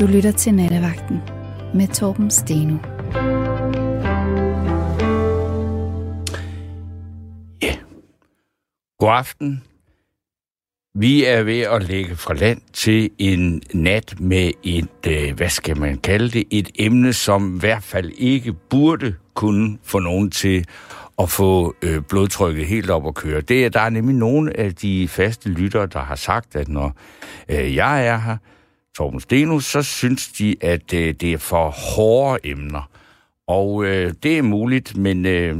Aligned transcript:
Du 0.00 0.06
lytter 0.06 0.32
til 0.32 0.54
Nattevagten 0.54 1.20
med 1.74 1.88
Torben 1.88 2.30
Steno. 2.30 2.76
Ja. 7.62 7.76
God 8.98 9.10
aften. 9.12 9.62
Vi 10.94 11.24
er 11.24 11.42
ved 11.42 11.60
at 11.60 11.82
lægge 11.82 12.16
fra 12.16 12.34
land 12.34 12.60
til 12.72 13.10
en 13.18 13.62
nat 13.74 14.20
med 14.20 14.50
et, 14.62 15.06
øh, 15.06 15.36
hvad 15.36 15.48
skal 15.48 15.78
man 15.78 15.98
kalde 15.98 16.30
det, 16.30 16.44
et 16.50 16.70
emne, 16.78 17.12
som 17.12 17.56
i 17.56 17.60
hvert 17.60 17.82
fald 17.82 18.12
ikke 18.18 18.52
burde 18.52 19.14
kunne 19.34 19.78
få 19.82 19.98
nogen 19.98 20.30
til 20.30 20.66
at 21.18 21.30
få 21.30 21.74
øh, 21.82 22.02
blodtrykket 22.02 22.66
helt 22.66 22.90
op 22.90 23.06
at 23.06 23.14
køre. 23.14 23.40
Det 23.40 23.64
er, 23.64 23.68
der 23.68 23.80
er 23.80 23.90
nemlig 23.90 24.16
nogle 24.16 24.56
af 24.56 24.74
de 24.74 25.08
faste 25.08 25.48
lyttere, 25.48 25.86
der 25.86 26.00
har 26.00 26.16
sagt, 26.16 26.56
at 26.56 26.68
når 26.68 26.92
øh, 27.48 27.74
jeg 27.74 28.06
er 28.06 28.18
her, 28.18 28.36
Torben 28.96 29.20
Stenus, 29.20 29.64
så 29.64 29.82
synes 29.82 30.28
de, 30.28 30.56
at 30.60 30.94
øh, 30.94 31.14
det 31.14 31.32
er 31.32 31.38
for 31.38 31.70
hårde 31.70 32.38
emner. 32.44 32.90
Og 33.48 33.84
øh, 33.84 34.14
det 34.22 34.38
er 34.38 34.42
muligt, 34.42 34.96
men 34.96 35.26
øh, 35.26 35.56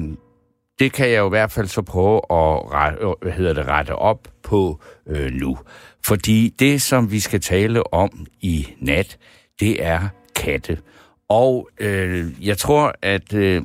det 0.79 0.93
kan 0.93 1.11
jeg 1.11 1.19
jo 1.19 1.27
i 1.27 1.29
hvert 1.29 1.51
fald 1.51 1.67
så 1.67 1.83
prøve 1.83 2.17
at 2.17 2.73
rette, 2.73 2.99
øh, 3.01 3.13
hvad 3.23 3.33
hedder 3.33 3.53
det, 3.53 3.67
rette 3.67 3.95
op 3.95 4.29
på 4.43 4.81
øh, 5.07 5.33
nu. 5.33 5.59
Fordi 6.07 6.55
det, 6.59 6.83
som 6.83 7.11
vi 7.11 7.21
skal 7.21 7.41
tale 7.41 7.95
om 7.95 8.27
i 8.41 8.67
nat, 8.79 9.19
det 9.61 9.85
er 9.85 10.09
katte. 10.37 10.79
Og 11.29 11.69
øh, 11.81 12.47
jeg 12.47 12.59
tror, 12.59 12.95
at... 13.03 13.35
Øh, 13.35 13.63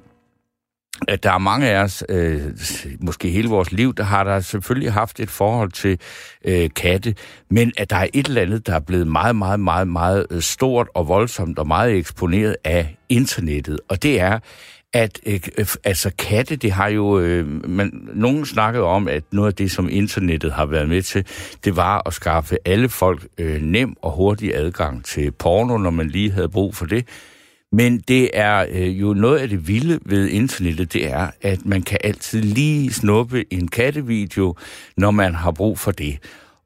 at 1.08 1.24
der 1.24 1.32
er 1.32 1.38
mange 1.38 1.68
af 1.68 1.84
os, 1.84 2.04
øh, 2.10 2.42
måske 3.00 3.30
hele 3.30 3.50
vores 3.50 3.72
liv, 3.72 3.94
der 3.96 4.04
har 4.04 4.24
der 4.24 4.40
selvfølgelig 4.40 4.94
haft 4.94 5.20
et 5.20 5.30
forhold 5.30 5.72
til 5.72 6.00
øh, 6.46 6.70
katte, 6.76 7.16
men 7.50 7.72
at 7.78 7.90
der 7.90 7.96
er 7.96 8.08
et 8.14 8.28
eller 8.28 8.42
andet, 8.42 8.68
der 8.68 8.76
er 8.76 8.80
blevet 8.80 9.08
meget, 9.08 9.36
meget, 9.36 9.60
meget, 9.60 9.88
meget 9.88 10.26
øh, 10.32 10.42
stort 10.42 10.88
og 10.94 11.08
voldsomt 11.08 11.60
og 11.60 11.68
meget 11.68 11.96
eksponeret 11.96 12.56
af 12.64 12.98
internettet. 13.10 13.80
Og 13.90 14.04
det 14.04 14.20
er, 14.20 14.40
at 14.94 15.20
øh, 15.26 15.40
altså 15.84 16.12
katte, 16.18 16.56
det 16.56 16.72
har 16.72 16.88
jo... 16.88 17.20
Øh, 17.20 17.70
man, 17.70 18.10
nogen 18.14 18.46
snakkede 18.46 18.84
om, 18.84 19.08
at 19.08 19.24
noget 19.32 19.48
af 19.48 19.56
det, 19.56 19.72
som 19.72 19.90
internettet 19.92 20.52
har 20.52 20.66
været 20.66 20.90
med 20.90 21.02
til, 21.02 21.26
det 21.66 21.76
var 21.76 22.02
at 22.06 22.14
skaffe 22.14 22.58
alle 22.66 22.90
folk 22.90 23.28
øh, 23.38 23.62
nem 23.62 23.96
og 24.02 24.12
hurtig 24.12 24.56
adgang 24.56 25.06
til 25.06 25.32
porno, 25.32 25.78
når 25.78 25.90
man 25.90 26.08
lige 26.08 26.32
havde 26.32 26.50
brug 26.50 26.76
for 26.76 26.86
det. 26.86 27.08
Men 27.76 28.00
det 28.00 28.30
er 28.34 28.66
øh, 28.70 29.02
jo 29.02 29.14
noget 29.14 29.40
af 29.40 29.50
det 29.50 29.68
vilde 29.68 30.00
ved 30.06 30.30
internettet, 30.30 30.94
det 30.94 31.12
er, 31.12 31.32
at 31.42 31.66
man 31.66 31.82
kan 31.82 31.98
altid 32.04 32.42
lige 32.42 32.94
snuppe 32.94 33.54
en 33.54 33.68
kattevideo, 33.68 34.56
når 34.98 35.12
man 35.12 35.36
har 35.36 35.52
brug 35.52 35.80
for 35.80 35.92
det. 35.92 36.18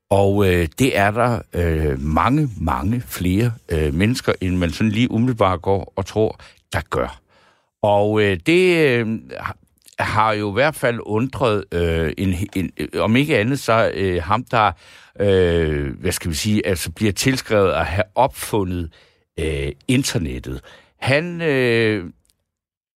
Og 0.09 0.47
øh, 0.47 0.67
det 0.79 0.97
er 0.97 1.11
der 1.11 1.41
øh, 1.53 2.01
mange, 2.01 2.49
mange 2.61 3.03
flere 3.07 3.51
øh, 3.69 3.93
mennesker, 3.93 4.33
end 4.41 4.55
man 4.57 4.71
sådan 4.71 4.91
lige 4.91 5.11
umiddelbart 5.11 5.61
går 5.61 5.93
og 5.95 6.05
tror, 6.05 6.39
der 6.73 6.81
gør. 6.89 7.19
Og 7.81 8.21
øh, 8.21 8.37
det 8.45 8.77
øh, 8.77 9.19
har 9.99 10.33
jo 10.33 10.49
i 10.51 10.53
hvert 10.53 10.75
fald 10.75 10.99
undret, 11.03 11.63
øh, 11.71 12.13
en, 12.17 12.35
en, 12.55 12.71
øh, 12.77 12.87
om 12.99 13.15
ikke 13.15 13.37
andet, 13.37 13.59
så 13.59 13.91
øh, 13.93 14.23
ham, 14.23 14.43
der, 14.43 14.71
øh, 15.19 15.99
hvad 15.99 16.11
skal 16.11 16.31
vi 16.31 16.35
sige, 16.35 16.67
altså 16.67 16.91
bliver 16.91 17.11
tilskrevet 17.11 17.71
at 17.71 17.85
have 17.85 18.05
opfundet 18.15 18.93
øh, 19.39 19.71
internettet. 19.87 20.61
Han, 20.99 21.41
øh, 21.41 22.09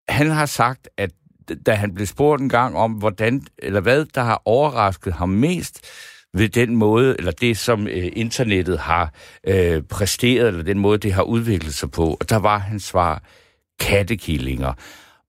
han 0.08 0.30
har 0.30 0.46
sagt, 0.46 0.88
at 0.96 1.10
da 1.66 1.74
han 1.74 1.94
blev 1.94 2.06
spurgt 2.06 2.42
en 2.42 2.48
gang 2.48 2.76
om, 2.76 2.92
hvordan 2.92 3.42
eller 3.58 3.80
hvad 3.80 4.04
der 4.04 4.22
har 4.22 4.42
overrasket 4.44 5.12
ham 5.12 5.28
mest 5.28 5.80
ved 6.34 6.48
den 6.48 6.76
måde, 6.76 7.16
eller 7.18 7.32
det, 7.32 7.58
som 7.58 7.86
øh, 7.86 8.10
internettet 8.12 8.78
har 8.78 9.12
øh, 9.46 9.82
præsteret, 9.82 10.48
eller 10.48 10.62
den 10.62 10.78
måde, 10.78 10.98
det 10.98 11.12
har 11.12 11.22
udviklet 11.22 11.74
sig 11.74 11.90
på. 11.90 12.16
Og 12.20 12.30
der 12.30 12.36
var 12.36 12.58
hans 12.58 12.82
svar, 12.82 13.22
kattekillinger. 13.80 14.72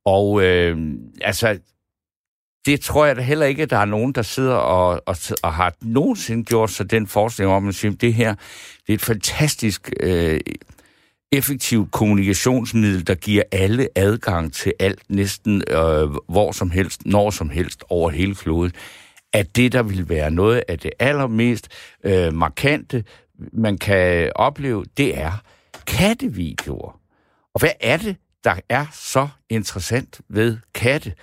Og 0.05 0.44
øh, 0.44 0.78
altså, 1.22 1.59
det 2.66 2.81
tror 2.81 3.05
jeg 3.05 3.16
da 3.16 3.22
heller 3.22 3.45
ikke, 3.45 3.63
at 3.63 3.69
der 3.69 3.78
er 3.78 3.85
nogen, 3.85 4.13
der 4.13 4.22
sidder 4.22 4.55
og, 4.55 5.01
og, 5.05 5.17
og 5.44 5.53
har 5.53 5.73
nogensinde 5.81 6.44
gjort 6.44 6.72
sig 6.72 6.91
den 6.91 7.07
forskning 7.07 7.51
om, 7.51 7.67
at 7.67 7.85
det 8.01 8.13
her 8.13 8.35
det 8.88 8.94
er 8.94 8.94
et 8.94 9.01
fantastisk 9.01 9.91
øh, 10.00 10.40
effektivt 11.33 11.91
kommunikationsmiddel, 11.91 13.07
der 13.07 13.16
giver 13.16 13.44
alle 13.51 13.88
adgang 13.95 14.53
til 14.53 14.73
alt 14.79 14.99
næsten 15.09 15.63
øh, 15.69 16.09
hvor 16.29 16.51
som 16.51 16.71
helst, 16.71 17.05
når 17.05 17.29
som 17.29 17.49
helst 17.49 17.83
over 17.89 18.09
hele 18.09 18.35
kloden, 18.35 18.71
at 19.33 19.55
det, 19.55 19.72
der 19.72 19.83
vil 19.83 20.09
være 20.09 20.31
noget 20.31 20.63
af 20.67 20.79
det 20.79 20.91
allermest 20.99 21.67
øh, 22.03 22.33
markante, 22.33 23.03
man 23.53 23.77
kan 23.77 24.31
opleve, 24.35 24.85
det 24.97 25.17
er 25.17 25.31
kattevideoer. 25.88 26.99
Og 27.53 27.59
hvad 27.59 27.72
er 27.79 27.97
det, 27.97 28.16
der 28.43 28.55
er 28.69 28.85
så 28.93 29.27
interessant 29.49 30.22
ved 30.29 30.57
katte? 30.73 31.13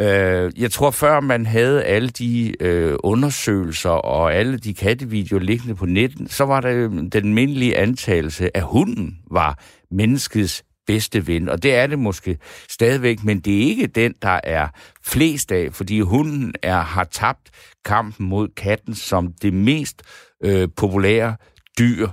Øh, 0.00 0.52
jeg 0.56 0.70
tror, 0.70 0.90
før 0.90 1.20
man 1.20 1.46
havde 1.46 1.84
alle 1.84 2.08
de 2.08 2.62
øh, 2.62 2.96
undersøgelser 2.98 3.90
og 3.90 4.34
alle 4.34 4.58
de 4.58 4.74
kattevideoer 4.74 5.40
liggende 5.40 5.74
på 5.74 5.86
netten, 5.86 6.28
så 6.28 6.44
var 6.44 6.60
der 6.60 6.70
den 6.88 7.10
almindelige 7.14 7.76
antagelse, 7.76 8.56
at 8.56 8.62
hunden 8.62 9.18
var 9.30 9.58
menneskets 9.90 10.64
bedste 10.86 11.26
ven. 11.26 11.48
Og 11.48 11.62
det 11.62 11.74
er 11.74 11.86
det 11.86 11.98
måske 11.98 12.38
stadigvæk, 12.68 13.24
men 13.24 13.40
det 13.40 13.56
er 13.56 13.66
ikke 13.66 13.86
den, 13.86 14.14
der 14.22 14.40
er 14.44 14.68
flest 15.02 15.52
af, 15.52 15.72
fordi 15.72 16.00
hunden 16.00 16.54
er, 16.62 16.80
har 16.80 17.04
tabt 17.04 17.50
kampen 17.84 18.26
mod 18.26 18.48
katten 18.48 18.94
som 18.94 19.32
det 19.42 19.52
mest 19.52 20.02
øh, 20.44 20.68
populære 20.76 21.36
dyr, 21.78 22.08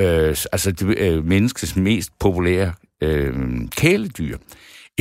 øh, 0.00 0.36
altså 0.52 0.72
det, 0.72 0.98
øh, 0.98 1.24
menneskets 1.24 1.76
mest 1.76 2.10
populære 2.18 2.72
øh, 3.02 3.34
kæledyr 3.76 4.36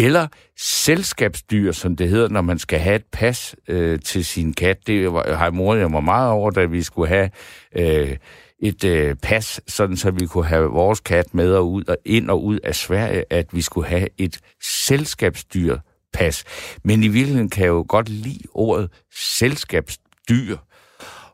eller 0.05 0.27
selskabsdyr, 0.57 1.71
som 1.71 1.95
det 1.95 2.09
hedder, 2.09 2.29
når 2.29 2.41
man 2.41 2.59
skal 2.59 2.79
have 2.79 2.95
et 2.95 3.05
pas 3.11 3.55
øh, 3.67 3.99
til 3.99 4.25
sin 4.25 4.53
kat. 4.53 4.87
Det 4.87 5.11
har 5.11 5.51
mor 5.51 5.75
jeg 5.75 5.91
mig 5.91 6.03
meget 6.03 6.31
over, 6.31 6.51
da 6.51 6.65
vi 6.65 6.81
skulle 6.81 7.07
have 7.07 7.29
øh, 7.75 8.17
et 8.59 8.83
øh, 8.83 9.15
pas, 9.15 9.61
sådan 9.67 9.97
så 9.97 10.11
vi 10.11 10.25
kunne 10.25 10.45
have 10.45 10.69
vores 10.69 10.99
kat 10.99 11.33
med 11.33 11.53
og 11.53 11.71
ud 11.71 11.83
og 11.87 11.97
ind 12.05 12.29
og 12.29 12.43
ud 12.43 12.59
af 12.63 12.75
Sverige, 12.75 13.23
at 13.29 13.45
vi 13.53 13.61
skulle 13.61 13.87
have 13.87 14.07
et 14.17 14.39
selskabsdyr 14.63 15.77
pas. 16.13 16.43
Men 16.83 17.03
i 17.03 17.07
virkeligheden 17.07 17.49
kan 17.49 17.63
jeg 17.63 17.69
jo 17.69 17.85
godt 17.89 18.09
lide 18.09 18.43
ordet 18.53 18.89
selskabsdyr. 19.13 20.57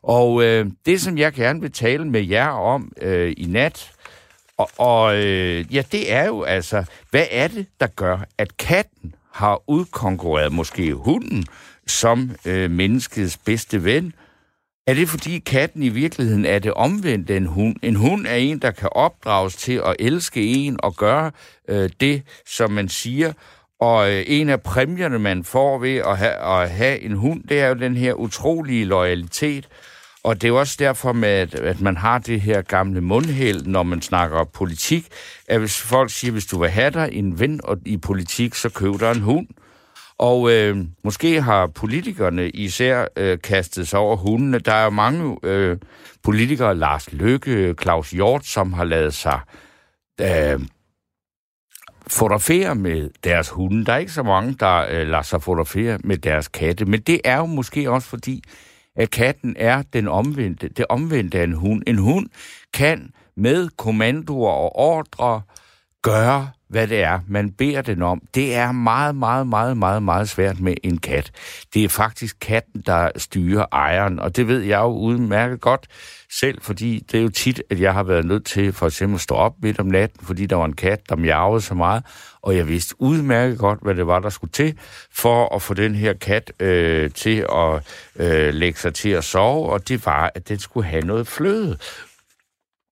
Og 0.02 0.44
øh, 0.44 0.66
det, 0.86 1.00
som 1.00 1.18
jeg 1.18 1.32
gerne 1.32 1.60
vil 1.60 1.72
tale 1.72 2.04
med 2.04 2.22
jer 2.26 2.48
om 2.48 2.92
øh, 3.02 3.34
i 3.36 3.46
nat, 3.48 3.92
og, 4.58 4.70
og 4.78 5.16
øh, 5.16 5.74
ja, 5.74 5.82
det 5.92 6.12
er 6.12 6.26
jo 6.26 6.42
altså, 6.42 6.84
hvad 7.10 7.26
er 7.30 7.48
det, 7.48 7.66
der 7.80 7.86
gør, 7.86 8.18
at 8.38 8.56
katten 8.56 9.14
har 9.32 9.62
udkonkurreret 9.66 10.52
måske 10.52 10.94
hunden 10.94 11.46
som 11.86 12.30
øh, 12.44 12.70
menneskets 12.70 13.36
bedste 13.36 13.84
ven? 13.84 14.12
Er 14.86 14.94
det 14.94 15.08
fordi 15.08 15.38
katten 15.38 15.82
i 15.82 15.88
virkeligheden 15.88 16.44
er 16.44 16.58
det 16.58 16.72
omvendte 16.72 17.36
en 17.36 17.46
hund? 17.46 17.76
En 17.82 17.96
hund 17.96 18.26
er 18.26 18.34
en, 18.34 18.58
der 18.58 18.70
kan 18.70 18.88
opdrages 18.92 19.56
til 19.56 19.72
at 19.72 19.96
elske 19.98 20.46
en 20.46 20.76
og 20.82 20.96
gøre 20.96 21.30
øh, 21.68 21.90
det, 22.00 22.22
som 22.46 22.70
man 22.70 22.88
siger. 22.88 23.32
Og 23.80 24.12
øh, 24.12 24.24
en 24.26 24.48
af 24.48 24.62
præmierne, 24.62 25.18
man 25.18 25.44
får 25.44 25.78
ved 25.78 25.96
at 25.96 26.18
ha- 26.18 26.62
at 26.62 26.70
have 26.70 27.00
en 27.00 27.12
hund, 27.12 27.42
det 27.48 27.60
er 27.60 27.68
jo 27.68 27.74
den 27.74 27.96
her 27.96 28.14
utrolige 28.14 28.84
loyalitet. 28.84 29.68
Og 30.26 30.42
det 30.42 30.48
er 30.48 30.52
også 30.52 30.76
derfor, 30.78 31.12
med, 31.12 31.54
at 31.54 31.80
man 31.80 31.96
har 31.96 32.18
det 32.18 32.40
her 32.40 32.62
gamle 32.62 33.00
mundhæld, 33.00 33.66
når 33.66 33.82
man 33.82 34.02
snakker 34.02 34.38
om 34.38 34.48
politik, 34.54 35.08
at 35.48 35.58
hvis 35.58 35.80
folk 35.80 36.10
siger, 36.10 36.32
hvis 36.32 36.46
du 36.46 36.60
vil 36.60 36.70
have 36.70 36.90
dig 36.90 37.08
en 37.12 37.40
ven 37.40 37.60
i 37.84 37.96
politik, 37.96 38.54
så 38.54 38.68
køb 38.68 39.00
dig 39.00 39.10
en 39.10 39.20
hund. 39.20 39.46
Og 40.18 40.52
øh, 40.52 40.76
måske 41.04 41.42
har 41.42 41.66
politikerne 41.66 42.50
især 42.50 43.06
øh, 43.16 43.38
kastet 43.44 43.88
sig 43.88 43.98
over 43.98 44.16
hundene. 44.16 44.58
Der 44.58 44.72
er 44.72 44.84
jo 44.84 44.90
mange 44.90 45.36
øh, 45.42 45.76
politikere, 46.22 46.74
Lars 46.74 47.12
Løkke, 47.12 47.74
Claus 47.82 48.10
Hjort, 48.10 48.46
som 48.46 48.72
har 48.72 48.84
lavet 48.84 49.14
sig 49.14 49.40
øh, 50.20 50.60
fotografere 52.06 52.74
med 52.74 53.10
deres 53.24 53.48
hunde. 53.48 53.84
Der 53.84 53.92
er 53.92 53.98
ikke 53.98 54.12
så 54.12 54.22
mange, 54.22 54.56
der 54.60 54.86
øh, 54.90 55.08
lader 55.08 55.22
sig 55.22 55.42
fotografere 55.42 55.98
med 56.04 56.18
deres 56.18 56.48
katte, 56.48 56.84
men 56.84 57.00
det 57.00 57.20
er 57.24 57.36
jo 57.36 57.46
måske 57.46 57.90
også 57.90 58.08
fordi, 58.08 58.44
at 58.96 59.10
katten 59.10 59.56
er 59.58 59.82
den 59.92 60.08
omvendte, 60.08 60.68
det 60.68 60.86
omvendte 60.88 61.38
af 61.38 61.44
en 61.44 61.52
hund. 61.52 61.82
En 61.86 61.98
hund 61.98 62.26
kan 62.72 63.10
med 63.36 63.68
kommandoer 63.76 64.50
og 64.52 64.76
ordre 64.76 65.42
gøre, 66.06 66.50
hvad 66.68 66.86
det 66.86 67.02
er, 67.02 67.20
man 67.28 67.50
beder 67.50 67.82
den 67.82 68.02
om. 68.02 68.22
Det 68.34 68.54
er 68.54 68.72
meget, 68.72 69.14
meget, 69.14 69.46
meget, 69.46 69.76
meget, 69.76 70.02
meget 70.02 70.28
svært 70.28 70.60
med 70.60 70.74
en 70.82 70.98
kat. 70.98 71.30
Det 71.74 71.84
er 71.84 71.88
faktisk 71.88 72.36
katten, 72.40 72.82
der 72.86 73.10
styrer 73.16 73.64
ejeren, 73.72 74.18
og 74.18 74.36
det 74.36 74.48
ved 74.48 74.60
jeg 74.60 74.78
jo 74.78 74.86
udmærket 74.86 75.60
godt 75.60 75.86
selv, 76.40 76.58
fordi 76.62 77.04
det 77.12 77.18
er 77.18 77.22
jo 77.22 77.28
tit, 77.28 77.62
at 77.70 77.80
jeg 77.80 77.92
har 77.92 78.02
været 78.02 78.24
nødt 78.24 78.44
til 78.44 78.72
for 78.72 78.86
eksempel 78.86 79.14
at 79.14 79.20
stå 79.20 79.34
op 79.34 79.54
midt 79.62 79.80
om 79.80 79.86
natten, 79.86 80.26
fordi 80.26 80.46
der 80.46 80.56
var 80.56 80.64
en 80.64 80.72
kat, 80.72 81.08
der 81.08 81.16
miavede 81.16 81.60
så 81.60 81.74
meget, 81.74 82.02
og 82.42 82.56
jeg 82.56 82.68
vidste 82.68 82.94
udmærket 82.98 83.58
godt, 83.58 83.78
hvad 83.82 83.94
det 83.94 84.06
var, 84.06 84.18
der 84.18 84.28
skulle 84.30 84.52
til, 84.52 84.78
for 85.12 85.54
at 85.54 85.62
få 85.62 85.74
den 85.74 85.94
her 85.94 86.12
kat 86.12 86.52
øh, 86.60 87.10
til 87.10 87.46
at 87.52 87.82
øh, 88.16 88.54
lægge 88.54 88.78
sig 88.78 88.94
til 88.94 89.10
at 89.10 89.24
sove, 89.24 89.72
og 89.72 89.88
det 89.88 90.06
var, 90.06 90.30
at 90.34 90.48
den 90.48 90.58
skulle 90.58 90.86
have 90.86 91.02
noget 91.02 91.26
fløde. 91.28 91.78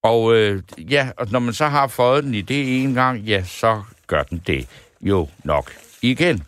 Og 0.05 0.37
øh, 0.37 0.63
ja, 0.91 1.05
og 1.19 1.27
når 1.33 1.39
man 1.39 1.53
så 1.53 1.65
har 1.65 1.87
fået 1.89 2.25
den 2.25 2.35
i 2.35 2.41
det 2.41 2.83
en 2.83 2.95
gang, 2.95 3.19
ja, 3.19 3.43
så 3.43 3.83
gør 4.07 4.23
den 4.23 4.43
det 4.47 4.61
jo 5.01 5.29
nok 5.45 5.71
igen. 6.03 6.39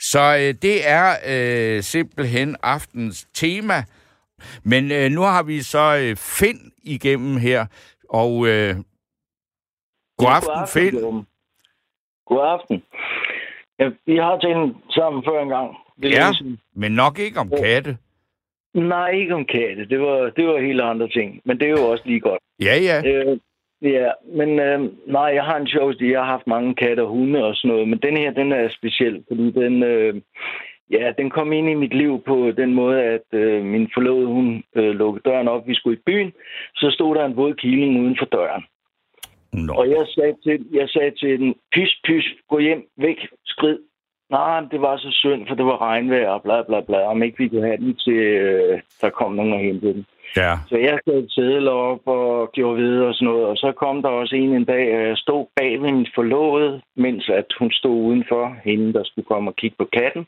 Så 0.00 0.20
øh, 0.40 0.54
det 0.62 0.88
er 0.88 1.08
øh, 1.32 1.82
simpelthen 1.82 2.56
aftens 2.62 3.24
tema. 3.34 3.84
Men 4.64 4.92
øh, 4.92 5.10
nu 5.10 5.20
har 5.20 5.42
vi 5.42 5.60
så 5.60 5.96
øh, 6.02 6.16
Finn 6.16 6.72
igennem 6.84 7.36
her, 7.36 7.66
og 8.08 8.46
øh, 8.46 8.74
god 10.18 10.28
Ja, 10.28 10.36
aften, 10.36 10.62
Finn. 10.74 11.26
God 12.26 12.42
aften. 12.54 12.82
Ja, 13.78 13.88
vi 14.06 14.16
har 14.16 14.38
talt 14.38 14.76
sammen 14.90 15.24
før 15.26 15.42
en 15.42 15.48
gang. 15.48 15.76
Det 16.02 16.10
Ja. 16.10 16.30
Men 16.74 16.92
nok 16.92 17.18
ikke 17.18 17.40
om 17.40 17.50
katte. 17.50 17.98
Nej, 18.74 19.10
ikke 19.10 19.34
om 19.34 19.44
katte. 19.44 19.88
Det 19.88 20.00
var, 20.00 20.30
det 20.36 20.46
var 20.46 20.60
helt 20.60 20.80
andre 20.80 21.08
ting. 21.08 21.40
Men 21.44 21.58
det 21.58 21.66
er 21.66 21.70
jo 21.70 21.90
også 21.90 22.04
lige 22.06 22.20
godt. 22.20 22.42
Ja, 22.66 22.76
ja. 22.88 22.96
Øh, 23.10 23.38
ja, 23.82 24.10
men 24.34 24.58
øh, 24.60 24.80
nej, 25.06 25.28
jeg 25.38 25.44
har 25.44 25.56
en 25.56 25.66
sjov. 25.66 25.92
Jeg 26.00 26.20
har 26.20 26.26
haft 26.26 26.46
mange 26.46 26.74
katte 26.74 27.00
og 27.00 27.08
hunde 27.08 27.44
og 27.44 27.56
sådan 27.56 27.68
noget. 27.68 27.88
Men 27.88 27.98
den 27.98 28.16
her, 28.16 28.30
den 28.30 28.52
er 28.52 28.68
speciel, 28.78 29.24
fordi 29.28 29.50
den... 29.50 29.82
Øh, 29.82 30.14
Ja, 30.90 31.12
den 31.18 31.30
kom 31.30 31.52
ind 31.52 31.68
i 31.68 31.74
mit 31.74 31.94
liv 31.94 32.22
på 32.26 32.52
den 32.56 32.74
måde, 32.74 33.02
at 33.02 33.26
øh, 33.32 33.64
min 33.64 33.90
forlovede, 33.94 34.26
hun 34.26 34.64
øh, 34.76 34.90
lukkede 34.94 35.30
døren 35.30 35.48
op. 35.48 35.68
Vi 35.68 35.74
skulle 35.74 35.96
i 35.96 36.02
byen. 36.06 36.32
Så 36.74 36.90
stod 36.90 37.14
der 37.14 37.24
en 37.24 37.36
våd 37.36 37.54
killing 37.54 38.00
uden 38.00 38.16
for 38.18 38.24
døren. 38.24 38.64
Nå. 39.52 39.72
Og 39.72 39.88
jeg 39.88 40.06
sagde 40.14 40.34
til, 40.42 40.66
jeg 40.72 40.88
sagde 40.88 41.10
til 41.10 41.38
den, 41.38 41.54
pys, 41.74 42.00
pys, 42.04 42.26
gå 42.48 42.58
hjem, 42.58 42.86
væk, 42.96 43.16
skrid. 43.44 43.78
Nej, 44.30 44.60
det 44.70 44.80
var 44.80 44.96
så 44.96 45.10
synd, 45.10 45.46
for 45.48 45.54
det 45.54 45.64
var 45.64 45.80
regnvejr 45.80 46.28
og 46.28 46.42
bla 46.42 46.62
bla 46.62 46.80
bla, 46.80 46.98
om 46.98 47.22
ikke 47.22 47.38
vi 47.38 47.48
kunne 47.48 47.66
have 47.66 47.76
den 47.76 47.96
til, 47.96 48.12
øh, 48.12 48.80
der 49.00 49.10
kom 49.10 49.32
nogen 49.32 49.52
og 49.52 49.58
hentede 49.58 49.94
den. 49.94 50.06
Ja. 50.36 50.58
Så 50.68 50.76
jeg 50.76 50.98
satte 51.04 51.30
sædler 51.30 51.70
op 51.70 52.06
og 52.06 52.52
gjorde 52.52 52.82
ved 52.82 53.00
og 53.00 53.14
sådan 53.14 53.26
noget. 53.26 53.44
Og 53.46 53.56
så 53.56 53.72
kom 53.72 54.02
der 54.02 54.08
også 54.08 54.36
en 54.36 54.54
en 54.54 54.64
dag, 54.64 54.92
at 54.92 55.08
jeg 55.08 55.16
stod 55.16 55.46
bag 55.56 55.82
ved 55.82 55.92
min 55.92 56.06
forlovede, 56.14 56.82
mens 56.96 57.28
at 57.28 57.46
hun 57.58 57.72
stod 57.72 57.96
udenfor, 58.02 58.56
hende 58.64 58.92
der 58.92 59.04
skulle 59.04 59.26
komme 59.26 59.50
og 59.50 59.56
kigge 59.56 59.76
på 59.78 59.88
katten. 59.92 60.26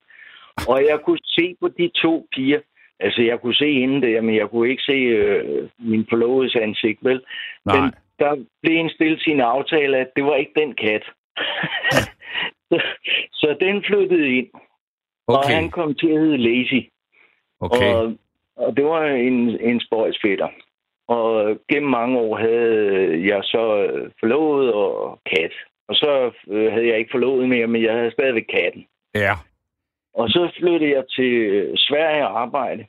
Og 0.68 0.84
jeg 0.90 1.00
kunne 1.04 1.18
se 1.24 1.56
på 1.60 1.68
de 1.68 1.90
to 2.02 2.26
piger, 2.32 2.60
altså 3.00 3.22
jeg 3.22 3.40
kunne 3.40 3.54
se 3.54 3.72
hende 3.80 4.06
der, 4.06 4.20
men 4.20 4.34
jeg 4.36 4.48
kunne 4.50 4.70
ikke 4.70 4.82
se 4.82 4.92
øh, 4.92 5.68
min 5.78 6.06
forlovedes 6.08 6.56
ansigt, 6.56 6.98
vel? 7.02 7.20
Nej. 7.64 7.80
Men 7.80 7.92
der 8.18 8.44
blev 8.62 8.76
en 8.76 8.90
stille 8.90 9.20
sin 9.20 9.40
aftale, 9.40 9.96
at 9.96 10.08
det 10.16 10.24
var 10.24 10.36
ikke 10.36 10.52
den 10.56 10.74
kat. 10.74 11.04
så, 12.70 12.82
så 13.32 13.56
den 13.60 13.84
flyttede 13.86 14.28
ind, 14.38 14.48
og 15.28 15.38
Okay. 15.38 15.54
han 15.54 15.70
kom 15.70 15.94
til 15.94 16.08
at 16.08 16.20
hedde 16.20 16.36
Lazy. 16.36 16.80
Okay. 17.60 17.94
Og, 17.94 18.14
og 18.56 18.76
det 18.76 18.84
var 18.84 19.04
en, 19.04 19.60
en 19.60 19.80
spøjsfætter. 19.80 20.48
Og 21.08 21.58
gennem 21.68 21.90
mange 21.90 22.18
år 22.18 22.36
havde 22.36 23.28
jeg 23.28 23.40
så 23.44 23.84
øh, 23.84 24.10
forlovet 24.20 24.72
og 24.72 25.20
kat. 25.26 25.52
Og 25.88 25.94
så 25.94 26.30
øh, 26.48 26.72
havde 26.72 26.88
jeg 26.88 26.98
ikke 26.98 27.10
forlovet 27.12 27.48
mere, 27.48 27.66
men 27.66 27.82
jeg 27.82 27.92
havde 27.92 28.12
stadigvæk 28.12 28.46
katten. 28.52 28.86
Ja. 29.14 29.32
Og 30.14 30.28
så 30.28 30.52
flyttede 30.58 30.90
jeg 30.90 31.04
til 31.16 31.32
øh, 31.32 31.72
Sverige 31.76 32.28
og 32.28 32.40
arbejde. 32.40 32.86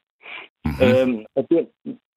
Mm-hmm. 0.66 1.12
Øhm, 1.12 1.26
og 1.36 1.48
det, 1.50 1.68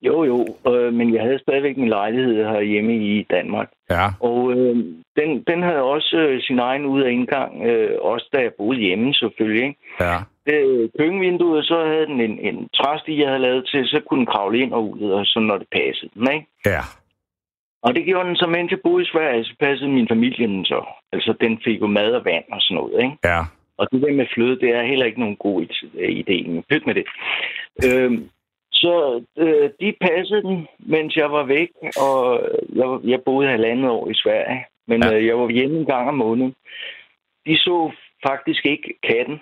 jo, 0.02 0.24
jo, 0.24 0.56
øh, 0.72 0.92
men 0.92 1.14
jeg 1.14 1.22
havde 1.22 1.38
stadigvæk 1.38 1.76
min 1.76 1.88
lejlighed 1.88 2.44
herhjemme 2.44 2.94
i 2.96 3.26
Danmark. 3.30 3.68
Ja. 3.90 4.06
Og 4.20 4.52
øh, 4.52 4.76
den, 5.16 5.42
den 5.46 5.62
havde 5.62 5.82
også 5.82 6.16
øh, 6.16 6.42
sin 6.42 6.58
egen 6.58 6.84
ud- 6.86 7.02
og 7.02 7.10
indgang, 7.10 7.66
øh, 7.66 7.96
også 8.00 8.28
da 8.32 8.38
jeg 8.38 8.52
boede 8.58 8.78
hjemme 8.78 9.14
selvfølgelig. 9.14 9.64
Ikke? 9.64 9.78
Ja. 10.00 10.16
Det, 10.46 10.90
køkkenvinduet, 10.98 11.64
så 11.64 11.84
havde 11.86 12.06
den 12.06 12.20
en, 12.20 12.38
en 12.38 12.68
træsti, 12.74 13.20
jeg 13.20 13.28
havde 13.28 13.42
lavet 13.42 13.66
til, 13.66 13.86
så 13.86 14.00
kunne 14.06 14.18
den 14.18 14.32
kravle 14.34 14.58
ind 14.58 14.72
og 14.72 14.90
ud, 14.90 15.10
og 15.10 15.26
så 15.26 15.40
når 15.40 15.58
det 15.58 15.66
passede 15.72 16.10
den, 16.14 16.32
ikke? 16.32 16.46
Ja. 16.66 16.80
Og 17.82 17.94
det 17.94 18.04
gjorde 18.04 18.28
den 18.28 18.36
så, 18.36 18.46
mens 18.46 18.70
jeg 18.70 18.80
boede 18.84 19.04
i 19.04 19.10
Sverige, 19.12 19.44
så 19.44 19.54
passede 19.60 19.90
min 19.90 20.08
familie 20.08 20.46
den 20.46 20.64
så. 20.64 20.80
Altså, 21.12 21.34
den 21.40 21.60
fik 21.64 21.80
jo 21.80 21.86
mad 21.86 22.12
og 22.12 22.24
vand 22.24 22.44
og 22.52 22.60
sådan 22.60 22.74
noget, 22.74 23.02
ikke? 23.02 23.16
Ja. 23.24 23.40
Og 23.78 23.88
det 23.92 24.02
der 24.02 24.12
med 24.12 24.26
fløde, 24.34 24.60
det 24.60 24.70
er 24.74 24.82
heller 24.82 25.06
ikke 25.06 25.20
nogen 25.20 25.36
god 25.36 25.62
idé. 26.20 26.36
Pyt 26.70 26.86
med 26.86 26.94
det. 26.94 27.06
Øhm, 27.86 28.28
så 28.82 29.24
øh, 29.36 29.70
de 29.80 29.94
passede 30.00 30.42
den, 30.42 30.68
mens 30.78 31.16
jeg 31.16 31.32
var 31.32 31.42
væk, 31.44 31.70
og 32.00 32.40
jeg, 32.80 32.98
jeg 33.10 33.22
boede 33.24 33.48
halvandet 33.50 33.90
år 33.90 34.08
i 34.10 34.14
Sverige. 34.14 34.66
Men 34.86 35.02
Ja. 35.04 35.14
øh, 35.16 35.26
jeg 35.26 35.38
var 35.38 35.48
hjemme 35.48 35.78
en 35.78 35.86
gang 35.86 36.08
om 36.08 36.14
måneden. 36.14 36.54
De 37.46 37.58
så 37.58 37.92
faktisk 38.26 38.66
ikke 38.66 38.94
katten. 39.02 39.40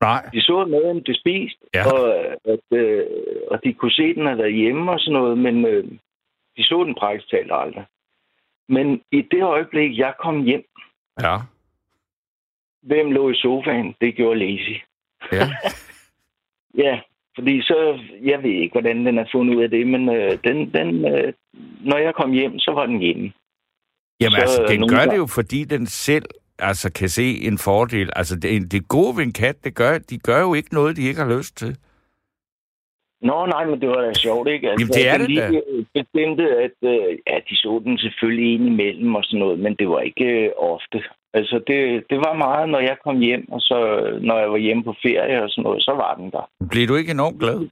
Nej. 0.00 0.22
De 0.32 0.40
så, 0.42 0.64
maden 0.64 1.02
blev 1.02 1.14
spist, 1.14 1.56
Ja. 1.74 1.92
og, 1.92 2.24
at, 2.44 2.78
øh, 2.78 3.06
og 3.50 3.64
de 3.64 3.72
kunne 3.74 3.92
se, 3.92 4.14
den 4.14 4.26
havde 4.26 4.38
været 4.38 4.54
hjemme 4.54 4.92
og 4.92 5.00
sådan 5.00 5.12
noget, 5.20 5.38
men 5.38 5.66
øh, 5.66 5.84
de 6.56 6.62
så 6.64 6.84
den 6.84 6.94
praktisk 6.94 7.30
talt 7.30 7.52
aldrig. 7.52 7.84
Men 8.68 9.02
i 9.12 9.22
det 9.22 9.42
øjeblik, 9.42 9.98
jeg 9.98 10.14
kom 10.18 10.42
hjem, 10.44 10.64
Ja. 11.22 11.36
hvem 12.82 13.10
lå 13.10 13.30
i 13.30 13.34
sofaen? 13.34 13.94
Det 14.00 14.14
gjorde 14.14 14.38
Lazy. 14.40 14.76
Ja. 15.32 15.46
Ja, 16.84 17.00
fordi 17.36 17.62
så, 17.62 17.98
jeg 18.24 18.42
ved 18.42 18.50
ikke, 18.50 18.72
hvordan 18.72 19.06
den 19.06 19.18
er 19.18 19.24
fundet 19.34 19.54
ud 19.56 19.62
af 19.62 19.70
det, 19.70 19.86
men 19.86 20.08
øh, 20.08 20.38
den, 20.44 20.56
den, 20.74 20.88
øh, 21.12 21.32
når 21.84 21.98
jeg 21.98 22.14
kom 22.14 22.32
hjem, 22.32 22.58
så 22.58 22.70
var 22.74 22.86
den 22.86 22.98
hjemme. 22.98 23.32
Jamen 24.20 24.32
Så, 24.36 24.40
altså, 24.40 24.62
øh, 24.62 24.68
den 24.68 24.80
gør 24.80 24.86
det 24.86 25.08
gange- 25.08 25.16
jo, 25.16 25.26
fordi 25.26 25.64
den 25.64 25.86
selv 25.86 26.24
altså, 26.58 26.92
kan 26.92 27.08
se 27.08 27.26
en 27.46 27.58
fordel. 27.58 28.10
Altså, 28.16 28.36
det, 28.36 28.72
det 28.72 28.88
gode 28.88 29.16
ved 29.16 29.24
en 29.24 29.32
kat, 29.32 29.64
det 29.64 29.74
gør, 29.74 29.98
de 29.98 30.18
gør 30.18 30.40
jo 30.40 30.54
ikke 30.54 30.74
noget, 30.74 30.96
de 30.96 31.02
ikke 31.02 31.20
har 31.20 31.38
lyst 31.38 31.56
til. 31.56 31.76
Nå, 33.22 33.46
nej, 33.46 33.64
men 33.66 33.80
det 33.80 33.88
var 33.88 34.00
da 34.02 34.12
sjovt, 34.12 34.48
ikke? 34.48 34.70
Altså, 34.70 34.84
Jamen, 34.84 34.92
det 34.94 35.08
er 35.08 35.18
det 35.18 35.28
lige 35.30 35.86
bestemte, 35.94 36.44
at 36.66 36.76
øh, 36.82 37.18
ja, 37.26 37.36
de 37.50 37.56
så 37.56 37.80
den 37.84 37.98
selvfølgelig 37.98 38.54
ind 38.54 38.66
imellem 38.66 39.14
og 39.14 39.24
sådan 39.24 39.40
noget, 39.40 39.58
men 39.58 39.74
det 39.74 39.88
var 39.88 40.00
ikke 40.00 40.24
øh, 40.24 40.50
ofte. 40.56 41.02
Altså, 41.34 41.60
det, 41.66 42.04
det 42.10 42.18
var 42.18 42.32
meget, 42.34 42.68
når 42.68 42.78
jeg 42.80 42.96
kom 43.04 43.18
hjem, 43.20 43.52
og 43.52 43.60
så 43.60 43.76
når 44.20 44.38
jeg 44.38 44.50
var 44.50 44.56
hjemme 44.56 44.84
på 44.84 44.94
ferie 45.02 45.42
og 45.42 45.50
sådan 45.50 45.62
noget, 45.62 45.82
så 45.82 45.92
var 45.92 46.14
den 46.14 46.30
der. 46.30 46.50
Bliver 46.70 46.86
du 46.86 46.94
ikke 46.96 47.10
enormt 47.10 47.40
glad? 47.40 47.68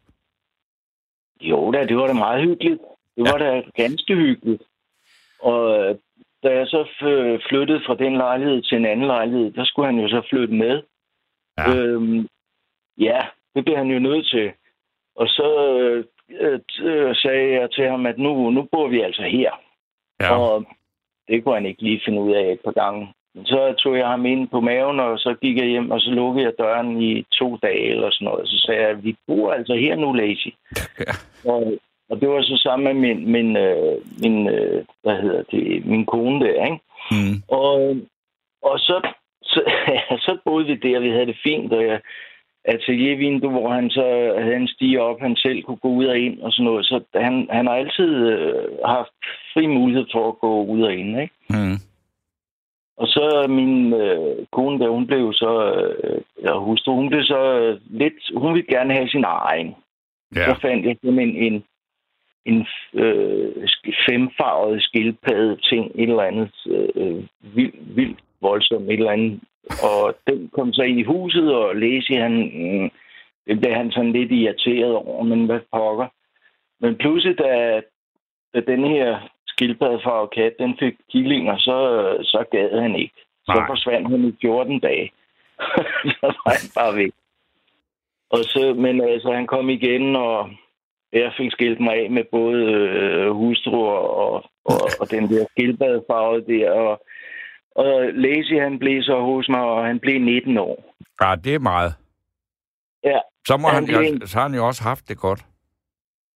Jo 1.40 1.70
da, 1.70 1.84
det 1.86 1.96
var 1.96 2.06
da 2.06 2.12
meget 2.12 2.42
hyggeligt. 2.42 2.80
Det 3.16 3.26
Ja. 3.26 3.32
var 3.32 3.38
da 3.38 3.62
ganske 3.76 4.14
hyggeligt. 4.14 4.62
Og 5.42 5.78
øh, 5.78 5.94
da 6.42 6.48
jeg 6.58 6.66
så 6.66 6.84
flyttede 7.48 7.80
fra 7.86 7.94
den 7.94 8.16
lejlighed 8.16 8.62
til 8.62 8.76
en 8.78 8.86
anden 8.86 9.06
lejlighed, 9.06 9.50
der 9.52 9.64
skulle 9.64 9.86
han 9.86 9.98
jo 9.98 10.08
så 10.08 10.22
flytte 10.30 10.54
med. 10.54 10.82
Ja. 11.58 11.74
Øhm, 11.74 12.28
ja, 12.98 13.20
det 13.54 13.64
blev 13.64 13.76
han 13.76 13.86
jo 13.86 13.98
nødt 13.98 14.26
til. 14.28 14.52
Og 15.20 15.26
så 15.28 15.48
øh, 15.78 16.04
øh, 16.88 17.16
sagde 17.16 17.52
jeg 17.60 17.70
til 17.70 17.84
ham, 17.88 18.06
at 18.06 18.18
nu, 18.18 18.50
nu 18.50 18.62
bor 18.72 18.88
vi 18.88 19.00
altså 19.00 19.22
her. 19.22 19.50
Ja. 20.20 20.36
Og 20.36 20.66
det 21.28 21.44
kunne 21.44 21.54
han 21.54 21.66
ikke 21.66 21.82
lige 21.82 22.02
finde 22.04 22.20
ud 22.20 22.32
af 22.32 22.52
et 22.52 22.60
par 22.64 22.72
gange. 22.72 23.14
Men 23.34 23.46
Så 23.46 23.74
tog 23.78 23.96
jeg 23.98 24.08
ham 24.08 24.26
ind 24.26 24.48
på 24.48 24.60
maven, 24.60 25.00
og 25.00 25.18
så 25.18 25.34
gik 25.42 25.56
jeg 25.56 25.66
hjem, 25.66 25.90
og 25.90 26.00
så 26.00 26.10
lukkede 26.10 26.44
jeg 26.44 26.52
døren 26.58 27.02
i 27.02 27.22
to 27.22 27.56
dage 27.56 27.90
eller 27.90 28.10
sådan 28.10 28.24
noget. 28.24 28.48
Så 28.48 28.58
sagde 28.66 28.82
jeg, 28.86 29.04
vi 29.04 29.16
bor 29.26 29.52
altså 29.52 29.74
her 29.74 29.96
nu, 29.96 30.12
Lazy. 30.12 30.48
Ja. 31.06 31.12
Og, 31.52 31.72
og 32.10 32.20
det 32.20 32.28
var 32.28 32.42
så 32.42 32.56
sammen 32.62 32.84
med 32.84 32.94
min, 32.94 33.32
min, 33.32 33.56
øh, 33.56 33.98
min 34.22 34.48
øh, 34.48 34.84
hvad 35.02 35.16
hedder 35.22 35.42
det, 35.42 35.86
min 35.86 36.06
kone 36.06 36.40
der, 36.46 36.64
ikke? 36.64 36.80
Mm. 37.10 37.36
Og, 37.48 37.96
og 38.62 38.78
så, 38.78 39.12
så, 39.42 39.62
ja, 39.88 40.16
så 40.26 40.38
boede 40.44 40.66
vi 40.66 40.74
der, 40.74 41.00
vi 41.00 41.10
havde 41.10 41.26
det 41.26 41.38
fint, 41.42 41.72
og 41.72 41.84
jeg, 41.84 42.00
ateliervindue, 42.64 43.50
hvor 43.50 43.68
han 43.72 43.90
så 43.90 44.34
havde 44.38 44.56
en 44.56 44.68
stige 44.68 45.02
op, 45.02 45.20
han 45.20 45.36
selv 45.36 45.62
kunne 45.62 45.76
gå 45.76 45.88
ud 45.88 46.04
og 46.04 46.18
ind 46.18 46.40
og 46.40 46.52
sådan 46.52 46.64
noget. 46.64 46.86
Så 46.86 47.00
han, 47.14 47.48
han 47.50 47.66
har 47.66 47.74
altid 47.74 48.16
øh, 48.28 48.64
haft 48.84 49.12
fri 49.54 49.66
mulighed 49.66 50.06
for 50.12 50.28
at 50.28 50.38
gå 50.38 50.64
ud 50.64 50.82
og 50.82 50.94
ind, 50.94 51.20
ikke? 51.20 51.34
Mm. 51.50 51.78
Og 52.96 53.06
så 53.06 53.46
min 53.48 53.92
øh, 53.92 54.46
kone 54.52 54.78
der, 54.78 54.88
hun 54.88 55.06
blev 55.06 55.32
så, 55.32 55.52
øh, 55.74 56.20
ja, 56.44 56.58
hustru, 56.58 56.94
hun 56.94 57.08
blev 57.08 57.22
så 57.22 57.42
øh, 57.60 57.80
lidt, 57.90 58.18
hun 58.36 58.54
ville 58.54 58.74
gerne 58.76 58.94
have 58.94 59.08
sin 59.08 59.24
egen. 59.26 59.74
Ja. 60.36 60.44
Så 60.44 60.60
fandt 60.60 60.86
jeg 60.86 60.96
sådan 61.04 61.18
en, 61.18 61.36
en, 61.36 61.64
en 62.46 62.66
øh, 62.94 63.68
femfarvet 64.08 64.82
skildpadde 64.82 65.56
ting, 65.56 65.92
et 65.94 66.08
eller 66.08 66.22
andet 66.22 66.52
øh, 66.66 67.24
vildt, 67.54 67.96
vildt 67.96 68.18
voldsomt, 68.40 68.90
et 68.90 68.92
eller 68.92 69.10
andet. 69.10 69.40
Og 69.82 70.14
den 70.26 70.50
kom 70.54 70.72
så 70.72 70.82
ind 70.82 70.98
i 70.98 71.02
huset, 71.02 71.54
og 71.54 71.76
Læsi, 71.76 72.14
han, 72.14 72.32
mm, 72.54 72.90
det 73.46 73.60
blev 73.60 73.72
han 73.74 73.90
sådan 73.90 74.12
lidt 74.12 74.32
irriteret 74.32 74.94
over, 74.94 75.24
men 75.24 75.46
hvad 75.46 75.60
pokker. 75.72 76.06
Men 76.80 76.96
pludselig, 76.96 77.38
da, 77.38 77.80
da 78.54 78.60
den 78.60 78.84
her 78.84 79.28
skildpaddefarve 79.46 80.28
kat, 80.28 80.54
den 80.58 80.76
fik 80.78 80.94
killinger, 81.12 81.56
så, 81.58 81.78
så 82.22 82.44
gad 82.50 82.80
han 82.80 82.96
ikke. 82.96 83.14
Så 83.44 83.52
Nej. 83.54 83.66
forsvandt 83.66 84.10
han 84.10 84.24
i 84.24 84.32
14 84.40 84.78
dage. 84.80 85.12
så 86.20 86.26
var 86.44 86.50
han 86.60 86.68
bare 86.74 86.96
væk. 86.96 87.12
Og 88.30 88.38
så, 88.44 88.74
men 88.74 89.00
altså, 89.00 89.32
han 89.32 89.46
kom 89.46 89.70
igen, 89.70 90.16
og 90.16 90.50
jeg 91.12 91.32
fik 91.36 91.50
skilt 91.52 91.80
mig 91.80 91.94
af 91.94 92.10
med 92.10 92.24
både 92.24 92.62
øh, 92.62 93.30
hustru 93.30 93.84
og, 93.84 94.16
og, 94.24 94.44
og, 94.64 94.80
og 95.00 95.10
den 95.10 95.28
der 95.28 95.46
skildpaddefarve 95.50 96.40
der. 96.40 96.70
Og, 96.70 97.00
og 97.76 98.00
Lazy, 98.12 98.52
han 98.60 98.78
blev 98.78 99.02
så 99.02 99.20
hos 99.20 99.48
mig, 99.48 99.60
og 99.60 99.86
han 99.86 99.98
blev 100.00 100.20
19 100.20 100.58
år. 100.58 100.94
ja, 101.22 101.34
det 101.44 101.54
er 101.54 101.58
meget. 101.58 101.94
Ja, 103.04 103.18
Så, 103.46 103.56
må 103.56 103.68
han, 103.68 103.88
Han 103.88 103.94
jo, 103.94 104.00
en- 104.12 104.26
så 104.26 104.38
har 104.38 104.48
han 104.48 104.54
jo 104.56 104.66
også 104.66 104.82
haft 104.82 105.08
det 105.08 105.18
godt. 105.18 105.44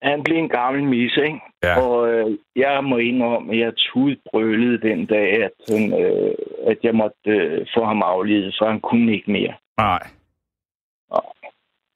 han 0.02 0.22
blev 0.24 0.36
en 0.38 0.48
gammel 0.48 0.84
mis, 0.84 1.16
ikke? 1.16 1.40
Ja. 1.62 1.80
Og 1.82 2.08
øh, 2.12 2.38
jeg 2.56 2.84
må 2.84 2.96
indrømme, 2.96 3.52
at 3.52 3.58
jeg 3.58 3.72
tudbrølede 3.76 4.88
den 4.88 5.06
dag, 5.06 5.42
at, 5.44 5.52
han, 5.68 6.02
øh, 6.02 6.34
at 6.66 6.78
jeg 6.82 6.94
måtte 6.94 7.30
øh, 7.30 7.66
få 7.76 7.84
ham 7.84 8.02
afledet, 8.02 8.54
for 8.58 8.66
han 8.66 8.80
kunne 8.80 9.12
ikke 9.12 9.30
mere. 9.32 9.54
Nej. 9.78 10.02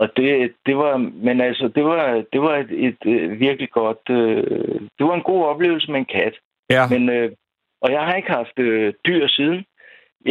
Og 0.01 0.09
det, 0.17 0.53
det 0.67 0.77
var, 0.77 0.97
men 0.97 1.41
altså, 1.41 1.69
det 1.75 1.85
var, 1.85 2.25
det 2.33 2.41
var 2.41 2.57
et, 2.57 2.71
et, 2.71 2.97
et 3.07 3.41
virkelig 3.41 3.71
godt, 3.71 4.11
øh, 4.11 4.81
det 4.99 5.07
var 5.07 5.15
en 5.15 5.23
god 5.23 5.45
oplevelse 5.45 5.91
med 5.93 5.99
en 6.01 6.05
kat. 6.07 6.33
Ja. 6.71 6.89
Men, 6.91 7.09
øh, 7.09 7.33
og 7.81 7.93
jeg 7.93 8.01
har 8.01 8.15
ikke 8.15 8.31
haft 8.31 8.59
øh, 8.59 8.95
dyr 9.07 9.29
siden. 9.29 9.65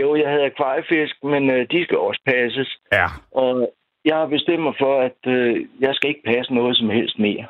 Jo, 0.01 0.15
jeg 0.15 0.29
havde 0.29 0.45
akvariefisk, 0.45 1.23
men 1.23 1.49
øh, 1.49 1.67
de 1.71 1.83
skal 1.83 1.97
også 1.97 2.21
passes. 2.25 2.77
Ja. 2.93 3.05
Og 3.31 3.73
jeg 4.05 4.15
har 4.15 4.27
bestemt 4.27 4.63
mig 4.63 4.73
for, 4.79 5.01
at 5.01 5.21
øh, 5.27 5.65
jeg 5.79 5.95
skal 5.95 6.09
ikke 6.09 6.23
passe 6.25 6.53
noget 6.53 6.77
som 6.77 6.89
helst 6.89 7.19
mere. 7.19 7.47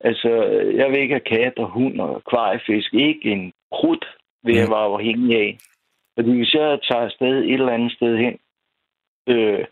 Altså, 0.00 0.28
jeg 0.76 0.90
vil 0.90 1.00
ikke 1.00 1.14
have 1.14 1.38
kat 1.38 1.58
og 1.58 1.68
hund 1.70 2.00
og 2.00 2.16
akvariefisk. 2.16 2.94
Ikke 2.94 3.30
en 3.32 3.52
krut 3.72 4.06
vil 4.44 4.56
jeg 4.56 4.68
være 4.68 4.92
afhængig 4.94 5.36
af. 5.36 5.58
Fordi 6.16 6.36
hvis 6.36 6.54
jeg 6.54 6.78
tager 6.82 7.04
afsted 7.04 7.44
et 7.44 7.52
eller 7.52 7.72
andet 7.72 7.92
sted 7.92 8.16
hen, 8.16 8.38
øh, 9.28 9.64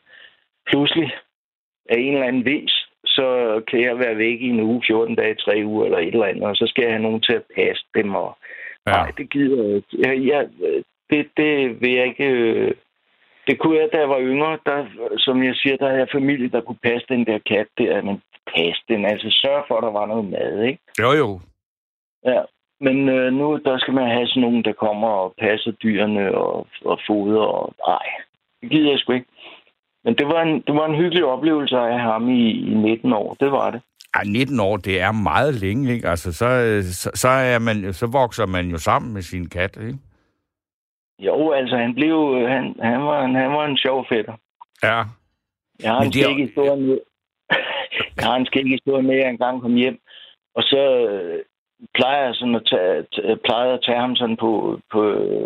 pludselig 0.67 1.11
af 1.91 1.99
en 1.99 2.15
eller 2.15 2.27
anden 2.27 2.45
vis, 2.45 2.89
så 3.05 3.61
kan 3.69 3.81
jeg 3.83 3.99
være 3.99 4.19
væk 4.19 4.41
i 4.41 4.49
en 4.49 4.61
uge, 4.61 4.83
14 4.87 5.15
dage, 5.15 5.35
3 5.35 5.63
uger 5.65 5.85
eller 5.85 5.99
et 5.99 6.07
eller 6.07 6.27
andet, 6.27 6.43
og 6.43 6.57
så 6.57 6.67
skal 6.67 6.83
jeg 6.83 6.93
have 6.93 7.03
nogen 7.03 7.21
til 7.21 7.33
at 7.33 7.47
passe 7.57 7.85
dem. 7.95 8.15
Og, 8.15 8.39
Ja. 8.89 8.97
Nej, 8.97 9.11
det 9.19 9.31
gider 9.31 9.63
jeg 9.65 9.77
ikke. 9.77 9.89
Jeg, 10.05 10.27
jeg, 10.27 10.49
det, 11.11 11.29
det 11.37 11.81
vil 11.81 11.93
jeg 11.93 12.07
ikke... 12.07 12.25
øh, 12.25 12.73
Det 13.49 13.59
kunne 13.59 13.79
jeg, 13.79 13.89
da 13.93 13.99
jeg 13.99 14.09
var 14.09 14.21
yngre. 14.21 14.59
Der, 14.67 14.79
som 15.19 15.43
jeg 15.43 15.55
siger, 15.55 15.77
der 15.77 15.87
havde 15.87 16.01
jeg 16.01 16.09
familie, 16.19 16.49
der 16.49 16.61
kunne 16.61 16.83
passe 16.89 17.07
den 17.09 17.27
der 17.27 17.39
kat 17.39 17.67
der. 17.79 18.03
Men 18.03 18.23
passe 18.57 18.83
den, 18.89 19.05
altså 19.05 19.29
sørge 19.31 19.63
for, 19.69 19.75
at 19.77 19.83
der 19.83 19.93
var 20.01 20.07
noget 20.07 20.25
mad, 20.31 20.63
ikke? 20.63 20.81
Jo, 21.03 21.11
jo. 21.23 21.41
Ja. 22.25 22.41
Men 22.81 23.09
øh, 23.09 23.33
nu, 23.33 23.47
der 23.65 23.79
skal 23.79 23.95
man 23.95 24.09
have 24.11 24.27
sådan 24.27 24.41
nogen, 24.43 24.65
der 24.65 24.73
kommer 24.73 25.09
og 25.09 25.35
passer 25.39 25.71
dyrene 25.71 26.35
og, 26.35 26.67
og 26.85 26.99
foder. 27.07 27.41
Og, 27.41 27.75
nej, 27.89 28.07
det 28.61 28.71
gider 28.71 28.91
jeg 28.91 28.99
sgu 28.99 29.13
ikke. 29.13 29.27
Men 30.05 30.15
det 30.15 30.27
var 30.27 30.43
en, 30.43 30.61
det 30.67 30.75
var 30.75 30.87
en 30.87 30.97
hyggelig 30.97 31.25
oplevelse 31.25 31.77
at 31.77 31.83
have 31.83 32.13
ham 32.13 32.29
i, 32.29 32.51
i 32.51 32.75
19 32.75 33.13
år. 33.13 33.37
Det 33.41 33.51
var 33.53 33.71
det. 33.71 33.81
Ej, 34.15 34.25
19 34.25 34.61
år, 34.61 34.77
det 34.77 35.01
er 35.01 35.13
meget 35.13 35.55
længe, 35.55 35.93
ikke? 35.95 36.09
Altså, 36.09 36.33
så, 36.33 36.47
øh, 36.47 36.83
så, 36.83 37.11
så, 37.15 37.29
er 37.29 37.59
man, 37.59 37.93
så 37.93 38.07
vokser 38.07 38.47
man 38.47 38.69
jo 38.71 38.79
sammen 38.79 39.13
med 39.15 39.23
sin 39.23 39.49
kat, 39.49 39.77
ikke? 39.77 39.99
Jo, 41.19 41.51
altså 41.53 41.77
han 41.77 41.95
blev... 41.95 42.47
Han, 42.49 42.75
han, 42.83 43.01
var, 43.01 43.25
en, 43.25 43.35
han 43.35 43.51
var 43.51 43.67
en 43.67 43.77
sjov 43.79 44.07
fætter. 44.09 44.33
Ja. 44.83 45.03
Jeg 45.83 45.91
har 45.93 45.99
Men 45.99 46.07
en 46.07 46.13
det 46.13 46.21
er- 46.21 46.25
skæg 46.25 46.37
historie 46.47 46.81
med. 46.81 46.99
jeg 48.17 48.25
har 48.27 48.37
en 48.37 48.47
skæg 48.47 48.67
historie 48.67 49.03
med, 49.03 49.15
at 49.15 49.21
jeg 49.23 49.31
engang 49.31 49.61
kom 49.61 49.75
hjem. 49.75 49.99
Og 50.55 50.63
så 50.63 51.07
øh, 51.11 51.39
plejer 51.95 52.25
jeg 52.25 52.35
sådan 52.35 52.55
at 52.55 52.67
tage, 52.71 53.05
plejede 53.45 53.75
at 53.75 53.81
tage 53.87 54.01
ham 54.01 54.17
sådan 54.17 54.37
på, 54.37 54.81
på 54.93 55.01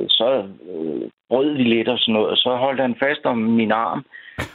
så 0.09 0.28
øh, 0.71 1.11
brød 1.31 1.57
vi 1.57 1.62
lidt 1.62 1.88
og 1.88 1.99
sådan 1.99 2.12
noget, 2.12 2.28
og 2.31 2.37
så 2.37 2.57
holdt 2.57 2.81
han 2.81 2.97
fast 3.02 3.21
om 3.25 3.38
min 3.38 3.73
arm. 3.73 4.04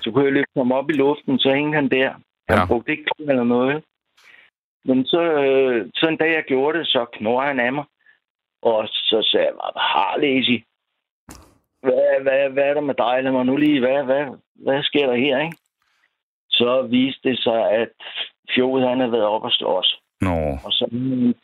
Så 0.01 0.11
kunne 0.11 0.23
jeg 0.25 0.33
løfte 0.33 0.57
ham 0.57 0.71
op 0.71 0.89
i 0.89 0.93
luften, 0.93 1.39
så 1.39 1.53
hængte 1.53 1.75
han 1.75 1.89
der. 1.89 2.09
Han 2.49 2.57
Ja. 2.59 2.65
brugte 2.65 2.91
ikke 2.91 3.05
eller 3.19 3.43
noget. 3.43 3.83
Men 4.87 5.05
så, 5.05 5.21
øh, 5.21 5.89
så 5.95 6.07
en 6.07 6.17
dag, 6.17 6.31
jeg 6.33 6.43
gjorde 6.43 6.79
det, 6.79 6.87
så 6.87 7.05
knurrede 7.13 7.47
han 7.47 7.59
af 7.59 7.73
mig. 7.73 7.85
Og 8.61 8.87
så 8.87 9.27
sagde 9.31 9.45
jeg, 9.45 9.53
hvad 9.53 9.81
har 9.81 10.17
Lazy? 10.17 10.57
Hvad, 11.81 12.21
hvad, 12.21 12.49
hvad 12.49 12.63
er 12.63 12.73
der 12.73 12.81
med 12.81 12.95
dig? 12.95 13.23
Lad 13.23 13.31
mig 13.31 13.45
nu 13.45 13.55
lige, 13.57 13.79
hvad, 13.79 14.03
hvad, 14.03 14.25
hvad 14.55 14.83
sker 14.83 15.07
der 15.07 15.15
her, 15.15 15.39
ikke? 15.39 15.57
Så 16.49 16.81
viste 16.81 17.29
det 17.29 17.39
sig, 17.39 17.71
at 17.71 17.89
Fjord, 18.55 18.81
han 18.81 18.99
havde 18.99 19.11
været 19.11 19.25
op 19.25 19.43
og 19.43 19.51
slås. 19.51 19.99
Nå. 20.21 20.37
Og 20.65 20.71
så 20.71 20.85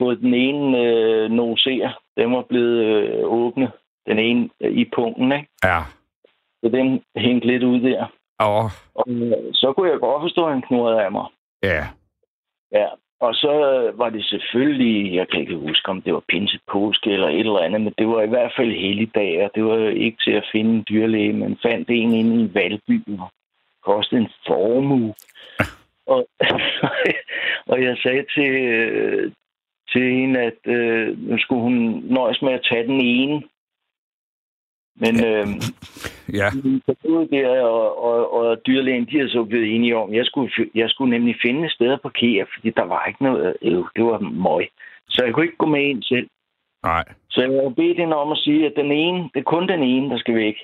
fået 0.02 0.20
den 0.20 0.34
ene 0.34 0.78
øh, 0.80 1.32
noser, 1.32 2.00
den 2.18 2.32
var 2.32 2.42
blevet 2.42 2.78
øh, 2.86 3.24
åbne. 3.26 3.72
Den 4.08 4.20
ene 4.20 4.50
øh, 4.62 4.72
i 4.72 4.86
punkten, 4.96 5.32
ikke? 5.32 5.48
Ja. 5.64 5.80
Så 6.64 6.70
den 6.70 7.04
hængte 7.16 7.48
lidt 7.48 7.64
ud 7.64 7.80
der. 7.80 8.06
Og, 8.40 8.72
Og 8.96 9.06
øh, 9.08 9.54
så 9.54 9.74
kunne 9.74 9.90
jeg 9.90 10.00
godt 10.00 10.24
forstå, 10.24 10.46
at 10.46 10.54
han 10.54 10.62
knurrede 10.62 11.02
af 11.04 11.12
mig. 11.12 11.26
ja. 11.64 11.88
Ja, 12.72 12.88
og 13.26 13.36
så 13.36 13.54
var 13.96 14.10
det 14.10 14.26
selvfølgelig, 14.26 15.16
jeg 15.16 15.28
kan 15.28 15.40
ikke 15.42 15.56
huske, 15.56 15.90
om 15.90 16.02
det 16.02 16.14
var 16.14 16.24
pinse 16.30 16.60
påske 16.72 17.12
eller 17.12 17.28
et 17.28 17.40
eller 17.40 17.60
andet, 17.60 17.82
men 17.82 17.94
det 17.98 18.08
var 18.08 18.22
i 18.22 18.34
hvert 18.34 18.54
fald 18.58 18.72
helligdag, 18.72 19.46
og 19.46 19.52
det 19.56 19.64
var 19.66 19.90
ikke 19.90 20.18
til 20.24 20.32
at 20.32 20.50
finde 20.52 20.72
en 20.72 20.86
dyrlæge. 20.90 21.34
Man 21.34 21.58
fandt 21.62 21.90
en 21.90 22.14
inde 22.14 22.44
i 22.44 22.54
Valby, 22.54 23.02
og 23.20 23.32
kostede 23.84 24.22
en 24.22 24.30
formue. 24.48 25.14
og, 26.14 26.28
og 27.72 27.84
jeg 27.84 27.98
sagde 28.04 28.26
til, 28.36 28.52
øh, 28.52 29.32
til 29.92 30.14
hende, 30.14 30.40
at 30.40 30.60
øh, 30.66 31.30
nu 31.30 31.38
skulle 31.38 31.62
hun 31.62 32.04
nøjes 32.06 32.42
med 32.42 32.54
at 32.54 32.66
tage 32.70 32.88
den 32.88 33.00
ene. 33.02 33.44
Men 34.96 35.26
øh, 35.26 35.48
Ja. 36.34 36.50
der, 37.32 37.62
og, 37.62 38.04
og, 38.04 38.34
og 38.34 38.58
dyrlægen, 38.68 39.06
de 39.06 39.18
havde 39.18 39.30
så 39.30 39.44
blevet 39.44 39.76
enige 39.76 39.98
om, 39.98 40.14
jeg 40.14 40.26
skulle, 40.26 40.52
jeg 40.76 40.90
skulle 40.90 41.12
nemlig 41.18 41.36
finde 41.42 41.66
et 41.66 41.72
sted 41.72 41.92
at 41.94 42.02
parkere, 42.02 42.46
fordi 42.56 42.70
der 42.70 42.84
var 42.84 43.06
ikke 43.06 43.24
noget, 43.24 43.56
øh, 43.62 43.84
det 43.96 44.04
var 44.06 44.20
møg. 44.20 44.68
Så 45.10 45.24
jeg 45.26 45.34
kunne 45.34 45.46
ikke 45.46 45.58
gå 45.58 45.66
med 45.66 45.82
ind 45.84 46.04
selv. 46.04 46.28
Nej. 46.84 47.04
Så 47.30 47.42
jeg 47.42 47.50
havde 47.50 47.76
bedt 47.76 47.98
hende 48.00 48.16
om 48.16 48.32
at 48.32 48.38
sige, 48.38 48.66
at 48.66 48.74
den 48.76 48.92
ene, 48.92 49.30
det 49.34 49.40
er 49.40 49.44
kun 49.44 49.68
den 49.68 49.84
ene, 49.84 50.10
der 50.10 50.18
skal 50.18 50.36
væk. 50.36 50.56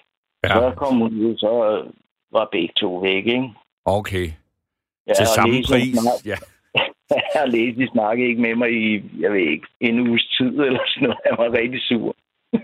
Ja. 0.44 0.50
Så 0.50 0.64
Ja. 0.64 0.72
kom 0.76 0.96
hun 0.98 1.26
ud, 1.26 1.38
så 1.38 1.52
øh, 1.72 1.94
var 2.32 2.50
begge 2.52 2.74
to 2.78 2.96
væk, 2.98 3.26
ikke? 3.26 3.54
Okay. 3.86 4.28
Ja, 5.08 5.14
Til 5.14 5.26
samme 5.26 5.56
Lise 5.56 5.74
pris. 5.74 5.84
snak- 5.98 6.26
Ja. 6.26 6.36
Ja, 7.36 7.46
Lise 7.46 7.88
snakkede 7.92 8.28
ikke 8.30 8.42
med 8.42 8.56
mig 8.56 8.72
i, 8.72 9.04
jeg 9.20 9.32
ved 9.34 9.40
ikke, 9.40 9.68
en 9.80 10.00
uges 10.10 10.26
tid 10.38 10.60
eller 10.60 10.80
sådan 10.88 11.04
noget. 11.10 11.20
Jeg 11.26 11.36
var 11.38 11.58
rigtig 11.58 11.82
sur. 11.82 12.16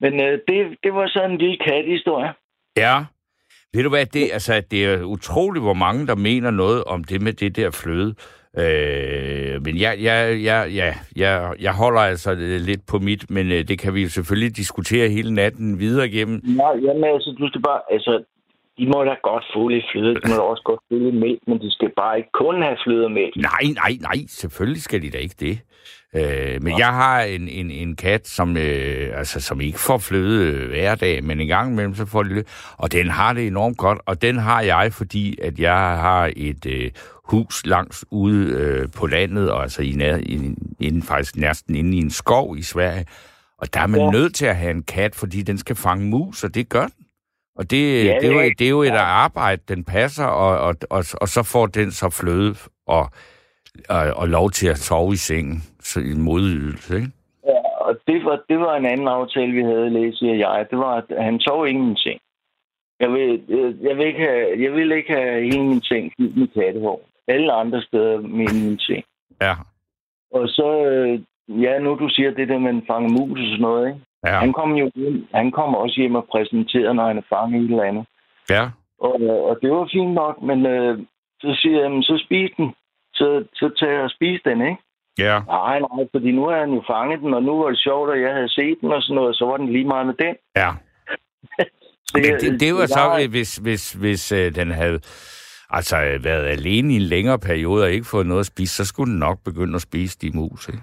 Men 0.00 0.12
øh, 0.20 0.38
det, 0.48 0.76
det 0.82 0.94
var 0.94 1.08
sådan 1.08 1.30
en 1.30 1.38
lille 1.38 1.58
kathistorie. 1.66 2.32
Ja. 2.76 3.04
Ved 3.72 3.82
du 3.82 3.88
hvad, 3.88 4.06
det, 4.06 4.30
altså, 4.32 4.62
det 4.70 4.84
er 4.84 5.02
utroligt, 5.02 5.64
hvor 5.64 5.74
mange, 5.74 6.06
der 6.06 6.16
mener 6.16 6.50
noget 6.50 6.84
om 6.84 7.04
det 7.04 7.22
med 7.22 7.32
det 7.32 7.56
der 7.56 7.70
fløde. 7.70 8.14
Øh, 8.58 9.62
men 9.64 9.80
jeg, 9.80 10.02
jeg, 10.02 10.42
jeg, 10.42 10.74
jeg, 10.74 10.94
jeg, 11.16 11.54
jeg 11.60 11.72
holder 11.72 12.00
altså 12.00 12.34
lidt 12.70 12.80
på 12.86 12.98
mit, 12.98 13.30
men 13.30 13.52
øh, 13.52 13.68
det 13.68 13.78
kan 13.78 13.94
vi 13.94 14.02
jo 14.02 14.08
selvfølgelig 14.08 14.56
diskutere 14.56 15.08
hele 15.08 15.34
natten 15.34 15.78
videre 15.78 16.06
igennem. 16.06 16.40
Nej, 16.44 16.74
jamen 16.82 17.04
altså, 17.04 17.36
du 17.38 17.48
skal 17.48 17.62
bare, 17.62 17.80
altså, 17.90 18.24
de 18.78 18.86
må 18.86 19.04
da 19.04 19.14
godt 19.22 19.44
få 19.54 19.68
lidt 19.68 19.84
fløde, 19.92 20.14
de 20.14 20.20
må 20.28 20.34
da 20.34 20.40
også 20.40 20.62
godt 20.64 20.80
få 20.88 20.94
lidt 20.98 21.14
mælk, 21.14 21.40
men 21.46 21.58
de 21.58 21.70
skal 21.70 21.90
bare 21.96 22.18
ikke 22.18 22.32
kun 22.32 22.62
have 22.62 22.76
fløde 22.84 23.04
og 23.04 23.12
mælk. 23.12 23.36
Nej, 23.36 23.64
nej, 23.74 23.92
nej, 24.00 24.18
selvfølgelig 24.28 24.82
skal 24.82 25.02
de 25.02 25.10
da 25.10 25.18
ikke 25.18 25.34
det. 25.40 25.58
Øh, 26.14 26.62
men 26.62 26.78
jeg 26.78 26.86
har 26.86 27.20
en, 27.22 27.48
en, 27.48 27.70
en 27.70 27.96
kat, 27.96 28.28
som, 28.28 28.56
øh, 28.56 29.18
altså, 29.18 29.40
som 29.40 29.60
ikke 29.60 29.80
får 29.80 29.98
fløde 29.98 30.52
øh, 30.52 30.68
hver 30.68 30.94
dag, 30.94 31.24
men 31.24 31.40
en 31.40 31.46
gang 31.48 31.72
imellem 31.72 31.94
så 31.94 32.06
får 32.06 32.22
de 32.22 32.34
lidt, 32.34 32.74
og 32.78 32.92
den 32.92 33.08
har 33.08 33.32
det 33.32 33.46
enormt 33.46 33.78
godt, 33.78 33.98
og 34.06 34.22
den 34.22 34.38
har 34.38 34.60
jeg, 34.60 34.92
fordi 34.92 35.38
at 35.42 35.58
jeg 35.58 35.78
har 35.78 36.32
et 36.36 36.66
øh, 36.66 36.90
hus 37.24 37.66
langs 37.66 38.04
ude 38.10 38.52
øh, 38.52 38.88
på 38.98 39.06
landet, 39.06 39.50
og 39.50 39.62
altså 39.62 39.82
i 39.82 39.92
nær, 39.92 40.16
i, 40.16 40.54
inden, 40.80 41.02
faktisk 41.02 41.36
næsten 41.36 41.74
inde 41.74 41.96
i 41.96 42.00
en 42.00 42.10
skov 42.10 42.56
i 42.56 42.62
Sverige, 42.62 43.06
og 43.58 43.74
der 43.74 43.80
er 43.80 43.86
man 43.86 44.00
ja. 44.00 44.06
Ja. 44.06 44.12
nødt 44.12 44.34
til 44.34 44.46
at 44.46 44.56
have 44.56 44.70
en 44.70 44.82
kat, 44.82 45.14
fordi 45.14 45.42
den 45.42 45.58
skal 45.58 45.76
fange 45.76 46.06
mus, 46.06 46.44
og 46.44 46.54
det 46.54 46.68
gør. 46.68 46.86
Og 47.58 47.70
det, 47.70 48.04
Ja, 48.04 48.18
det, 48.20 48.28
er, 48.30 48.32
jo, 48.32 48.40
det 48.58 48.64
er 48.66 48.68
jo 48.70 48.82
et 48.82 49.00
arbejde, 49.26 49.62
den 49.68 49.84
passer, 49.84 50.24
og, 50.24 50.58
og, 50.66 50.74
og, 50.90 51.04
og 51.22 51.28
så 51.28 51.42
får 51.52 51.66
den 51.66 51.90
så 51.90 52.10
fløde 52.20 52.54
og, 52.86 53.04
og, 53.88 54.00
og 54.16 54.28
lov 54.28 54.50
til 54.50 54.68
at 54.68 54.78
sove 54.78 55.12
i 55.12 55.16
sengen, 55.16 55.62
så 55.80 56.00
en 56.00 56.22
modydelse, 56.22 56.96
ikke? 56.96 57.10
Ja, 57.46 57.60
og 57.80 57.98
det 58.06 58.24
var, 58.24 58.40
det 58.48 58.58
var 58.60 58.76
en 58.76 58.86
anden 58.86 59.08
aftale, 59.08 59.52
vi 59.52 59.62
havde, 59.62 59.90
Læse 59.90 60.24
og 60.30 60.38
jeg. 60.38 60.66
Det 60.70 60.78
var, 60.78 60.94
at 60.96 61.24
han 61.24 61.40
sov 61.40 61.68
i 61.68 61.72
seng. 61.96 62.20
Jeg 63.00 63.12
vil, 63.12 63.42
jeg, 63.48 63.74
jeg, 63.88 63.96
vil 63.96 64.06
ikke 64.06 64.20
have, 64.20 64.62
jeg 64.62 64.72
vil 64.72 64.92
ikke 64.92 65.12
have 65.12 65.42
hele 65.42 65.62
min 65.62 65.82
seng 65.82 66.12
fyldt 66.16 66.36
med 66.36 66.48
kattehår. 66.48 67.00
Alle 67.28 67.52
andre 67.52 67.82
steder 67.82 68.20
med 68.20 68.52
min 68.62 68.78
seng. 68.78 69.04
Ja, 69.40 69.54
Og 70.32 70.48
så, 70.48 70.84
øh, 70.84 71.20
ja, 71.62 71.78
nu 71.78 71.94
du 71.94 72.08
siger 72.08 72.30
det 72.30 72.48
der 72.48 72.58
med 72.58 72.70
en 72.70 72.86
fange 72.86 73.08
mus 73.08 73.40
og 73.40 73.46
sådan 73.46 73.60
noget, 73.60 73.88
ikke? 73.88 74.00
Ja, 74.26 74.38
Han 74.38 74.52
kom 74.52 74.72
jo 74.74 74.90
hjem, 74.94 75.26
han 75.34 75.50
kom 75.52 75.74
også 75.74 75.94
hjem 76.00 76.14
og 76.14 76.26
præsenterede, 76.32 76.94
når 76.94 77.06
han 77.06 77.18
er 77.18 77.26
fanget 77.34 77.60
i 77.60 77.64
et 77.64 77.70
eller 77.70 77.82
andet. 77.90 78.06
ja, 78.50 78.64
Og, 79.00 79.14
og 79.48 79.58
det 79.62 79.70
var 79.70 79.88
fint 79.92 80.14
nok, 80.14 80.42
men 80.42 80.66
øh, 80.66 80.98
så 81.40 81.58
siger 81.60 81.74
jeg, 81.76 81.82
"Jamen, 81.82 82.02
så 82.02 82.22
spis 82.26 82.50
den. 82.56 82.68
Så, 83.14 83.44
så 83.54 83.70
tager 83.78 83.92
jeg 83.92 84.02
og 84.02 84.10
spis 84.10 84.40
den, 84.44 84.60
ikke? 84.62 84.82
ja. 85.18 85.36
Nej, 85.46 85.78
nej, 85.80 86.06
fordi 86.14 86.30
nu 86.32 86.42
har 86.48 86.58
han 86.60 86.72
jo 86.72 86.82
fanget 86.90 87.20
den, 87.20 87.34
og 87.34 87.42
nu 87.42 87.62
var 87.62 87.68
det 87.68 87.78
sjovt, 87.78 88.12
at 88.14 88.20
jeg 88.22 88.32
havde 88.34 88.48
set 88.48 88.78
den 88.80 88.92
og 88.92 89.02
sådan 89.02 89.14
noget, 89.16 89.36
så 89.36 89.44
var 89.46 89.56
den 89.56 89.68
lige 89.72 89.84
meget 89.84 90.06
med 90.06 90.14
den. 90.14 90.34
ja. 90.56 90.70
Så 92.10 92.12
Men 92.14 92.24
det, 92.24 92.60
det 92.60 92.74
var 92.74 92.80
jeg- 92.80 92.88
så, 92.88 93.26
hvis, 93.30 93.56
hvis, 93.56 93.92
hvis 93.92 94.32
øh, 94.32 94.54
den 94.54 94.70
havde 94.70 95.00
altså, 95.70 95.96
øh, 96.04 96.24
været 96.24 96.44
alene 96.46 96.92
i 96.92 96.96
en 96.96 97.02
længere 97.02 97.38
periode 97.38 97.84
og 97.84 97.90
ikke 97.90 98.06
fået 98.06 98.26
noget 98.26 98.40
at 98.40 98.46
spise, 98.46 98.74
så 98.74 98.84
skulle 98.84 99.10
den 99.12 99.18
nok 99.18 99.38
begynde 99.44 99.74
at 99.74 99.80
spise 99.82 100.18
de 100.18 100.30
mus, 100.38 100.68
ikke? 100.68 100.80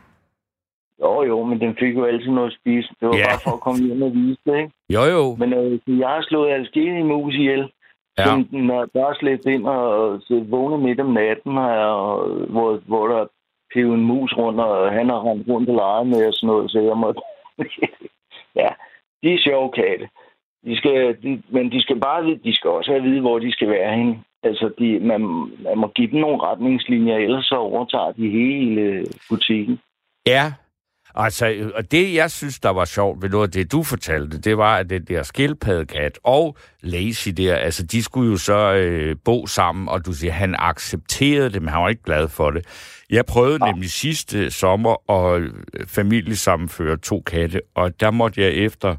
Jo, 1.02 1.24
jo, 1.24 1.44
men 1.44 1.60
den 1.60 1.76
fik 1.80 1.96
jo 1.96 2.04
altid 2.06 2.30
noget 2.32 2.52
at 2.52 2.58
spise. 2.62 2.90
Det 3.00 3.08
var 3.08 3.16
Ja. 3.18 3.26
bare 3.30 3.40
for 3.44 3.52
at 3.52 3.60
komme 3.60 3.86
hjem 3.86 4.02
og 4.02 4.14
vise 4.14 4.42
det, 4.46 4.58
ikke? 4.58 4.72
Jo, 4.96 5.04
jo. 5.16 5.36
Men 5.42 5.54
øh, 5.54 6.00
jeg 6.00 6.08
har 6.10 6.22
slået 6.30 6.52
alskelig 6.52 7.06
mus 7.06 7.36
ihjel. 7.36 7.72
Ja. 8.18 8.24
Den, 8.36 8.48
den 8.52 8.70
er 8.70 8.86
bare 8.94 9.16
slæbt 9.16 9.46
ind 9.46 9.66
og 9.68 10.22
vågnet 10.50 10.80
midt 10.80 11.00
om 11.00 11.12
natten, 11.14 11.58
og, 11.58 12.28
hvor, 12.54 12.80
hvor 12.86 13.08
der 13.08 13.20
er 13.22 13.94
en 13.94 14.06
mus 14.06 14.34
rundt, 14.38 14.60
og 14.60 14.92
han 14.92 15.10
har 15.10 15.30
rendt 15.30 15.48
rundt 15.50 15.70
og 15.70 15.76
leget 15.76 16.08
med 16.08 16.28
og 16.28 16.34
sådan 16.34 16.48
noget, 16.48 16.72
så 16.72 16.80
jeg 16.80 16.98
må... 16.98 17.14
ja, 18.62 18.70
de 19.24 19.34
er 19.34 19.40
sjove 19.40 19.72
katte. 19.72 20.08
De 20.66 20.78
skal, 20.78 21.18
de, 21.24 21.42
men 21.50 21.72
de 21.72 21.82
skal 21.82 22.00
bare 22.00 22.24
vide, 22.26 22.40
de 22.44 22.56
skal 22.56 22.70
også 22.70 22.92
have 22.92 23.04
at 23.04 23.10
vide, 23.10 23.22
hvor 23.22 23.40
de 23.40 23.52
skal 23.52 23.70
være 23.70 23.96
henne. 23.98 24.20
Altså, 24.44 24.72
de, 24.80 25.00
man, 25.00 25.22
man 25.66 25.78
må 25.78 25.88
give 25.88 26.12
dem 26.12 26.20
nogle 26.20 26.42
retningslinjer, 26.44 27.18
ellers 27.18 27.46
så 27.46 27.56
overtager 27.56 28.12
de 28.12 28.30
hele 28.30 29.06
butikken. 29.30 29.80
Ja, 30.28 30.54
Altså, 31.18 31.72
og 31.76 31.92
det, 31.92 32.14
jeg 32.14 32.32
synes, 32.32 32.60
der 32.60 32.70
var 32.70 32.86
sjovt 32.86 33.22
ved 33.22 33.30
noget 33.30 33.48
af 33.48 33.52
det, 33.52 33.72
du 33.72 33.84
fortalte, 33.84 34.38
det 34.38 34.58
var, 34.58 34.78
at 34.78 34.90
det 34.90 35.08
der 35.08 35.24
skildpaddekat 35.24 36.20
og 36.24 36.58
Lazy 36.82 37.30
der, 37.30 37.56
altså, 37.56 37.84
de 37.84 38.04
skulle 38.04 38.32
jo 38.32 38.38
så 38.38 38.74
øh, 38.74 39.16
bo 39.26 39.48
sammen, 39.48 39.90
og 39.90 40.06
du 40.06 40.14
siger, 40.14 40.34
han 40.34 40.56
accepterede 40.60 41.50
det, 41.50 41.62
men 41.62 41.70
han 41.70 41.82
var 41.82 41.90
ikke 41.90 42.04
glad 42.04 42.28
for 42.28 42.52
det. 42.52 42.66
Jeg 43.10 43.26
prøvede 43.26 43.66
ja. 43.66 43.72
nemlig 43.72 43.92
sidste 43.92 44.52
sommer 44.52 45.12
at 45.12 45.42
øh, 45.42 45.52
familiesammenføre 45.88 46.98
to 46.98 47.22
katte, 47.22 47.62
og 47.76 48.00
der 48.00 48.12
måtte 48.12 48.42
jeg 48.42 48.52
efter 48.52 48.96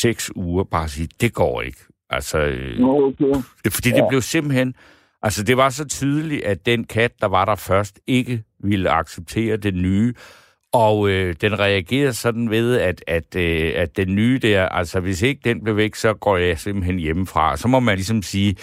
seks 0.00 0.30
uger 0.36 0.64
bare 0.64 0.88
sige, 0.88 1.08
det 1.20 1.34
går 1.34 1.62
ikke. 1.62 1.78
Altså, 2.10 2.38
øh, 2.38 2.80
okay. 2.80 3.70
fordi 3.70 3.88
ja. 3.88 3.96
det 3.96 4.04
blev 4.08 4.22
simpelthen... 4.22 4.74
Altså, 5.22 5.42
det 5.42 5.56
var 5.56 5.70
så 5.70 5.84
tydeligt, 5.84 6.44
at 6.44 6.66
den 6.66 6.84
kat, 6.84 7.12
der 7.20 7.26
var 7.26 7.44
der 7.44 7.54
først, 7.54 8.00
ikke 8.06 8.42
ville 8.60 8.90
acceptere 8.90 9.56
det 9.56 9.74
nye, 9.74 10.14
og 10.74 11.08
øh, 11.08 11.34
den 11.40 11.58
reagerede 11.58 12.12
sådan 12.12 12.50
ved, 12.50 12.80
at, 12.80 13.04
at, 13.06 13.36
øh, 13.36 13.72
at 13.76 13.96
den 13.96 14.14
nye 14.14 14.38
der, 14.42 14.68
altså 14.68 15.00
hvis 15.00 15.22
ikke 15.22 15.40
den 15.44 15.64
blev 15.64 15.76
væk, 15.76 15.94
så 15.94 16.14
går 16.14 16.36
jeg 16.36 16.58
simpelthen 16.58 16.98
hjemmefra. 16.98 17.56
Så 17.56 17.68
må 17.68 17.80
man 17.80 17.94
ligesom 17.94 18.22
sige, 18.22 18.56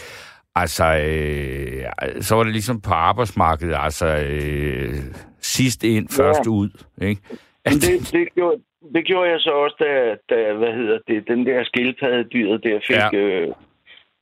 altså, 0.55 0.85
øh, 0.85 2.21
så 2.21 2.35
var 2.35 2.43
det 2.43 2.53
ligesom 2.53 2.81
på 2.81 2.93
arbejdsmarkedet, 2.93 3.75
altså 3.79 4.07
øh, 4.07 4.93
sidst 5.41 5.83
ind, 5.83 6.17
ja. 6.17 6.23
først 6.23 6.47
ud, 6.47 6.69
ikke? 7.01 7.21
Men 7.65 7.73
det, 7.73 8.11
det, 8.11 8.33
gjorde, 8.35 8.61
det 8.93 9.05
gjorde 9.05 9.29
jeg 9.29 9.39
så 9.39 9.49
også, 9.49 9.75
da, 9.79 10.15
da 10.35 10.53
hvad 10.53 10.73
hedder 10.73 10.99
det, 11.07 11.27
den 11.27 11.45
der 11.45 11.63
skildpaddedyret 11.63 12.63
der 12.63 12.79
fik, 12.87 12.95
ja. 12.95 13.17
øh, 13.17 13.53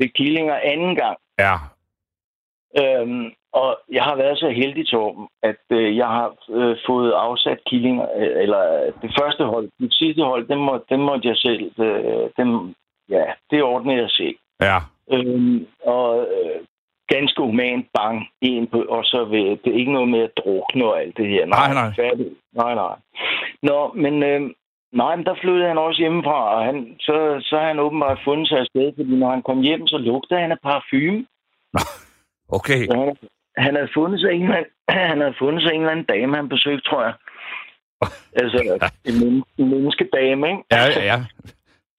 fik 0.01 0.11
killinger 0.15 0.59
anden 0.63 0.95
gang. 0.95 1.17
Ja. 1.39 1.55
Øhm, 2.81 3.25
og 3.53 3.79
jeg 3.91 4.03
har 4.03 4.15
været 4.15 4.37
så 4.37 4.49
heldig, 4.49 4.87
Torben, 4.87 5.27
at 5.43 5.61
øh, 5.71 5.97
jeg 5.97 6.07
har 6.07 6.35
øh, 6.49 6.77
fået 6.87 7.11
afsat 7.11 7.59
killinger, 7.65 8.07
øh, 8.17 8.43
eller 8.43 8.61
øh, 8.81 8.91
det 9.01 9.11
første 9.19 9.43
hold, 9.45 9.69
det 9.79 9.93
sidste 9.93 10.23
hold, 10.23 10.47
dem, 10.47 10.57
må, 10.57 10.79
dem 10.89 10.99
måtte 10.99 11.27
jeg 11.27 11.37
selv, 11.37 11.71
øh, 11.79 12.29
dem, 12.37 12.75
ja, 13.09 13.25
det 13.51 13.63
ordner 13.63 13.95
jeg 13.95 14.09
selv. 14.09 14.35
Ja. 14.61 14.77
Øhm, 15.11 15.67
og 15.85 16.19
øh, 16.19 16.59
ganske 17.07 17.41
humant 17.41 17.87
bang, 17.97 18.27
en 18.41 18.67
på, 18.67 18.85
og 18.89 19.03
så 19.03 19.25
vil, 19.25 19.59
det 19.63 19.73
er 19.73 19.79
ikke 19.79 19.93
noget 19.93 20.09
med 20.09 20.19
at 20.19 20.37
drukne 20.37 20.85
og 20.85 21.01
alt 21.01 21.17
det 21.17 21.27
her. 21.27 21.45
Nej, 21.45 21.73
nej. 21.73 21.93
Færdig. 21.95 22.27
Nej, 22.53 22.75
nej. 22.75 22.95
Nå, 23.63 23.93
men 23.95 24.23
øh, 24.23 24.41
nej, 24.91 25.15
men 25.15 25.25
der 25.25 25.35
flyttede 25.41 25.67
han 25.67 25.77
også 25.77 25.99
hjemmefra, 26.01 26.55
og 26.55 26.65
han, 26.65 26.95
så, 26.99 27.37
så 27.41 27.57
har 27.57 27.67
han 27.67 27.79
åbenbart 27.79 28.19
fundet 28.23 28.47
sig 28.47 28.59
et 28.59 28.67
sted, 28.67 28.91
fordi 28.95 29.15
når 29.15 29.29
han 29.29 29.41
kom 29.41 29.61
hjem, 29.61 29.87
så 29.87 29.97
lugtede 29.97 30.39
han 30.39 30.51
af 30.51 30.59
parfume. 30.63 31.25
Okay. 32.57 32.85
Så 32.85 32.93
han, 32.97 33.17
han 33.65 33.75
havde 33.75 33.89
fundet 33.93 34.19
sig 34.21 34.31
en 34.31 34.43
eller 34.43 34.55
anden, 34.55 34.71
han 35.11 35.19
havde 35.21 35.39
fundet 35.39 35.63
sig 35.63 35.71
en 35.73 35.81
eller 35.81 35.91
anden 35.91 36.05
dame, 36.05 36.35
han 36.35 36.49
besøgte, 36.49 36.89
tror 36.89 37.03
jeg. 37.03 37.13
altså, 38.41 38.79
en, 39.05 39.13
men, 39.19 39.43
en 39.57 39.69
menneskedame, 39.69 40.47
ikke? 40.51 40.63
Ja, 40.71 40.83
ja, 40.95 41.03
ja. 41.11 41.17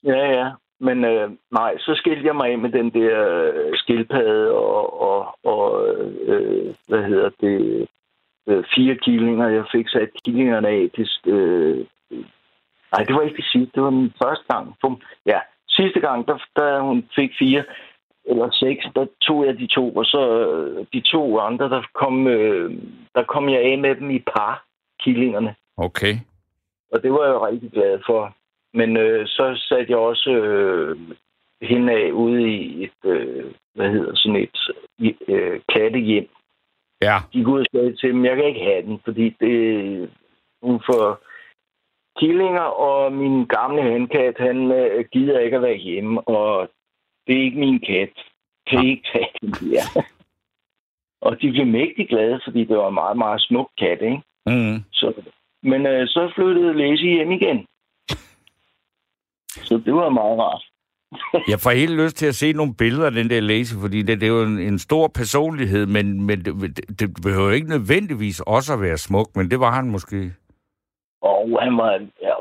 ja, 0.05 0.23
ja. 0.39 0.51
Men 0.81 1.05
øh, 1.05 1.31
nej, 1.51 1.79
så 1.79 1.95
skilte 1.95 2.27
jeg 2.27 2.37
mig 2.37 2.51
af 2.51 2.59
med 2.59 2.71
den 2.71 2.91
der 2.91 3.15
øh, 3.29 3.71
skildpadde 3.75 4.51
og, 4.53 5.01
og, 5.01 5.39
og 5.45 5.89
øh, 6.27 6.75
hvad 6.89 7.03
hedder 7.03 7.31
det, 7.41 7.87
øh, 8.49 8.65
fire 8.75 8.97
killinger. 8.97 9.49
Jeg 9.49 9.65
fik 9.73 9.89
sat 9.89 10.11
killingerne 10.25 10.69
af 10.69 10.91
til... 10.95 11.09
Øh, 11.27 11.87
nej, 12.93 13.05
det 13.07 13.15
var 13.15 13.23
ikke 13.23 13.37
det 13.37 13.49
sidste. 13.53 13.73
Det 13.75 13.83
var 13.83 13.91
den 13.91 14.13
første 14.23 14.45
gang. 14.53 14.77
Ja, 15.27 15.41
sidste 15.69 16.01
gang, 16.01 16.27
der, 16.29 16.39
der 16.57 16.81
hun 16.81 17.09
fik 17.17 17.31
fire 17.39 17.65
eller 18.31 18.51
seks, 18.51 18.85
der 18.97 19.07
tog 19.21 19.47
jeg 19.47 19.59
de 19.59 19.67
to, 19.67 19.91
og 19.91 20.05
så 20.05 20.23
øh, 20.49 20.87
de 20.93 21.01
to 21.01 21.39
andre, 21.39 21.69
der 21.69 21.83
kom, 21.95 22.27
øh, 22.27 22.71
der 23.15 23.23
kom 23.23 23.49
jeg 23.49 23.61
af 23.61 23.79
med 23.79 23.95
dem 23.95 24.11
i 24.11 24.19
par, 24.19 24.65
killingerne. 25.01 25.55
Okay. 25.77 26.15
Og 26.93 27.03
det 27.03 27.13
var 27.13 27.25
jeg 27.27 27.43
rigtig 27.43 27.71
glad 27.71 27.99
for. 28.07 28.35
Men 28.75 28.97
øh, 28.97 29.27
så 29.27 29.67
satte 29.69 29.91
jeg 29.93 29.99
også 29.99 30.31
øh, 30.31 30.97
hende 31.63 31.93
af 31.93 32.11
ude 32.11 32.51
i 32.51 32.85
et, 32.85 33.11
øh, 33.11 33.45
hvad 33.75 33.91
hedder 33.91 34.13
sådan 34.15 34.37
et, 34.37 35.19
øh, 35.29 35.61
kattehjem. 35.75 36.29
Ja. 37.03 37.17
De 37.33 37.45
går 37.45 37.53
ud 37.53 37.61
og 37.61 37.67
sagde 37.73 37.97
til 37.97 38.09
dem, 38.09 38.25
jeg 38.25 38.37
kan 38.37 38.45
ikke 38.45 38.61
have 38.61 38.83
den, 38.83 39.01
fordi 39.05 39.37
det, 39.41 40.11
hun 40.63 40.81
får 40.87 41.21
killinger, 42.21 42.69
og 42.89 43.13
min 43.13 43.47
gamle 43.47 43.83
handkat, 43.83 44.35
han 44.39 44.73
øh, 44.73 45.05
gider 45.13 45.39
ikke 45.39 45.57
at 45.57 45.63
være 45.63 45.77
hjemme, 45.77 46.29
og 46.29 46.69
det 47.27 47.37
er 47.39 47.43
ikke 47.43 47.59
min 47.59 47.81
kat. 47.81 48.13
Kan 48.67 48.85
I 48.85 48.91
ikke 48.91 49.09
tage 49.13 49.31
den 49.41 49.55
her? 49.55 50.03
og 51.27 51.41
de 51.41 51.51
blev 51.51 51.67
mægtig 51.67 52.09
glade, 52.09 52.41
fordi 52.45 52.65
det 52.65 52.77
var 52.77 52.89
en 52.89 52.95
meget, 52.95 53.17
meget 53.17 53.41
smuk 53.41 53.71
kat, 53.79 53.99
ikke? 54.03 54.23
Mm. 54.47 54.85
Så, 54.93 55.13
men 55.63 55.87
øh, 55.87 56.07
så 56.07 56.33
flyttede 56.35 56.79
Læse 56.79 57.03
hjem 57.03 57.31
igen. 57.31 57.67
Så 59.47 59.83
det 59.85 59.95
var 59.95 60.09
meget 60.09 60.39
rart. 60.39 60.65
jeg 61.53 61.61
får 61.61 61.71
helt 61.71 61.97
lyst 62.03 62.17
til 62.17 62.27
at 62.27 62.35
se 62.35 62.53
nogle 62.53 62.75
billeder 62.75 63.07
af 63.07 63.13
den 63.13 63.31
der 63.31 63.41
Lazy, 63.41 63.75
fordi 63.81 64.03
det, 64.03 64.21
det 64.21 64.27
er 64.27 64.33
jo 64.33 64.43
en, 64.43 64.59
en 64.59 64.79
stor 64.79 65.09
personlighed, 65.09 65.87
men, 65.87 66.23
men 66.23 66.45
det, 66.45 67.01
det 67.01 67.17
behøver 67.23 67.51
ikke 67.51 67.69
nødvendigvis 67.69 68.41
også 68.41 68.73
at 68.73 68.81
være 68.81 68.99
smuk, 68.99 69.37
men 69.37 69.51
det 69.51 69.61
var 69.61 69.71
han 69.71 69.91
måske. 69.91 70.33
Og 71.23 71.59
han 71.63 71.77
var, 71.77 71.93
ja, 72.23 72.35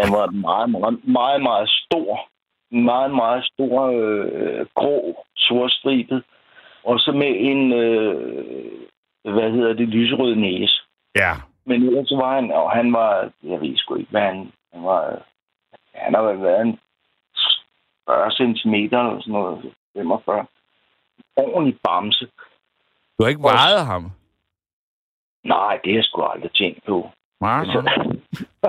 han 0.00 0.12
var 0.12 0.30
meget, 0.30 0.70
meget, 0.70 1.00
meget, 1.04 1.42
meget 1.42 1.68
stor 1.70 2.28
meget, 2.70 3.14
meget 3.14 3.44
stor 3.44 3.86
øh, 3.86 4.66
grå, 4.74 5.24
sortstribet, 5.36 6.24
og 6.84 6.98
så 6.98 7.12
med 7.12 7.32
en, 7.38 7.72
øh, 7.72 9.34
hvad 9.34 9.50
hedder 9.50 9.72
det, 9.72 9.88
lyserød 9.88 10.34
næse. 10.34 10.80
Ja. 11.16 11.32
Men 11.64 11.82
ellers 11.82 12.12
var 12.16 12.34
han, 12.34 12.50
og 12.52 12.70
han 12.70 12.92
var, 12.92 13.30
jeg 13.42 13.60
ved 13.60 13.76
sgu 13.76 13.94
ikke, 13.94 14.10
hvad 14.10 14.22
han, 14.22 14.52
han 14.72 14.84
var, 14.84 15.22
han 15.94 16.14
har 16.14 16.22
været 16.22 16.60
en 16.60 16.78
40 18.06 18.30
cm 18.30 18.74
eller 18.74 19.20
sådan 19.20 19.32
noget, 19.32 19.72
45. 19.96 20.46
Ordentlig 21.36 21.78
bamse. 21.84 22.26
Du 23.18 23.22
har 23.22 23.28
ikke 23.28 23.42
vejet 23.42 23.86
ham? 23.86 24.12
Nej, 25.44 25.80
det 25.84 25.92
har 25.92 25.98
jeg 25.98 26.04
sgu 26.04 26.22
aldrig 26.22 26.52
tænkt 26.52 26.84
på. 26.86 27.10
Nej, 27.44 27.60
altså, 27.60 27.80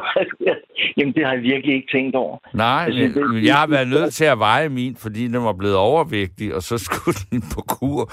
Jamen, 0.97 1.13
det 1.13 1.25
har 1.25 1.33
jeg 1.33 1.41
virkelig 1.41 1.75
ikke 1.75 1.91
tænkt 1.97 2.15
over. 2.15 2.37
Nej, 2.53 2.83
altså, 2.87 3.19
det, 3.21 3.45
jeg 3.49 3.55
har 3.55 3.67
været 3.67 3.87
nødt 3.95 4.13
til 4.13 4.25
at 4.25 4.39
veje 4.39 4.69
min, 4.69 4.95
fordi 4.95 5.27
den 5.27 5.43
var 5.49 5.53
blevet 5.53 5.77
overvægtig, 5.77 6.55
og 6.55 6.61
så 6.61 6.77
skulle 6.77 7.19
den 7.31 7.41
på 7.53 7.61
kur. 7.75 8.03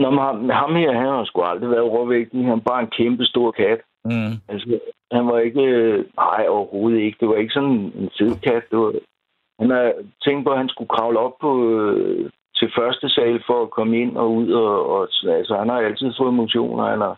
Nå, 0.00 0.10
men 0.10 0.18
ham, 0.18 0.48
ham 0.50 0.74
her, 0.74 0.92
han 0.92 1.08
har 1.16 1.24
sgu 1.24 1.42
aldrig 1.42 1.70
været 1.70 1.88
overvægtig. 1.92 2.40
Han 2.40 2.50
var 2.50 2.70
bare 2.72 2.82
en 2.82 2.94
kæmpe 2.98 3.24
stor 3.24 3.50
kat. 3.50 3.80
Mm. 4.04 4.32
Altså, 4.48 4.78
han 5.12 5.26
var 5.26 5.38
ikke... 5.38 5.64
Nej, 6.16 6.46
overhovedet 6.48 7.00
ikke. 7.00 7.18
Det 7.20 7.28
var 7.28 7.34
ikke 7.34 7.52
sådan 7.52 7.70
en 8.00 8.10
fed. 8.18 8.30
Det 8.70 8.78
var, 8.78 8.92
han 9.60 9.70
har 9.70 9.92
tænkt 10.24 10.44
på, 10.44 10.50
at 10.50 10.58
han 10.58 10.68
skulle 10.68 10.94
kravle 10.96 11.18
op 11.18 11.34
på, 11.40 11.50
øh, 11.70 12.30
til 12.56 12.68
første 12.78 13.08
sal 13.08 13.42
for 13.46 13.62
at 13.62 13.70
komme 13.70 14.00
ind 14.02 14.16
og 14.16 14.34
ud. 14.34 14.48
Og, 14.52 14.90
og, 14.94 15.08
altså, 15.38 15.56
han 15.58 15.68
har 15.68 15.78
altid 15.78 16.12
fået 16.18 16.34
motioner. 16.34 16.84
Han 16.90 17.00
har 17.00 17.16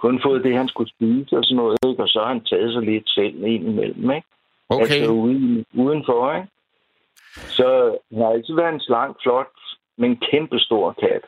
kun 0.00 0.20
fået 0.22 0.44
det, 0.44 0.56
han 0.56 0.68
skulle 0.68 0.90
spise 0.90 1.36
og 1.38 1.44
sådan 1.44 1.56
noget, 1.56 1.78
ikke? 1.88 2.02
og 2.02 2.08
så 2.08 2.18
har 2.20 2.28
han 2.28 2.44
taget 2.44 2.72
sig 2.72 2.82
lidt 2.82 3.08
selv 3.08 3.44
ind 3.44 3.64
imellem, 3.68 4.10
ikke? 4.10 4.26
Okay. 4.68 4.82
Altså 4.82 5.10
uden, 5.10 5.64
udenfor, 5.74 6.34
ikke? 6.34 6.48
Så 7.56 7.98
han 8.12 8.22
har 8.22 8.30
altid 8.30 8.54
været 8.54 8.74
en 8.74 8.80
slank, 8.80 9.16
flot, 9.22 9.56
men 9.98 10.16
kæmpe 10.30 10.58
stor 10.58 10.92
kat. 10.92 11.24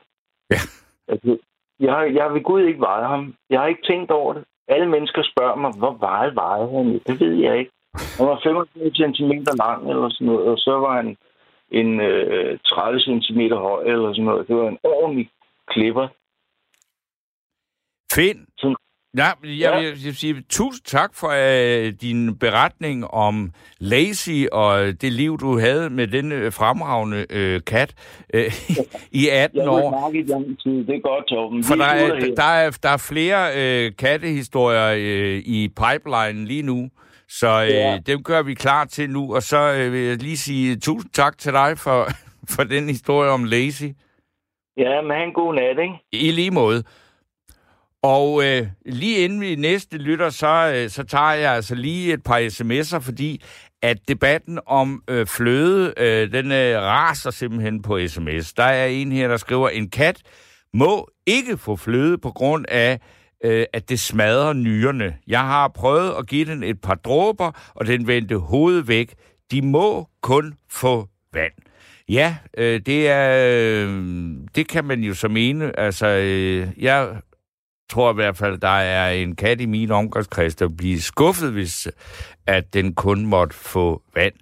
Ja. 0.51 0.61
Altså, 1.09 1.39
jeg, 1.81 1.93
har, 1.93 2.03
jeg 2.03 2.35
vil 2.35 2.43
gud 2.43 2.63
ikke 2.63 2.81
veje 2.81 3.07
ham. 3.07 3.35
Jeg 3.51 3.61
har 3.61 3.67
ikke 3.67 3.87
tænkt 3.91 4.11
over 4.11 4.33
det. 4.33 4.45
Alle 4.69 4.89
mennesker 4.89 5.23
spørger 5.23 5.57
mig, 5.57 5.73
hvor 5.79 5.97
veje 6.01 6.35
veje 6.35 6.67
han? 6.77 7.01
Det 7.07 7.21
ved 7.21 7.35
jeg 7.35 7.59
ikke. 7.59 7.71
Han 8.19 8.27
var 8.27 8.41
25 8.43 9.15
cm 9.15 9.33
lang 9.65 9.91
eller 9.91 10.09
sådan 10.11 10.27
noget, 10.27 10.47
og 10.47 10.59
så 10.59 10.73
var 10.79 10.97
han 10.97 11.17
en 11.71 12.01
øh, 12.01 12.59
30 12.59 13.01
cm 13.01 13.41
høj 13.55 13.83
eller 13.85 14.13
sådan 14.13 14.25
noget. 14.25 14.49
Det 14.49 14.57
var 14.57 14.69
en 14.69 14.79
ordentlig 14.85 15.29
klipper. 15.67 16.09
Fint. 18.14 18.48
Ja, 19.16 19.22
jeg 19.22 19.33
vil, 19.42 19.59
jeg 19.59 19.92
vil 20.05 20.16
sige 20.16 20.42
tusind 20.51 20.85
tak 20.85 21.14
for 21.14 21.29
uh, 21.29 21.92
din 22.01 22.38
beretning 22.38 23.05
om 23.11 23.53
Lazy 23.79 24.46
og 24.53 25.03
det 25.03 25.12
liv, 25.12 25.38
du 25.38 25.59
havde 25.59 25.90
med 25.90 26.07
den 26.07 26.33
uh, 26.33 26.53
fremragende 26.53 27.27
uh, 27.31 27.61
kat 27.66 27.94
uh, 28.35 28.40
i 29.22 29.29
18 29.29 29.59
jeg 29.59 29.68
år. 29.68 30.11
Jeg 30.14 30.27
lang 30.29 30.61
tid. 30.62 30.87
Det 30.87 30.94
er 30.94 31.01
godt, 31.01 31.27
Torben. 31.27 31.64
For 31.64 31.75
der 31.75 31.85
er, 31.85 32.35
der, 32.37 32.42
er, 32.42 32.79
der 32.83 32.88
er 32.88 32.96
flere 33.12 33.40
uh, 33.61 33.96
kattehistorier 33.96 34.92
uh, 34.92 35.38
i 35.57 35.68
pipeline 35.68 36.46
lige 36.46 36.62
nu, 36.62 36.90
så 37.29 37.62
uh, 37.62 37.68
ja. 37.68 37.98
dem 38.07 38.22
gør 38.22 38.42
vi 38.42 38.55
klar 38.55 38.85
til 38.85 39.11
nu. 39.11 39.35
Og 39.35 39.42
så 39.42 39.87
uh, 39.87 39.92
vil 39.92 40.01
jeg 40.01 40.16
lige 40.16 40.37
sige 40.37 40.77
tusind 40.77 41.11
tak 41.11 41.38
til 41.38 41.53
dig 41.53 41.79
for, 41.79 42.07
for 42.55 42.64
den 42.64 42.88
historie 42.88 43.31
om 43.31 43.44
Lazy. 43.44 43.88
Ja, 44.77 45.01
men 45.01 45.16
han 45.16 45.33
god 45.33 45.55
nat, 45.55 45.79
ikke? 45.79 46.27
I 46.27 46.31
lige 46.31 46.51
måde. 46.51 46.83
Og 48.03 48.45
øh, 48.45 48.67
lige 48.87 49.25
inden 49.25 49.41
vi 49.41 49.55
næste 49.55 49.99
lytter, 49.99 50.31
så, 50.31 50.73
øh, 50.77 50.91
så 50.91 51.03
tager 51.05 51.33
jeg 51.33 51.53
altså 51.53 51.75
lige 51.75 52.12
et 52.12 52.23
par 52.23 52.38
sms'er, 52.38 52.99
fordi 52.99 53.43
at 53.83 54.09
debatten 54.09 54.59
om 54.67 55.03
øh, 55.09 55.27
fløde, 55.27 55.95
øh, 55.97 56.33
den 56.33 56.53
øh, 56.53 56.81
raser 56.81 57.31
simpelthen 57.31 57.83
på 57.83 57.99
sms. 58.09 58.53
Der 58.53 58.65
er 58.65 58.87
en 58.87 59.12
her, 59.12 59.29
der 59.29 59.37
skriver, 59.37 59.69
en 59.69 59.91
kat 59.91 60.23
må 60.75 61.11
ikke 61.27 61.57
få 61.57 61.77
fløde 61.77 62.19
på 62.19 62.31
grund 62.31 62.65
af, 62.69 63.01
øh, 63.45 63.67
at 63.73 63.88
det 63.88 64.01
smadrer 64.01 64.53
nyrerne. 64.53 65.17
Jeg 65.27 65.41
har 65.41 65.69
prøvet 65.69 66.15
at 66.19 66.27
give 66.27 66.45
den 66.45 66.62
et 66.62 66.81
par 66.81 66.95
dråber, 66.95 67.73
og 67.75 67.87
den 67.87 68.07
vendte 68.07 68.37
hovedet 68.37 68.88
væk. 68.88 69.15
De 69.51 69.62
må 69.62 70.09
kun 70.23 70.55
få 70.71 71.09
vand. 71.33 71.53
Ja, 72.09 72.37
øh, 72.59 72.81
det 72.87 73.09
er 73.09 73.47
øh, 73.49 74.05
det 74.55 74.69
kan 74.69 74.85
man 74.85 75.01
jo 75.01 75.15
så 75.15 75.29
mene. 75.29 75.81
Altså, 75.81 76.07
øh, 76.07 76.69
jeg 76.79 77.21
tror 77.93 78.11
i 78.13 78.15
hvert 78.15 78.37
fald, 78.37 78.59
der 78.59 78.69
er 78.69 79.11
en 79.11 79.37
kat 79.37 79.61
i 79.61 79.67
min 79.67 79.91
omgangskreds, 79.91 80.55
der 80.55 80.69
bliver 80.69 81.01
skuffet, 81.01 81.53
hvis 81.53 81.89
at 82.47 82.75
den 82.75 82.95
kun 82.95 83.27
måtte 83.27 83.57
få 83.57 84.03
vand. 84.15 84.35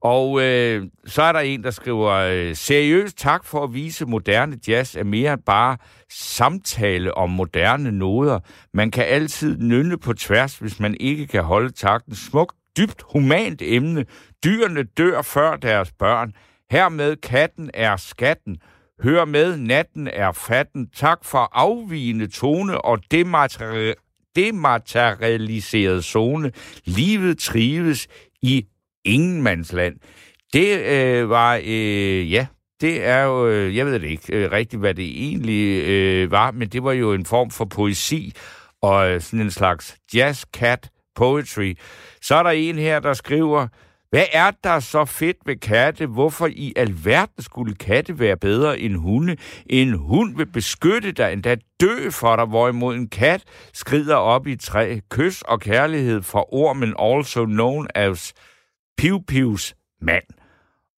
Og 0.00 0.42
øh, 0.42 0.86
så 1.06 1.22
er 1.22 1.32
der 1.32 1.40
en, 1.40 1.64
der 1.64 1.70
skriver, 1.70 2.10
øh, 2.10 2.56
seriøst 2.56 3.18
tak 3.18 3.44
for 3.44 3.64
at 3.64 3.74
vise 3.74 4.06
moderne 4.06 4.58
jazz 4.68 4.96
er 4.96 5.04
mere 5.04 5.32
end 5.32 5.42
bare 5.46 5.76
samtale 6.10 7.14
om 7.14 7.30
moderne 7.30 7.92
noder. 7.92 8.38
Man 8.74 8.90
kan 8.90 9.04
altid 9.04 9.58
nynne 9.58 9.98
på 9.98 10.12
tværs, 10.12 10.58
hvis 10.58 10.80
man 10.80 10.96
ikke 11.00 11.26
kan 11.26 11.42
holde 11.42 11.72
takten. 11.72 12.14
Smukt, 12.14 12.56
dybt, 12.76 13.02
humant 13.12 13.62
emne. 13.64 14.04
Dyrene 14.44 14.82
dør 14.82 15.22
før 15.22 15.56
deres 15.56 15.92
børn. 15.92 16.32
Hermed 16.70 17.16
katten 17.16 17.70
er 17.74 17.96
skatten. 17.96 18.56
Hør 19.02 19.24
med, 19.24 19.56
natten 19.56 20.08
er 20.08 20.32
fatten. 20.32 20.88
Tak 20.96 21.24
for 21.24 21.50
afvigende 21.52 22.26
tone 22.26 22.80
og 22.80 22.98
demateri- 23.14 23.94
dematerialiseret 24.36 26.04
zone. 26.04 26.52
Livet 26.84 27.38
trives 27.38 28.08
i 28.42 28.66
ingenmandsland. 29.04 29.96
Det 30.52 30.78
øh, 30.78 31.30
var, 31.30 31.60
øh, 31.64 32.32
ja, 32.32 32.46
det 32.80 33.04
er 33.04 33.22
jo, 33.22 33.48
øh, 33.48 33.76
jeg 33.76 33.86
ved 33.86 33.92
det 34.00 34.08
ikke 34.08 34.36
øh, 34.36 34.50
rigtigt, 34.52 34.80
hvad 34.80 34.94
det 34.94 35.24
egentlig 35.24 35.88
øh, 35.88 36.30
var, 36.30 36.50
men 36.50 36.68
det 36.68 36.84
var 36.84 36.92
jo 36.92 37.12
en 37.12 37.26
form 37.26 37.50
for 37.50 37.64
poesi 37.64 38.32
og 38.82 39.10
øh, 39.10 39.20
sådan 39.20 39.40
en 39.40 39.50
slags 39.50 39.96
jazz 40.14 40.44
cat 40.56 40.90
poetry. 41.14 41.74
Så 42.22 42.34
er 42.34 42.42
der 42.42 42.50
en 42.50 42.78
her, 42.78 43.00
der 43.00 43.12
skriver, 43.12 43.68
hvad 44.12 44.26
er 44.32 44.50
der 44.64 44.80
så 44.80 45.04
fedt 45.04 45.36
ved 45.46 45.56
katte? 45.56 46.06
Hvorfor 46.06 46.46
i 46.46 46.72
alverden 46.76 47.42
skulle 47.42 47.74
katte 47.74 48.18
være 48.18 48.36
bedre 48.36 48.78
end 48.80 48.96
hunde? 48.96 49.36
En 49.66 49.92
hund 49.92 50.36
vil 50.36 50.46
beskytte 50.46 51.12
dig, 51.12 51.32
endda 51.32 51.56
dø 51.80 52.10
for 52.10 52.36
dig, 52.36 52.44
hvorimod 52.44 52.94
en 52.94 53.08
kat 53.08 53.44
skrider 53.72 54.16
op 54.16 54.46
i 54.46 54.56
træ. 54.56 54.98
Kys 55.10 55.42
og 55.42 55.60
kærlighed 55.60 56.22
fra 56.22 56.44
ormen, 56.52 56.94
also 56.98 57.44
known 57.44 57.88
as 57.94 58.32
Piu 58.98 59.20
Pius 59.28 59.74
mand. 60.00 60.24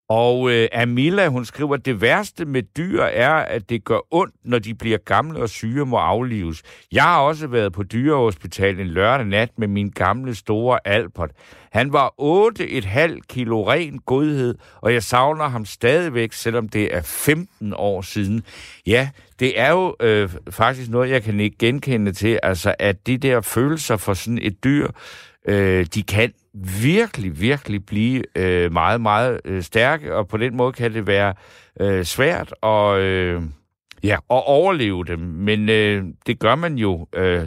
Og 0.08 0.50
øh, 0.50 0.68
Amila, 0.72 1.28
hun 1.28 1.44
skriver, 1.44 1.74
at 1.74 1.84
det 1.84 2.00
værste 2.00 2.44
med 2.44 2.62
dyr 2.62 3.02
er, 3.02 3.34
at 3.34 3.70
det 3.70 3.84
gør 3.84 3.98
ondt, 4.10 4.34
når 4.44 4.58
de 4.58 4.74
bliver 4.74 4.98
gamle 4.98 5.38
og 5.38 5.48
syge 5.48 5.86
må 5.86 5.96
aflives. 5.96 6.62
Jeg 6.92 7.02
har 7.02 7.20
også 7.20 7.46
været 7.46 7.72
på 7.72 7.82
dyrehospital 7.82 8.80
en 8.80 8.86
lørdag 8.86 9.26
nat 9.26 9.58
med 9.58 9.68
min 9.68 9.90
gamle 9.90 10.34
store 10.34 10.78
Albert. 10.84 11.30
Han 11.72 11.92
var 11.92 12.14
8,5 12.20 13.20
kilo 13.28 13.70
ren 13.70 13.98
godhed, 13.98 14.54
og 14.80 14.92
jeg 14.92 15.02
savner 15.02 15.48
ham 15.48 15.64
stadigvæk, 15.64 16.32
selvom 16.32 16.68
det 16.68 16.94
er 16.94 17.02
15 17.02 17.74
år 17.76 18.02
siden. 18.02 18.42
Ja, 18.86 19.08
det 19.40 19.60
er 19.60 19.70
jo 19.70 19.96
øh, 20.00 20.30
faktisk 20.50 20.90
noget, 20.90 21.10
jeg 21.10 21.22
kan 21.22 21.40
ikke 21.40 21.58
genkende 21.58 22.12
til, 22.12 22.40
altså 22.42 22.74
at 22.78 23.06
de 23.06 23.18
der 23.18 23.40
følelser 23.40 23.96
for 23.96 24.14
sådan 24.14 24.38
et 24.42 24.64
dyr, 24.64 24.88
øh, 25.48 25.86
de 25.94 26.02
kan 26.02 26.32
virkelig, 26.82 27.40
virkelig 27.40 27.86
blive 27.86 28.22
øh, 28.36 28.72
meget, 28.72 29.00
meget 29.00 29.40
øh, 29.44 29.62
stærke, 29.62 30.14
og 30.16 30.28
på 30.28 30.36
den 30.36 30.56
måde 30.56 30.72
kan 30.72 30.94
det 30.94 31.06
være 31.06 31.34
øh, 31.80 32.04
svært 32.04 32.54
at, 32.62 32.98
øh, 32.98 33.42
ja, 34.04 34.14
at 34.14 34.42
overleve 34.46 35.04
dem. 35.04 35.18
Men 35.18 35.68
øh, 35.68 36.04
det 36.26 36.38
gør 36.38 36.54
man 36.54 36.74
jo. 36.74 37.06
Øh, 37.14 37.44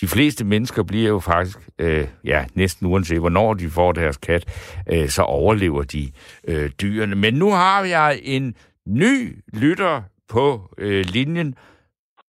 de 0.00 0.06
fleste 0.06 0.44
mennesker 0.44 0.82
bliver 0.82 1.08
jo 1.08 1.18
faktisk, 1.18 1.58
øh, 1.78 2.06
ja, 2.24 2.44
næsten 2.54 2.86
uanset 2.86 3.18
hvornår 3.18 3.54
de 3.54 3.68
får 3.68 3.92
deres 3.92 4.16
kat, 4.16 4.44
øh, 4.92 5.08
så 5.08 5.22
overlever 5.22 5.82
de 5.82 6.12
øh, 6.48 6.70
dyrene. 6.82 7.14
Men 7.16 7.34
nu 7.34 7.50
har 7.50 7.84
jeg 7.84 8.18
en 8.22 8.54
ny 8.86 9.38
lytter 9.52 10.02
på 10.28 10.60
øh, 10.78 11.04
linjen, 11.04 11.54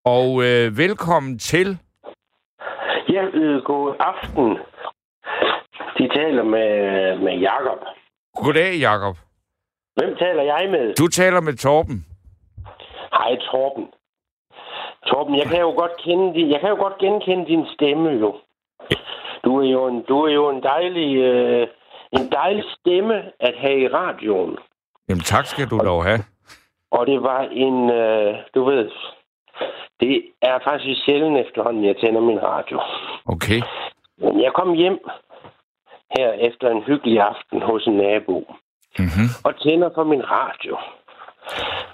og 0.06 0.44
øh, 0.44 0.78
velkommen 0.78 1.40
til. 1.40 1.78
Ja, 3.10 3.24
øh, 3.34 3.64
god 3.66 3.96
aften. 4.00 4.58
De 6.04 6.10
taler 6.10 6.44
med, 6.44 7.18
med 7.18 7.38
Jakob. 7.38 7.80
Goddag, 8.36 8.80
Jakob. 8.80 9.16
Hvem 9.96 10.16
taler 10.16 10.44
jeg 10.44 10.70
med? 10.72 10.94
Du 10.96 11.08
taler 11.08 11.42
med 11.42 11.54
Torben. 11.54 12.06
Hej, 13.14 13.36
Torben. 13.36 13.86
Torben, 15.08 15.36
jeg 15.36 15.46
kan 15.46 15.60
jo 15.60 15.72
godt 15.82 15.92
kende 16.06 16.34
din, 16.34 16.52
jeg 16.52 16.60
kan 16.60 16.70
jo 16.70 16.76
godt 16.76 16.98
genkende 16.98 17.46
din 17.46 17.66
stemme 17.74 18.10
jo. 18.10 18.36
Du 19.44 19.62
er 19.62 19.72
jo 19.72 19.88
en, 19.88 20.02
du 20.02 20.22
er 20.22 20.34
jo 20.34 20.50
en 20.50 20.64
dejlig, 20.64 21.18
øh, 21.18 21.68
en 22.12 22.32
dejlig 22.32 22.64
stemme 22.76 23.16
at 23.40 23.54
have 23.58 23.80
i 23.80 23.88
radioen. 23.88 24.58
Jamen 25.10 25.24
tak 25.24 25.46
skal 25.46 25.70
du 25.70 25.78
dog 25.78 26.04
have. 26.04 26.20
Og 26.92 27.08
det 27.08 27.24
var 27.24 27.42
en, 27.52 27.90
øh, 27.90 28.36
du 28.56 28.64
ved, 28.64 28.92
det 30.00 30.24
er 30.42 30.60
faktisk 30.64 31.06
sjældent 31.06 31.38
efterhånden, 31.38 31.86
jeg 31.86 31.96
tænder 31.98 32.22
min 32.22 32.44
radio. 32.44 32.80
Okay. 33.26 33.62
Men 34.18 34.42
jeg 34.42 34.52
kom 34.54 34.74
hjem 34.74 35.00
her 36.18 36.32
efter 36.32 36.70
en 36.70 36.84
hyggelig 36.84 37.20
aften 37.20 37.62
hos 37.62 37.88
en 37.88 37.98
nabo. 37.98 38.38
Mm-hmm. 39.00 39.28
Og 39.46 39.52
tænder 39.62 39.90
for 39.96 40.04
min 40.04 40.24
radio. 40.32 40.76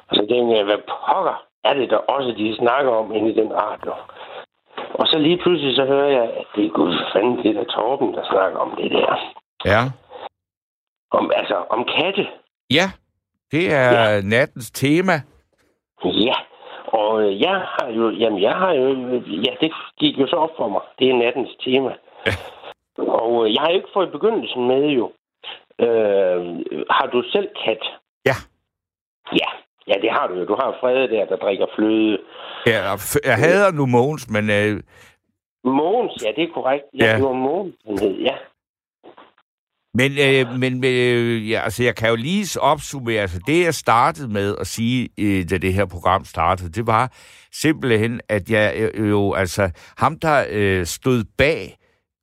Og 0.07 0.13
så 0.17 0.25
tænker 0.29 0.55
jeg, 0.55 0.65
hvad 0.65 0.81
pokker 0.93 1.37
er 1.63 1.73
det 1.73 1.89
der 1.89 1.97
også, 1.97 2.29
de 2.37 2.55
snakker 2.55 2.91
om 2.91 3.15
inde 3.15 3.29
i 3.31 3.35
den 3.41 3.53
radio. 3.53 3.93
Og 4.93 5.07
så 5.07 5.17
lige 5.17 5.37
pludselig 5.37 5.75
så 5.75 5.85
hører 5.85 6.09
jeg, 6.09 6.23
at 6.23 6.45
det 6.55 6.65
er 6.65 6.69
gud 6.69 6.93
fanden, 7.13 7.37
det 7.43 7.57
er 7.57 7.63
Torben, 7.63 8.13
der 8.13 8.23
snakker 8.31 8.59
om 8.59 8.75
det 8.77 8.91
der. 8.91 9.33
Ja. 9.65 9.81
Om, 11.11 11.31
altså, 11.35 11.55
om 11.69 11.85
katte. 11.95 12.27
Ja, 12.71 12.85
det 13.51 13.73
er 13.73 14.09
ja. 14.15 14.21
nattens 14.21 14.71
tema. 14.71 15.13
Ja, 16.03 16.35
og 16.87 17.21
øh, 17.21 17.41
jeg 17.41 17.55
har 17.55 17.87
jo, 17.89 18.09
jamen 18.09 18.41
jeg 18.41 18.55
har 18.55 18.71
jo, 18.71 18.87
ja, 19.45 19.51
det 19.61 19.71
gik 19.99 20.19
jo 20.19 20.27
så 20.27 20.35
op 20.35 20.49
for 20.57 20.67
mig. 20.67 20.81
Det 20.99 21.09
er 21.09 21.13
nattens 21.13 21.49
tema. 21.65 21.93
Ja. 22.25 22.31
Og 23.07 23.45
øh, 23.47 23.53
jeg 23.53 23.61
har 23.61 23.69
ikke 23.69 23.89
fået 23.93 24.11
begyndelsen 24.11 24.67
med 24.67 24.83
jo. 24.99 25.11
Øh, 25.85 26.39
har 26.89 27.07
du 27.13 27.23
selv 27.31 27.47
kat? 27.65 27.83
Ja. 28.25 28.35
Ja, 29.41 29.49
ja, 29.87 29.93
det 30.01 30.11
har 30.11 30.27
du 30.27 30.33
jo. 30.39 30.45
Du 30.45 30.55
har 30.55 30.77
Frede 30.81 31.07
der, 31.09 31.25
der 31.25 31.35
drikker 31.35 31.65
fløde. 31.75 32.17
Ja, 32.67 32.79
jeg 33.25 33.35
hader 33.37 33.71
nu 33.71 33.85
Mogens, 33.85 34.29
men 34.29 34.49
øh, 34.49 34.83
Mogens, 35.63 36.23
ja, 36.25 36.31
det 36.35 36.43
er 36.43 36.53
korrekt. 36.53 36.85
Ja, 36.99 37.05
Ja. 37.05 37.15
det 37.15 37.23
var 37.23 37.33
Mogens, 37.33 37.75
ja. 38.01 38.35
Men, 39.93 40.11
øh, 40.11 40.59
men 40.59 40.83
øh, 40.85 41.49
ja, 41.49 41.61
altså, 41.63 41.83
jeg 41.83 41.95
kan 41.95 42.09
jo 42.09 42.15
lige 42.15 42.61
opsummere, 42.61 43.21
altså 43.21 43.39
det 43.47 43.63
jeg 43.65 43.73
startede 43.73 44.27
med 44.33 44.55
at 44.59 44.67
sige, 44.67 45.09
øh, 45.19 45.49
da 45.49 45.57
det 45.57 45.73
her 45.73 45.85
program 45.85 46.25
startede, 46.25 46.71
det 46.71 46.87
var 46.87 47.11
simpelthen, 47.51 48.21
at 48.29 48.49
jeg 48.49 48.91
øh, 48.93 49.09
jo, 49.09 49.33
altså 49.33 49.71
ham 49.97 50.19
der 50.19 50.45
øh, 50.49 50.85
stod 50.85 51.23
bag 51.37 51.75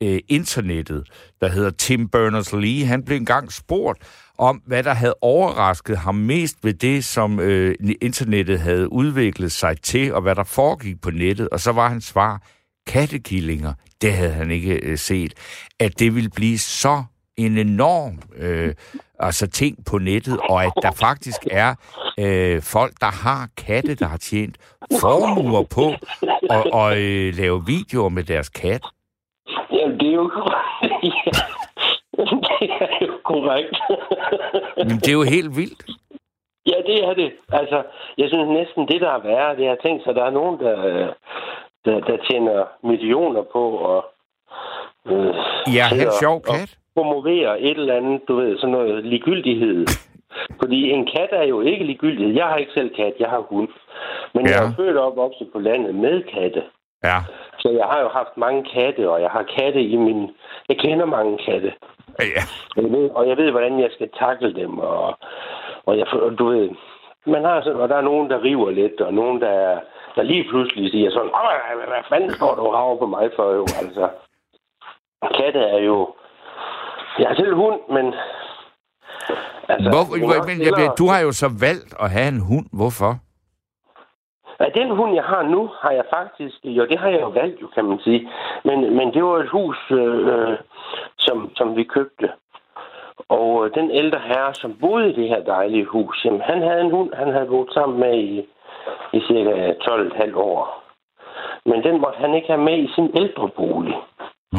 øh, 0.02 0.18
internettet, 0.28 1.08
der 1.40 1.48
hedder 1.48 1.70
Tim 1.70 2.08
Berners-Lee, 2.16 2.84
han 2.86 3.02
blev 3.04 3.16
engang 3.16 3.52
spurgt 3.52 3.98
om, 4.38 4.62
hvad 4.66 4.82
der 4.82 4.94
havde 4.94 5.14
overrasket 5.20 5.98
ham 5.98 6.14
mest 6.14 6.56
ved 6.62 6.74
det, 6.74 7.04
som 7.04 7.40
øh, 7.40 7.74
internettet 8.02 8.60
havde 8.60 8.92
udviklet 8.92 9.52
sig 9.52 9.82
til, 9.82 10.14
og 10.14 10.22
hvad 10.22 10.34
der 10.34 10.44
foregik 10.44 11.00
på 11.00 11.10
nettet, 11.10 11.48
og 11.48 11.60
så 11.60 11.72
var 11.72 11.88
hans 11.88 12.04
svar, 12.04 12.42
kattekillinger, 12.86 13.72
det 14.00 14.12
havde 14.12 14.32
han 14.32 14.50
ikke 14.50 14.74
øh, 14.74 14.98
set, 14.98 15.34
at 15.80 15.98
det 15.98 16.14
ville 16.14 16.30
blive 16.30 16.58
så 16.58 17.04
en 17.36 17.58
enorm 17.58 18.18
øh, 18.36 18.74
altså 19.18 19.46
ting 19.46 19.84
på 19.84 19.98
nettet, 19.98 20.38
og 20.50 20.64
at 20.64 20.72
der 20.82 20.90
faktisk 20.90 21.38
er 21.50 21.74
øh, 22.18 22.62
folk, 22.62 22.92
der 23.00 23.10
har 23.10 23.48
katte, 23.56 23.94
der 23.94 24.06
har 24.06 24.16
tjent 24.16 24.58
formuer 25.00 25.62
på 25.62 25.94
at, 26.50 26.64
at 26.74 26.98
øh, 26.98 27.34
lave 27.34 27.66
videoer 27.66 28.08
med 28.08 28.24
deres 28.24 28.48
kat. 28.48 28.80
Jamen, 29.96 30.00
det 30.00 30.08
er 30.08 30.14
jo 30.22 30.28
korrekt. 30.28 30.94
Ja. 32.18 32.22
det 32.60 32.70
er 32.80 33.06
jo 33.06 33.12
korrekt. 33.24 33.76
Men 34.76 34.96
det 35.04 35.08
er 35.08 35.12
jo 35.12 35.22
helt 35.22 35.56
vildt. 35.56 35.82
ja, 36.66 36.76
det 36.86 37.04
er 37.04 37.14
det. 37.14 37.32
Altså, 37.52 37.82
jeg 38.18 38.28
synes 38.28 38.48
næsten, 38.48 38.88
det 38.88 39.00
der 39.00 39.10
er 39.10 39.22
værre, 39.22 39.56
det 39.56 39.66
er, 39.66 39.72
at 39.72 39.78
tænke 39.82 40.04
sig, 40.04 40.14
der 40.14 40.24
er 40.24 40.30
nogen, 40.30 40.60
der, 40.60 40.76
der, 41.84 42.00
der 42.00 42.16
tjener 42.30 42.64
millioner 42.82 43.42
på 43.42 43.62
at 43.96 44.02
øh, 45.12 45.34
Ja, 45.76 45.86
og- 46.06 46.12
sjov 46.20 46.42
kat. 46.42 46.76
promovere 46.94 47.60
et 47.60 47.78
eller 47.78 47.94
andet, 47.96 48.20
du 48.28 48.36
ved, 48.36 48.58
sådan 48.58 48.70
noget 48.72 49.04
ligegyldighed. 49.04 49.86
Fordi 50.60 50.90
en 50.90 51.06
kat 51.06 51.28
er 51.32 51.44
jo 51.44 51.60
ikke 51.60 51.84
ligegyldig. 51.84 52.36
Jeg 52.36 52.44
har 52.46 52.56
ikke 52.56 52.72
selv 52.72 52.94
kat, 52.94 53.14
jeg 53.18 53.28
har 53.30 53.40
hund. 53.40 53.68
Men 54.34 54.46
ja. 54.46 54.52
jeg 54.52 54.66
er 54.66 54.74
født 54.76 54.96
og 54.96 55.06
opvokset 55.06 55.48
på 55.52 55.58
landet 55.58 55.94
med 55.94 56.22
katte. 56.22 56.62
Ja. 57.04 57.18
Så 57.58 57.68
jeg 57.70 57.84
har 57.90 58.00
jo 58.00 58.08
haft 58.08 58.36
mange 58.36 58.64
katte, 58.74 59.10
og 59.10 59.20
jeg 59.22 59.30
har 59.30 59.42
katte 59.58 59.80
i 59.82 59.96
min... 59.96 60.30
Jeg 60.68 60.76
kender 60.78 61.04
mange 61.04 61.38
katte. 61.46 61.72
Ja. 62.20 62.42
Og 62.76 62.82
jeg 62.82 62.90
ved, 62.92 63.10
og 63.10 63.28
jeg 63.28 63.36
ved 63.36 63.50
hvordan 63.50 63.80
jeg 63.80 63.90
skal 63.94 64.08
takle 64.18 64.54
dem. 64.54 64.78
Og, 64.78 65.18
og 65.86 65.98
jeg, 65.98 66.06
og 66.12 66.38
du 66.38 66.46
ved, 66.48 66.70
man 67.26 67.44
har 67.44 67.62
sådan, 67.62 67.80
og 67.80 67.88
der 67.88 67.96
er 67.96 68.00
nogen, 68.10 68.30
der 68.30 68.42
river 68.44 68.70
lidt, 68.70 69.00
og 69.00 69.14
nogen, 69.14 69.40
der, 69.40 69.80
der 70.16 70.22
lige 70.22 70.44
pludselig 70.50 70.90
siger 70.90 71.10
sådan, 71.10 71.30
"Åh, 71.34 71.78
hvad, 71.88 72.02
fanden 72.08 72.34
står 72.34 72.54
du 72.54 72.70
rager 72.70 72.98
på 72.98 73.06
mig 73.06 73.30
for, 73.36 73.52
jo, 73.52 73.66
altså. 73.82 74.08
Katte 75.38 75.60
er 75.60 75.78
jo... 75.78 76.14
Jeg 77.18 77.28
har 77.28 77.34
selv 77.34 77.54
hund, 77.54 77.80
men... 77.90 78.14
Altså, 79.68 79.88
Hvor, 79.90 80.46
men 80.46 80.60
jeg, 80.60 80.90
du 80.98 81.06
har 81.06 81.20
jo 81.20 81.32
så 81.32 81.48
valgt 81.60 81.94
at 82.00 82.10
have 82.10 82.28
en 82.28 82.40
hund. 82.40 82.66
Hvorfor? 82.72 83.12
Ja, 84.60 84.64
den 84.80 84.96
hund, 84.96 85.14
jeg 85.14 85.24
har 85.24 85.42
nu, 85.42 85.66
har 85.80 85.90
jeg 85.90 86.04
faktisk... 86.14 86.56
Jo, 86.64 86.86
det 86.86 86.98
har 86.98 87.08
jeg 87.08 87.20
jo 87.20 87.28
valgt, 87.28 87.62
jo, 87.62 87.66
kan 87.66 87.84
man 87.84 87.98
sige. 87.98 88.28
Men, 88.64 88.96
men 88.96 89.14
det 89.14 89.24
var 89.24 89.38
et 89.38 89.48
hus, 89.48 89.76
øh, 89.90 90.26
øh, 90.26 90.58
som, 91.18 91.50
som 91.56 91.76
vi 91.76 91.84
købte. 91.84 92.28
Og 93.28 93.66
øh, 93.66 93.74
den 93.74 93.90
ældre 93.90 94.20
herre, 94.20 94.54
som 94.54 94.76
boede 94.80 95.10
i 95.10 95.14
det 95.14 95.28
her 95.28 95.42
dejlige 95.44 95.84
hus, 95.84 96.24
jamen, 96.24 96.40
han 96.40 96.62
havde 96.62 96.80
en 96.80 96.90
hund, 96.90 97.14
han 97.14 97.32
havde 97.32 97.46
boet 97.46 97.72
sammen 97.72 98.00
med 98.00 98.14
i, 98.18 98.38
i 99.12 99.20
cirka 99.20 99.72
12,5 99.72 100.36
år. 100.38 100.82
Men 101.64 101.82
den 101.82 102.00
måtte 102.00 102.18
han 102.18 102.34
ikke 102.34 102.48
have 102.48 102.60
med 102.64 102.78
i 102.78 102.88
sin 102.94 103.10
ældrebolig. 103.16 103.94
Nå. 104.52 104.58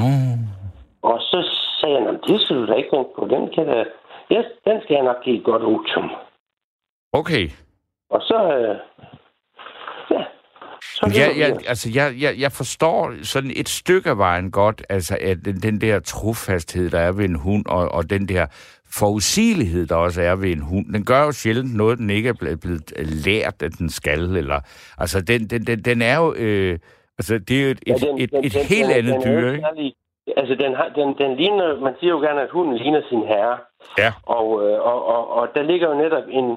Og 1.01 1.21
så 1.21 1.49
sagde 1.81 1.95
han, 1.95 2.03
"Nå, 2.03 2.19
det 2.27 2.41
skal 2.41 2.55
du 2.55 2.65
da 2.67 2.73
ikke 2.73 2.89
tænke 2.89 3.09
på. 3.15 3.27
Den, 3.27 3.49
kan 3.49 3.67
da, 3.67 3.85
ja, 4.29 4.43
den 4.65 4.81
skal 4.81 4.93
jeg 4.95 5.03
nok 5.03 5.23
give 5.23 5.37
et 5.37 5.43
godt 5.43 5.63
otium. 5.63 6.09
Okay. 7.13 7.45
Og 8.09 8.21
så... 8.21 8.37
Øh, 8.57 8.75
så 10.97 11.11
Ja, 11.15 11.27
jeg, 11.37 11.55
vi. 11.59 11.65
altså, 11.67 11.89
jeg, 11.95 12.13
jeg, 12.19 12.33
jeg 12.39 12.51
forstår 12.51 13.13
sådan 13.23 13.51
et 13.55 13.69
stykke 13.69 14.09
af 14.09 14.17
vejen 14.17 14.51
godt, 14.51 14.83
altså 14.89 15.17
at 15.21 15.37
den, 15.45 15.55
den 15.55 15.81
der 15.81 15.99
trofasthed, 15.99 16.89
der 16.89 16.99
er 16.99 17.11
ved 17.11 17.25
en 17.25 17.35
hund, 17.35 17.65
og, 17.67 17.91
og 17.91 18.09
den 18.09 18.27
der 18.29 18.45
forudsigelighed, 18.99 19.87
der 19.87 19.95
også 19.95 20.21
er 20.21 20.35
ved 20.35 20.51
en 20.51 20.61
hund, 20.61 20.85
den 20.93 21.05
gør 21.05 21.23
jo 21.23 21.31
sjældent 21.31 21.75
noget, 21.75 21.97
den 21.97 22.09
ikke 22.09 22.29
er 22.29 22.33
blevet, 22.33 22.59
blevet 22.59 22.83
lært, 23.25 23.55
at 23.63 23.71
den 23.79 23.89
skal, 23.89 24.19
eller, 24.37 24.59
altså 24.97 25.21
den, 25.21 25.41
den, 25.47 25.61
den, 25.67 25.79
den 25.89 26.01
er 26.01 26.17
jo, 26.17 26.33
øh, 26.37 26.79
altså 27.19 27.37
det 27.47 27.55
er 27.59 27.63
jo 27.63 27.69
et, 27.69 27.79
et, 27.87 28.01
den- 28.01 28.19
et, 28.21 28.31
den- 28.31 28.45
et 28.45 28.53
den- 28.53 28.65
helt 28.65 28.87
den- 28.89 28.97
andet 28.97 29.13
den 29.13 29.21
dyr, 29.23 29.37
ikke 29.37 29.51
ikke? 29.51 29.65
særlig- 29.67 29.93
Altså, 30.41 30.55
den, 30.63 30.71
har, 30.79 30.87
den, 30.99 31.07
den 31.21 31.31
ligner, 31.41 31.79
man 31.87 31.93
siger 31.99 32.11
jo 32.15 32.19
gerne, 32.19 32.41
at 32.41 32.49
hunden 32.51 32.75
ligner 32.77 33.01
sin 33.09 33.23
herre. 33.31 33.57
Ja. 33.97 34.11
Og, 34.37 34.45
øh, 34.63 34.79
og, 34.91 34.99
og, 35.13 35.21
og 35.37 35.47
der 35.55 35.63
ligger 35.63 35.87
jo 35.91 35.95
netop 36.03 36.23
en, 36.39 36.47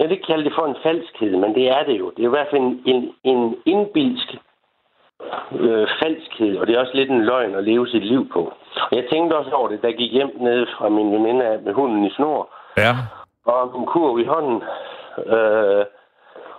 jeg 0.00 0.08
vil 0.08 0.16
ikke 0.16 0.26
kalde 0.26 0.44
det 0.44 0.54
for 0.54 0.66
en 0.66 0.76
falskhed, 0.82 1.36
men 1.36 1.54
det 1.54 1.68
er 1.70 1.82
det 1.84 1.98
jo. 1.98 2.10
Det 2.10 2.22
er 2.22 2.28
i 2.28 2.36
hvert 2.36 2.50
fald 2.50 2.60
en, 2.62 2.82
en, 2.86 3.14
en 3.24 3.56
indbilsk 3.66 4.28
øh, 5.52 5.88
falskhed, 6.02 6.56
og 6.58 6.66
det 6.66 6.74
er 6.76 6.80
også 6.80 6.94
lidt 6.94 7.10
en 7.10 7.24
løgn 7.24 7.54
at 7.54 7.64
leve 7.64 7.88
sit 7.88 8.04
liv 8.04 8.28
på. 8.32 8.52
Og 8.90 8.96
jeg 8.96 9.04
tænkte 9.12 9.36
også 9.36 9.50
over 9.50 9.68
det, 9.68 9.82
der 9.82 9.92
gik 9.92 10.12
hjem 10.12 10.32
nede 10.40 10.66
fra 10.78 10.88
min 10.88 11.12
veninde 11.12 11.60
med 11.64 11.72
hunden 11.72 12.04
i 12.04 12.10
snor, 12.10 12.48
Ja. 12.76 12.92
og 13.46 13.78
en 13.80 13.86
kurv 13.86 14.18
i 14.18 14.24
hånden. 14.24 14.62
Øh, 15.26 15.84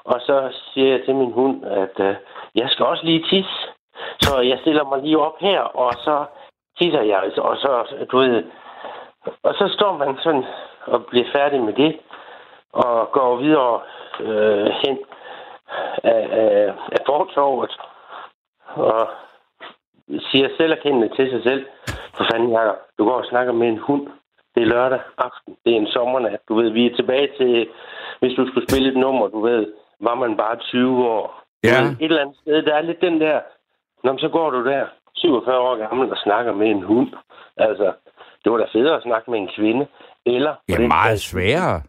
og 0.04 0.22
så 0.22 0.50
siger 0.74 0.92
jeg 0.92 1.02
til 1.06 1.16
min 1.16 1.32
hund, 1.32 1.66
at 1.66 2.00
øh, 2.00 2.16
jeg 2.56 2.70
skal 2.70 2.86
også 2.86 3.06
lige 3.06 3.24
tisse. 3.30 3.60
Så 4.20 4.40
jeg 4.42 4.58
stiller 4.62 4.84
mig 4.84 5.02
lige 5.02 5.20
op 5.20 5.36
her, 5.40 5.60
og 5.62 5.94
så 5.94 6.26
tisser 6.80 7.02
jeg. 7.02 7.32
Og 7.38 7.58
så, 7.58 7.96
du 8.12 8.18
ved, 8.18 8.44
og 9.44 9.54
så 9.54 9.68
står 9.78 9.98
man 9.98 10.18
sådan 10.24 10.46
og 10.86 11.06
bliver 11.06 11.26
færdig 11.34 11.62
med 11.62 11.74
det, 11.74 12.00
og 12.74 13.12
går 13.12 13.42
videre 13.42 13.80
øh, 14.20 14.68
hen 14.84 14.98
af, 16.04 16.24
af, 16.42 16.74
af 16.92 17.02
fortorvet, 17.06 17.72
og 18.66 19.08
siger 20.32 20.48
selverkendende 20.58 21.10
til 21.16 21.30
sig 21.30 21.44
selv, 21.44 21.66
for 22.18 22.24
fanden, 22.32 22.52
Jacob, 22.52 22.78
du 22.98 23.06
går 23.06 23.18
og 23.22 23.26
snakker 23.30 23.54
med 23.54 23.68
en 23.68 23.78
hund. 23.78 24.08
Det 24.56 24.64
er 24.64 24.68
lørdag 24.68 25.00
aften. 25.18 25.56
Det 25.66 25.74
er 25.74 25.78
en 25.78 25.88
sommernat. 25.88 26.40
Du 26.50 26.56
ved, 26.56 26.70
vi 26.70 26.86
er 26.86 26.96
tilbage 26.96 27.30
til, 27.38 27.68
hvis 28.20 28.34
du 28.38 28.48
skulle 28.48 28.68
spille 28.70 28.90
et 28.90 28.98
nummer, 28.98 29.28
du 29.28 29.42
ved, 29.42 29.74
var 30.00 30.16
man 30.16 30.38
bare 30.38 30.56
20 30.56 31.08
år. 31.08 31.44
Ja. 31.64 31.82
Et 31.84 31.98
eller 32.00 32.22
andet 32.22 32.38
sted, 32.42 32.64
der 32.64 32.76
er 32.76 32.82
lidt 32.82 33.02
den 33.02 33.22
der, 33.22 33.40
Nå, 34.04 34.12
men 34.12 34.20
så 34.20 34.30
går 34.30 34.50
du 34.50 34.66
der, 34.66 34.86
47 35.16 35.60
år 35.60 35.78
gammel, 35.88 36.12
og 36.12 36.18
snakker 36.18 36.54
med 36.54 36.68
en 36.68 36.84
hund. 36.84 37.10
Altså, 37.58 37.94
det 38.44 38.52
var 38.52 38.58
da 38.58 38.66
federe 38.74 38.96
at 38.96 39.04
snakke 39.04 39.32
med 39.32 39.40
en 39.40 39.50
kvinde. 39.56 39.88
Eller, 40.26 40.56
Ja, 40.70 40.88
meget 40.88 41.20
sværere. 41.22 41.82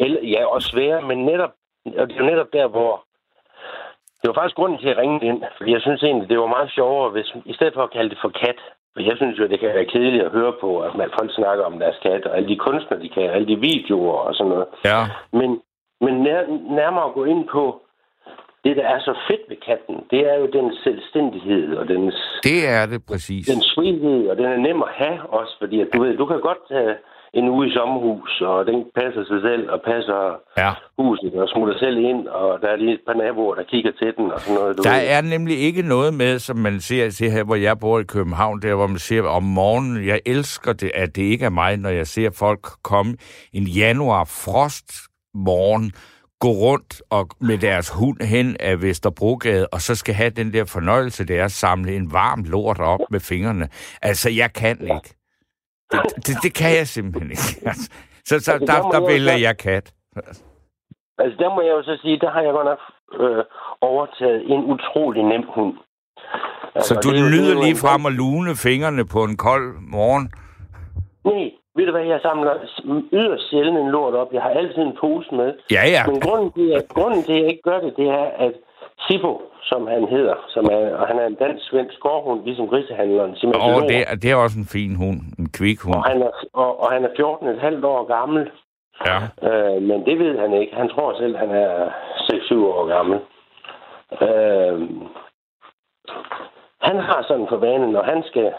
Eller, 0.00 0.20
ja, 0.34 0.44
og 0.54 0.62
svære, 0.62 1.02
men 1.02 1.18
netop, 1.24 1.52
og 2.00 2.04
det 2.08 2.14
er 2.16 2.24
jo 2.24 2.30
netop 2.30 2.52
der, 2.52 2.66
hvor... 2.68 3.04
Det 4.20 4.28
var 4.28 4.40
faktisk 4.40 4.56
grunden 4.56 4.78
til 4.78 4.88
at 4.88 4.98
ringe 4.98 5.26
ind, 5.28 5.42
fordi 5.56 5.72
jeg 5.72 5.80
synes 5.80 6.02
egentlig, 6.02 6.28
det 6.28 6.38
var 6.38 6.46
meget 6.56 6.70
sjovere, 6.70 7.10
hvis, 7.10 7.28
i 7.44 7.54
stedet 7.54 7.74
for 7.74 7.82
at 7.82 7.92
kalde 7.92 8.10
det 8.10 8.18
for 8.22 8.28
kat. 8.28 8.60
For 8.92 9.00
jeg 9.08 9.16
synes 9.16 9.38
jo, 9.38 9.46
det 9.48 9.60
kan 9.60 9.68
være 9.68 9.92
kedeligt 9.94 10.24
at 10.24 10.30
høre 10.32 10.54
på, 10.60 10.80
at 10.80 10.94
man 10.94 11.10
folk 11.18 11.30
snakker 11.34 11.64
om 11.64 11.78
deres 11.78 11.98
kat, 12.02 12.26
og 12.26 12.36
alle 12.36 12.48
de 12.48 12.56
kunstnere, 12.56 13.02
de 13.02 13.08
kan, 13.08 13.22
alle 13.22 13.48
de 13.52 13.60
videoer 13.60 14.18
og 14.28 14.34
sådan 14.34 14.50
noget. 14.50 14.66
Ja. 14.84 15.00
Men, 15.32 15.50
men 16.00 16.14
nær, 16.22 16.40
nærmere 16.80 17.04
at 17.04 17.14
gå 17.14 17.24
ind 17.24 17.48
på 17.48 17.82
det, 18.64 18.76
der 18.76 18.86
er 18.94 19.00
så 19.00 19.14
fedt 19.28 19.44
ved 19.48 19.56
katten, 19.68 19.96
det 20.10 20.20
er 20.30 20.36
jo 20.42 20.46
den 20.58 20.76
selvstændighed 20.84 21.76
og 21.76 21.88
dens, 21.88 22.14
Det 22.44 22.68
er 22.68 22.86
det 22.86 23.00
præcis. 23.08 23.46
den 23.46 23.62
frihed, 23.74 24.28
og 24.30 24.36
den 24.36 24.44
er 24.44 24.56
nem 24.56 24.82
at 24.82 24.92
have 25.02 25.20
også, 25.38 25.54
fordi 25.58 25.80
at 25.80 25.88
du 25.94 26.02
ved, 26.02 26.16
du 26.16 26.26
kan 26.26 26.40
godt 26.40 26.62
tage 26.68 26.94
en 27.34 27.48
uge 27.48 27.66
i 27.68 27.72
sommerhus, 27.72 28.40
og 28.40 28.66
den 28.66 28.78
passer 28.98 29.24
sig 29.30 29.40
selv 29.48 29.70
og 29.70 29.80
passer 29.84 30.20
Ja. 30.62 30.72
huset 30.98 31.34
og 31.34 31.48
smutter 31.48 31.78
selv 31.78 31.96
ind, 31.98 32.26
og 32.28 32.58
der 32.62 32.68
er 32.68 32.76
lige 32.76 32.92
et 32.94 33.00
par 33.06 33.14
naboer, 33.14 33.54
der 33.54 33.62
kigger 33.62 33.92
til 34.00 34.12
den 34.16 34.32
og 34.32 34.40
sådan 34.40 34.54
noget. 34.60 34.76
Du 34.78 34.82
Der 34.82 34.90
ved. 35.00 35.08
er 35.16 35.20
nemlig 35.20 35.58
ikke 35.58 35.82
noget 35.82 36.14
med, 36.14 36.38
som 36.38 36.56
man 36.56 36.80
ser, 36.80 37.10
ser 37.10 37.30
her, 37.30 37.44
hvor 37.44 37.54
jeg 37.54 37.78
bor 37.78 37.98
i 38.00 38.02
København, 38.04 38.62
der 38.62 38.74
hvor 38.74 38.86
man 38.86 38.98
ser 38.98 39.22
om 39.22 39.42
morgenen, 39.42 40.06
jeg 40.06 40.20
elsker 40.26 40.72
det, 40.72 40.90
at 40.94 41.16
det 41.16 41.22
ikke 41.22 41.44
er 41.44 41.50
mig, 41.50 41.76
når 41.76 41.90
jeg 41.90 42.06
ser 42.06 42.30
folk 42.38 42.60
komme 42.82 43.16
en 43.52 43.62
januar 43.62 44.24
frost 44.24 44.92
morgen, 45.34 45.92
gå 46.40 46.48
rundt 46.48 47.02
og 47.10 47.28
med 47.40 47.58
deres 47.58 47.90
hund 47.90 48.20
hen 48.22 48.56
af 48.60 48.82
Vesterbrogade, 48.82 49.66
og 49.72 49.80
så 49.80 49.94
skal 49.94 50.14
have 50.14 50.30
den 50.30 50.52
der 50.52 50.64
fornøjelse, 50.64 51.26
det 51.26 51.38
er 51.38 51.44
at 51.44 51.52
samle 51.52 51.96
en 51.96 52.12
varm 52.12 52.44
lort 52.44 52.80
op 52.80 53.00
med 53.10 53.20
fingrene. 53.20 53.68
Altså, 54.02 54.30
jeg 54.30 54.52
kan 54.52 54.80
ikke. 54.80 55.14
Det, 55.92 56.26
det, 56.26 56.34
det 56.42 56.54
kan 56.54 56.76
jeg 56.78 56.86
simpelthen 56.86 57.30
ikke. 57.30 57.48
Altså, 57.70 57.90
Så, 58.24 58.40
så 58.40 58.52
Altså, 58.52 58.66
der 58.66 58.82
der, 58.82 58.90
der 58.90 59.06
vælger 59.06 59.36
jeg 59.36 59.56
kat. 59.58 59.92
Altså, 61.18 61.36
der 61.38 61.54
må 61.54 61.60
jeg 61.60 61.70
jo 61.70 61.82
så 61.82 61.98
sige, 62.02 62.18
der 62.18 62.30
har 62.30 62.40
jeg 62.40 62.52
godt 62.52 62.66
nok 62.72 62.80
øh, 63.20 63.44
overtaget 63.80 64.40
en 64.52 64.62
utrolig 64.72 65.22
nem 65.22 65.42
hund. 65.54 65.74
Altså, 66.74 66.94
Så 66.94 67.00
du 67.00 67.08
er 67.08 67.14
er 67.14 67.54
jo 67.54 67.62
lige 67.64 67.76
frem 67.76 68.06
at 68.06 68.12
lune 68.12 68.56
fingrene 68.56 69.04
på 69.14 69.24
en 69.24 69.36
kold 69.36 69.66
morgen? 69.96 70.24
Nej, 71.24 71.44
ved 71.76 71.86
du 71.86 71.92
hvad, 71.92 72.04
jeg 72.14 72.20
samler 72.22 72.54
yderst 73.12 73.50
sjældent 73.50 73.78
en 73.78 73.90
lort 73.90 74.14
op. 74.14 74.32
Jeg 74.32 74.42
har 74.42 74.50
altid 74.50 74.82
en 74.82 74.96
pose 75.00 75.34
med. 75.34 75.50
Ja, 75.76 75.84
ja. 75.96 76.02
Men 76.06 76.20
grunden 76.20 76.52
til, 76.52 76.68
at, 76.78 76.84
grunden 76.88 77.22
til, 77.24 77.32
at 77.32 77.40
jeg 77.42 77.48
ikke 77.52 77.62
gør 77.70 77.80
det, 77.80 77.92
det 77.96 78.08
er, 78.08 78.26
at 78.46 78.54
Sippo, 79.06 79.42
som 79.62 79.86
han 79.86 80.08
hedder, 80.08 80.34
som 80.48 80.64
er, 80.64 80.96
og 80.96 81.06
han 81.06 81.18
er 81.18 81.26
en 81.26 81.34
dansk-svensk 81.34 82.00
gårdhund, 82.00 82.44
ligesom 82.44 82.68
grisehandleren, 82.68 83.36
Og 83.54 83.82
det, 83.88 83.98
er- 84.10 84.14
det 84.22 84.30
er 84.30 84.36
også 84.36 84.58
en 84.58 84.66
fin 84.76 84.94
hund. 84.96 85.18
En 85.38 85.48
kvik 85.58 85.80
hund. 85.80 85.94
og, 85.96 86.04
han 86.04 86.22
er, 86.22 86.30
og, 86.52 86.80
og 86.82 86.92
han 86.92 87.04
er 87.04 87.08
14,5 87.08 87.86
år 87.86 88.04
gammel. 88.16 88.50
Ja. 89.06 89.18
Øh, 89.48 89.82
men 89.82 90.04
det 90.06 90.18
ved 90.18 90.38
han 90.38 90.52
ikke. 90.52 90.74
Han 90.76 90.88
tror 90.88 91.18
selv, 91.18 91.36
han 91.36 91.50
er 91.50 91.88
6-7 92.32 92.54
år 92.54 92.86
gammel. 92.86 93.18
Øh, 94.26 94.80
han 96.80 96.96
har 97.08 97.24
sådan 97.28 97.46
for 97.48 97.56
vane, 97.56 97.92
når 97.92 98.02
han 98.02 98.22
skal 98.26 98.52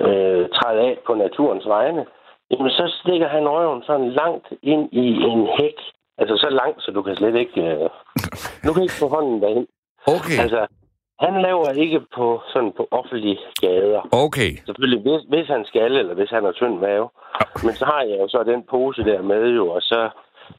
øh, 0.00 0.48
træde 0.56 0.80
af 0.80 0.98
på 1.06 1.14
naturens 1.14 1.66
vegne, 1.68 2.06
jamen 2.50 2.70
så 2.70 2.94
stikker 3.00 3.28
han 3.28 3.48
røven 3.48 3.82
sådan 3.82 4.10
langt 4.10 4.46
ind 4.62 4.88
i 4.92 5.06
en 5.30 5.46
hæk. 5.58 5.78
Altså 6.22 6.36
så 6.44 6.48
langt, 6.60 6.78
så 6.84 6.90
du 6.96 7.02
kan 7.02 7.16
slet 7.16 7.36
ikke... 7.44 7.60
Øh, 7.70 7.88
du 8.66 8.70
kan 8.72 8.82
ikke 8.82 9.00
få 9.02 9.08
hånden 9.16 9.36
derhen. 9.42 9.66
Okay. 10.16 10.38
Altså, 10.42 10.60
han 11.24 11.42
laver 11.42 11.68
ikke 11.84 12.00
på 12.16 12.26
sådan 12.52 12.72
på 12.78 12.88
offentlige 12.90 13.38
gader. 13.60 14.00
Okay. 14.24 14.50
Selvfølgelig, 14.66 15.00
hvis, 15.06 15.22
hvis 15.32 15.48
han 15.54 15.64
skal, 15.70 15.96
eller 15.96 16.14
hvis 16.14 16.30
han 16.30 16.44
har 16.44 16.52
tynd 16.52 16.76
mave. 16.78 17.08
Men 17.64 17.72
så 17.80 17.84
har 17.84 18.02
jeg 18.02 18.16
jo 18.22 18.28
så 18.28 18.42
den 18.52 18.62
pose 18.70 19.04
der 19.04 19.22
med 19.22 19.42
jo, 19.58 19.64
og 19.76 19.82
så, 19.82 20.10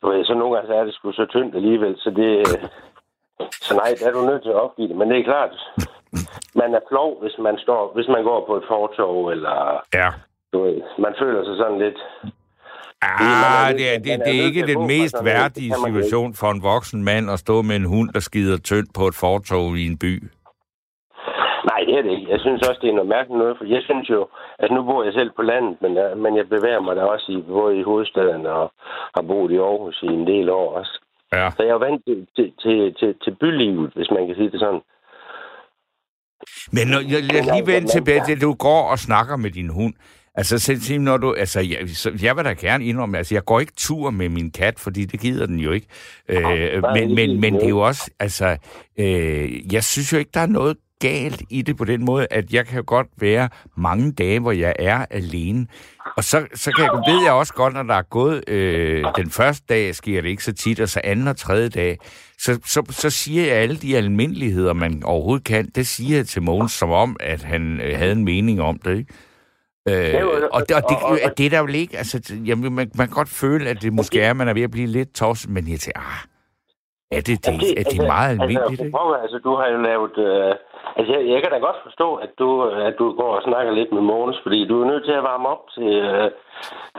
du 0.02 0.10
ved, 0.10 0.26
så 0.26 0.34
nogle 0.34 0.54
gange 0.56 0.68
så 0.68 0.74
er 0.74 0.84
det 0.84 0.94
sgu 0.94 1.12
så 1.12 1.26
tyndt 1.26 1.56
alligevel, 1.56 1.94
så 1.98 2.10
det... 2.10 2.32
Så 3.52 3.74
nej, 3.76 3.90
der 4.00 4.08
er 4.08 4.14
du 4.14 4.22
nødt 4.22 4.44
til 4.44 4.50
at 4.50 4.62
opgive 4.66 4.88
det. 4.88 4.96
Men 4.96 5.10
det 5.10 5.20
er 5.20 5.24
klart, 5.24 5.54
man 6.56 6.74
er 6.76 6.80
flov, 6.90 7.22
hvis 7.22 7.38
man, 7.40 7.58
står, 7.58 7.92
hvis 7.96 8.08
man 8.08 8.24
går 8.24 8.46
på 8.46 8.56
et 8.56 8.64
fortov, 8.68 9.28
eller 9.28 9.84
Ja. 9.94 10.10
du 10.54 10.64
ved, 10.64 10.82
man 10.98 11.14
føler 11.20 11.44
sig 11.46 11.58
sådan 11.58 11.80
lidt... 11.80 12.00
Ah, 13.20 13.74
det 13.78 13.96
er, 13.96 14.00
det, 14.00 14.14
er 14.14 14.18
det 14.18 14.40
er 14.40 14.44
ikke 14.50 14.68
den 14.68 14.88
mest 14.88 15.16
værdige 15.24 15.74
situation 15.86 16.34
for 16.34 16.50
en 16.52 16.64
voksen 16.64 17.04
mand 17.04 17.32
at 17.32 17.40
stå 17.40 17.62
med 17.62 17.76
en 17.76 17.86
hund, 17.86 18.10
der 18.14 18.20
skider 18.20 18.58
tyndt 18.58 18.90
på 18.98 19.04
et 19.08 19.16
fortov 19.16 19.78
i 19.78 19.86
en 19.92 19.98
by. 19.98 20.14
Nej, 21.70 21.80
det 21.88 21.94
er 21.98 22.02
det 22.02 22.12
ikke. 22.18 22.32
Jeg 22.32 22.40
synes 22.40 22.68
også, 22.68 22.80
det 22.82 22.90
er 22.90 22.94
noget 23.00 23.14
mærkeligt 23.16 23.40
noget, 23.44 23.58
for 23.58 23.66
jeg 23.66 23.82
synes 23.84 24.10
jo, 24.10 24.28
at 24.60 24.72
nu 24.72 24.84
bor 24.84 25.04
jeg 25.04 25.14
selv 25.14 25.32
på 25.36 25.42
landet, 25.42 25.76
men 25.82 25.96
jeg, 25.96 26.18
men 26.18 26.38
jeg 26.38 26.46
bevæger 26.50 26.82
mig 26.82 26.96
da 26.96 27.02
også 27.02 27.28
i, 27.32 27.38
både 27.48 27.80
i 27.80 27.84
hovedstaden 27.84 28.46
og 28.46 28.72
har 29.16 29.22
boet 29.22 29.52
i 29.52 29.58
Aarhus 29.58 30.04
i 30.04 30.06
en 30.20 30.28
del 30.28 30.50
år 30.50 30.68
også. 30.80 30.94
Ja. 31.34 31.50
Så 31.50 31.64
jeg 31.64 31.74
er 31.78 31.86
vant 31.88 32.02
til, 32.08 32.28
til, 32.36 32.54
til, 32.62 32.94
til, 33.00 33.16
til 33.24 33.36
bylivet, 33.42 33.92
hvis 33.96 34.12
man 34.16 34.28
kan 34.28 34.36
sige 34.36 34.52
det 34.52 34.60
sådan. 34.60 34.82
Men 36.76 36.86
når, 36.92 37.02
jeg, 37.14 37.22
jeg 37.36 37.44
lige 37.54 37.68
vende 37.74 37.88
tilbage 37.88 38.22
til, 38.26 38.36
at 38.36 38.42
du 38.42 38.54
går 38.68 38.82
og 38.92 39.00
snakker 39.00 39.36
med 39.36 39.52
din 39.52 39.70
hund. 39.70 39.94
Altså, 40.36 40.60
selv 40.60 41.02
når 41.02 41.18
du, 41.18 41.34
altså, 41.34 41.60
jeg, 41.60 41.90
så, 41.90 42.12
jeg 42.22 42.38
vil 42.38 42.46
da 42.46 42.54
gerne 42.54 42.86
indrømme, 42.86 43.18
altså, 43.18 43.36
jeg 43.36 43.46
går 43.46 43.60
ikke 43.60 43.74
tur 43.78 44.10
med 44.10 44.30
min 44.30 44.52
kat, 44.52 44.80
fordi 44.80 45.06
det 45.06 45.20
gider 45.20 45.46
den 45.46 45.60
jo 45.60 45.72
ikke. 45.72 45.88
Øh, 46.30 46.84
men, 46.94 47.16
men, 47.16 47.42
men 47.42 47.54
det 47.54 47.64
er 47.64 47.70
jo 47.70 47.80
også, 47.80 48.12
altså, 48.20 48.58
øh, 49.00 49.74
jeg 49.74 49.84
synes 49.84 50.14
jo 50.14 50.18
ikke, 50.18 50.32
der 50.34 50.40
er 50.40 50.46
noget 50.46 50.78
galt 51.00 51.44
i 51.50 51.62
det 51.62 51.78
på 51.78 51.86
den 51.86 52.06
måde, 52.06 52.28
at 52.32 52.54
jeg 52.54 52.66
kan 52.66 52.84
godt 52.84 53.08
være 53.18 53.50
mange 53.78 54.12
dage, 54.12 54.40
hvor 54.40 54.52
jeg 54.52 54.74
er 54.80 55.06
alene. 55.10 55.68
Og 56.18 56.24
så, 56.24 56.46
så 56.56 56.72
kan 56.72 56.84
jeg, 56.84 57.14
ved 57.14 57.24
jeg 57.24 57.32
også 57.32 57.54
godt, 57.54 57.74
når 57.74 57.84
der 57.84 57.94
er 57.94 58.02
gået 58.02 58.50
øh, 58.50 59.06
den 59.18 59.30
første 59.30 59.66
dag, 59.70 59.96
sker 59.96 60.22
det 60.22 60.30
ikke 60.30 60.44
så 60.44 60.54
tit, 60.54 60.80
og 60.80 60.90
så 60.90 61.02
anden 61.04 61.28
og 61.28 61.38
tredje 61.38 61.70
dag, 61.70 61.98
så, 62.40 62.60
så, 62.66 62.84
så 62.90 63.10
siger 63.10 63.46
jeg 63.46 63.56
alle 63.56 63.76
de 63.76 63.98
almindeligheder, 63.98 64.74
man 64.74 65.04
overhovedet 65.04 65.46
kan. 65.46 65.70
Det 65.76 65.88
siger 65.88 66.18
jeg 66.18 66.28
til 66.28 66.42
Mogens, 66.42 66.72
som 66.72 66.92
om, 66.92 67.18
at 67.20 67.44
han 67.44 67.82
øh, 67.82 67.98
havde 67.98 68.12
en 68.12 68.26
mening 68.26 68.62
om 68.62 68.80
det, 68.86 68.98
ikke? 68.98 69.14
Øh, 69.90 70.14
jo, 70.22 70.28
og, 70.58 70.62
det, 70.68 70.76
og, 70.78 70.84
det, 70.90 70.98
og- 71.04 71.10
og- 71.12 71.20
og 71.26 71.32
det 71.38 71.46
er 71.46 71.50
der 71.50 71.60
jo 71.60 71.68
ikke, 71.84 71.98
altså, 71.98 72.18
jamen, 72.48 72.64
man, 72.76 72.92
man 73.00 73.08
kan 73.08 73.16
godt 73.22 73.30
føle, 73.42 73.70
at 73.70 73.82
det 73.82 73.94
måske 73.94 74.22
er, 74.22 74.30
at 74.30 74.36
man 74.36 74.48
er 74.48 74.54
ved 74.54 74.62
at 74.70 74.72
blive 74.72 74.88
lidt 74.98 75.12
tosset, 75.16 75.50
men 75.56 75.64
jeg 75.72 75.80
tænker, 75.80 76.00
ah, 76.00 76.22
er 77.18 77.22
det, 77.28 77.36
det, 77.46 77.80
er 77.82 77.84
det 77.94 78.00
meget 78.16 78.30
almindeligt, 78.42 78.82
altså, 78.82 78.98
prøv, 78.98 79.08
altså, 79.24 79.38
du 79.48 79.52
har 79.60 79.68
jo 79.74 79.78
lavet... 79.90 80.16
Øh, 80.28 80.52
altså, 80.98 81.10
jeg, 81.16 81.22
jeg 81.34 81.40
kan 81.42 81.52
da 81.52 81.58
godt 81.68 81.80
forstå, 81.88 82.08
at 82.26 82.32
du, 82.40 82.48
at 82.88 82.96
du 83.00 83.06
går 83.22 83.32
og 83.38 83.44
snakker 83.48 83.72
lidt 83.80 83.92
med 83.96 84.02
Mogens, 84.02 84.38
fordi 84.44 84.60
du 84.68 84.76
er 84.82 84.88
nødt 84.92 85.06
til 85.06 85.12
at 85.20 85.24
varme 85.32 85.48
op 85.54 85.64
til, 85.76 85.92
øh, 86.12 86.28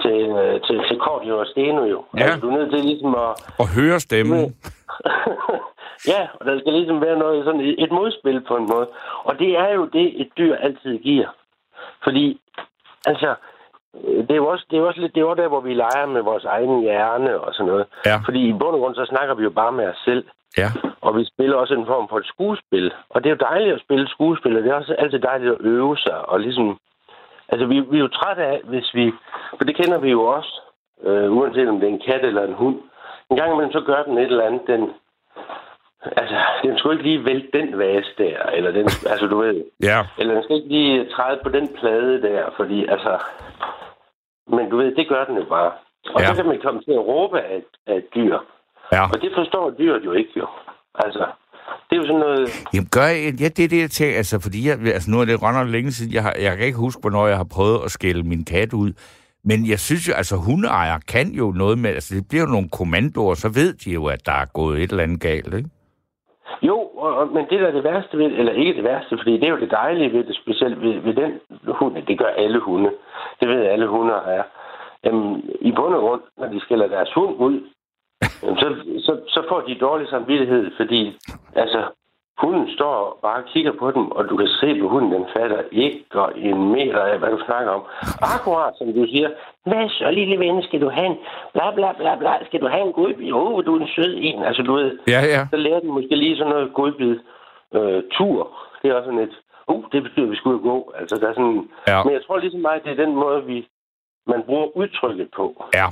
til, 0.02 0.18
øh, 0.42 0.54
til, 0.66 0.76
til 0.88 0.96
Kordio 1.06 1.34
og 1.42 1.46
Steno, 1.52 1.82
jo. 1.94 1.98
Ja. 2.16 2.22
Altså, 2.22 2.40
du 2.40 2.48
er 2.50 2.56
nødt 2.58 2.70
til 2.74 2.80
ligesom 2.90 3.14
at... 3.24 3.30
Og 3.62 3.68
høre 3.78 4.00
stemmen. 4.00 4.40
ja, 6.12 6.20
og 6.38 6.42
der 6.46 6.54
skal 6.60 6.72
ligesom 6.72 7.00
være 7.00 7.18
noget 7.18 7.44
sådan 7.44 7.60
et 7.84 7.92
modspil 7.98 8.40
på 8.48 8.54
en 8.56 8.66
måde. 8.72 8.88
Og 9.28 9.38
det 9.38 9.50
er 9.64 9.70
jo 9.78 9.84
det, 9.96 10.06
et 10.22 10.28
dyr 10.38 10.54
altid 10.66 10.98
giver. 10.98 11.28
Fordi, 12.04 12.40
altså, 13.06 13.34
øh, 14.04 14.22
det 14.26 14.30
er 14.30 14.42
jo 14.42 14.46
også, 14.46 14.64
det 14.70 14.76
er 14.76 14.80
jo 14.80 14.86
også 14.86 15.00
lidt, 15.00 15.14
det 15.14 15.20
er 15.20 15.28
jo 15.28 15.34
der, 15.34 15.48
hvor 15.48 15.60
vi 15.60 15.74
leger 15.74 16.06
med 16.06 16.22
vores 16.22 16.44
egen 16.44 16.80
hjerne 16.80 17.40
og 17.40 17.54
sådan 17.54 17.70
noget. 17.72 17.86
Ja. 18.06 18.16
Fordi 18.24 18.40
i 18.48 18.52
bund 18.52 18.74
og 18.76 18.80
grund, 18.80 18.94
så 18.94 19.04
snakker 19.04 19.34
vi 19.34 19.42
jo 19.42 19.50
bare 19.50 19.72
med 19.72 19.86
os 19.88 20.00
selv. 20.04 20.24
Ja. 20.58 20.68
Og 21.00 21.16
vi 21.16 21.24
spiller 21.24 21.56
også 21.56 21.74
en 21.74 21.86
form 21.86 22.08
for 22.08 22.18
et 22.18 22.26
skuespil. 22.26 22.92
Og 23.08 23.24
det 23.24 23.30
er 23.30 23.34
jo 23.34 23.46
dejligt 23.50 23.74
at 23.74 23.80
spille 23.80 24.08
skuespil, 24.08 24.56
og 24.56 24.62
det 24.62 24.70
er 24.70 24.74
også 24.74 24.94
altid 24.94 25.18
dejligt 25.18 25.52
at 25.52 25.60
øve 25.60 25.96
sig. 25.96 26.28
Og 26.28 26.40
ligesom, 26.40 26.78
altså 27.48 27.66
vi, 27.66 27.80
vi 27.80 27.96
er 27.96 28.00
jo 28.00 28.08
trætte 28.08 28.42
af, 28.44 28.60
hvis 28.64 28.94
vi, 28.94 29.12
for 29.56 29.64
det 29.64 29.76
kender 29.76 29.98
vi 29.98 30.10
jo 30.10 30.22
også, 30.22 30.60
øh, 31.02 31.32
uanset 31.36 31.68
om 31.68 31.80
det 31.80 31.88
er 31.88 31.92
en 31.92 32.06
kat 32.06 32.24
eller 32.24 32.42
en 32.42 32.54
hund. 32.54 32.76
En 33.30 33.36
gang 33.36 33.52
imellem 33.52 33.72
så 33.72 33.80
gør 33.80 34.02
den 34.02 34.18
et 34.18 34.24
eller 34.24 34.46
andet, 34.46 34.62
den, 34.66 34.90
altså, 36.16 36.38
den 36.64 36.78
skulle 36.78 36.94
ikke 36.96 37.08
lige 37.10 37.24
vælte 37.24 37.48
den 37.58 37.78
vase 37.78 38.10
der, 38.18 38.38
eller 38.56 38.70
den, 38.70 38.84
altså 39.12 39.26
du 39.32 39.36
ved, 39.44 39.64
Ja. 39.82 40.00
eller 40.18 40.34
den 40.34 40.42
skal 40.44 40.56
ikke 40.56 40.68
lige 40.68 41.06
træde 41.14 41.40
på 41.42 41.48
den 41.48 41.68
plade 41.80 42.22
der, 42.22 42.42
fordi 42.56 42.78
altså... 42.94 43.12
Men 44.56 44.70
du 44.70 44.76
ved, 44.76 44.94
det 44.96 45.08
gør 45.08 45.24
den 45.24 45.36
jo 45.36 45.44
bare. 45.48 45.72
Og 46.14 46.20
Ja. 46.20 46.26
så 46.26 46.34
kan 46.34 46.46
man 46.46 46.60
komme 46.64 46.80
til 46.82 46.92
at 46.92 47.06
råbe 47.12 47.40
af, 47.40 47.60
af 47.86 47.96
et 47.96 48.06
dyr. 48.14 48.38
Ja. 48.92 49.02
Og 49.12 49.22
det 49.22 49.30
forstår 49.38 49.70
dyret 49.70 50.04
jo 50.04 50.12
ikke, 50.12 50.30
jo. 50.36 50.46
Altså, 50.94 51.24
det 51.90 51.92
er 51.96 52.00
jo 52.00 52.06
sådan 52.06 52.20
noget... 52.20 52.48
Jamen, 52.74 52.88
gør 52.92 53.06
jeg, 53.06 53.34
ja, 53.40 53.48
det 53.56 53.64
er 53.64 53.68
det, 53.68 53.80
jeg 53.80 53.90
tænker, 53.90 54.16
altså, 54.16 54.40
fordi 54.40 54.68
jeg, 54.68 54.78
altså, 54.94 55.10
nu 55.10 55.20
er 55.20 55.24
det 55.24 55.42
render 55.42 55.64
længe 55.64 55.92
siden, 55.92 56.12
jeg, 56.14 56.22
har, 56.22 56.34
jeg 56.40 56.56
kan 56.56 56.66
ikke 56.66 56.78
huske, 56.78 57.00
hvornår 57.00 57.26
jeg 57.26 57.36
har 57.36 57.48
prøvet 57.56 57.80
at 57.84 57.90
skælde 57.90 58.22
min 58.22 58.44
kat 58.44 58.72
ud, 58.72 58.92
men 59.44 59.68
jeg 59.70 59.78
synes 59.80 60.08
jo, 60.08 60.12
altså, 60.14 60.36
hundeejere 60.36 61.00
kan 61.08 61.28
jo 61.32 61.50
noget 61.50 61.78
med, 61.78 61.90
altså, 61.90 62.14
det 62.14 62.28
bliver 62.28 62.42
jo 62.44 62.50
nogle 62.50 62.68
kommandoer, 62.68 63.34
så 63.34 63.48
ved 63.48 63.72
de 63.74 63.90
jo, 63.90 64.06
at 64.06 64.26
der 64.26 64.32
er 64.32 64.44
gået 64.54 64.82
et 64.82 64.90
eller 64.90 65.02
andet 65.02 65.20
galt, 65.20 65.54
ikke? 65.54 65.68
Og, 67.04 67.16
og, 67.16 67.26
men 67.28 67.46
det 67.50 67.60
der 67.60 67.66
er 67.66 67.72
det 67.72 67.84
værste 67.84 68.18
ved, 68.18 68.26
eller 68.26 68.52
ikke 68.52 68.74
det 68.74 68.84
værste, 68.84 69.18
fordi 69.18 69.32
det 69.32 69.44
er 69.44 69.54
jo 69.54 69.60
det 69.60 69.70
dejlige 69.70 70.12
ved 70.12 70.24
det, 70.24 70.36
specielt 70.36 70.82
ved, 70.82 70.94
ved 71.06 71.14
den 71.14 71.40
hund, 71.68 72.02
det 72.06 72.18
gør 72.18 72.32
alle 72.42 72.58
hunde. 72.58 72.90
Det 73.40 73.48
ved 73.48 73.66
alle 73.66 73.86
hunder 73.86 74.14
er. 74.14 74.42
Øhm, 75.06 75.34
I 75.60 75.72
bund 75.72 75.94
og 75.94 76.00
grund, 76.00 76.20
når 76.38 76.46
de 76.46 76.60
skiller 76.60 76.86
deres 76.86 77.12
hund 77.14 77.36
ud, 77.38 77.60
så, 78.60 78.68
så, 79.06 79.12
så 79.28 79.44
får 79.48 79.60
de 79.60 79.74
dårlig 79.74 80.08
samvittighed, 80.08 80.70
fordi 80.76 81.18
altså, 81.54 81.84
hunden 82.42 82.66
står 82.76 82.94
og 83.10 83.18
bare 83.22 83.42
kigger 83.52 83.72
på 83.78 83.90
dem, 83.90 84.04
og 84.16 84.22
du 84.28 84.36
kan 84.36 84.48
se 84.60 84.80
på 84.80 84.88
hunden, 84.88 85.12
den 85.12 85.26
fatter 85.36 85.60
ikke 85.72 86.04
og 86.12 86.32
en 86.48 86.72
meter 86.72 87.00
af, 87.10 87.18
hvad 87.18 87.30
du 87.30 87.40
snakker 87.46 87.70
om. 87.72 87.82
Akkurat 88.34 88.74
som 88.78 88.86
du 88.98 89.06
siger, 89.12 89.28
hvad 89.66 89.88
så 89.88 90.10
lille 90.10 90.38
ven, 90.38 90.62
skal 90.62 90.80
du 90.80 90.88
have 90.90 91.06
en, 91.06 91.16
bla 91.54 91.66
bla 91.74 91.92
bla 92.00 92.12
bla, 92.22 92.32
skal 92.46 92.60
du 92.60 92.68
have 92.68 92.84
en 92.86 92.92
godbid? 92.92 93.26
Jo, 93.26 93.60
du 93.66 93.76
er 93.76 93.80
en 93.80 93.88
sød 93.96 94.14
en. 94.28 94.42
Altså 94.48 94.62
du 94.62 94.72
ved, 94.74 94.98
Ja, 95.08 95.20
ja. 95.34 95.46
så 95.50 95.56
lærer 95.56 95.80
den 95.80 95.90
måske 95.92 96.16
lige 96.16 96.36
sådan 96.36 96.52
noget 96.52 96.74
godbid 96.74 97.14
øh, 97.74 98.02
tur. 98.16 98.38
Det 98.82 98.90
er 98.90 98.94
også 98.94 99.06
sådan 99.10 99.24
et, 99.28 99.34
uh, 99.68 99.84
det 99.92 100.02
betyder, 100.02 100.24
at 100.26 100.30
vi 100.30 100.36
skulle 100.36 100.58
gå. 100.70 100.92
Altså, 101.00 101.14
der 101.20 101.28
er 101.28 101.34
sådan, 101.34 101.68
Ja. 101.88 102.04
Men 102.04 102.12
jeg 102.12 102.22
tror 102.26 102.38
ligesom 102.38 102.60
meget, 102.60 102.84
det 102.84 102.92
er 102.92 103.04
den 103.04 103.14
måde, 103.14 103.44
vi, 103.44 103.66
man 104.26 104.42
bruger 104.46 104.76
udtrykket 104.76 105.28
på. 105.36 105.64
Ja. 105.74 105.86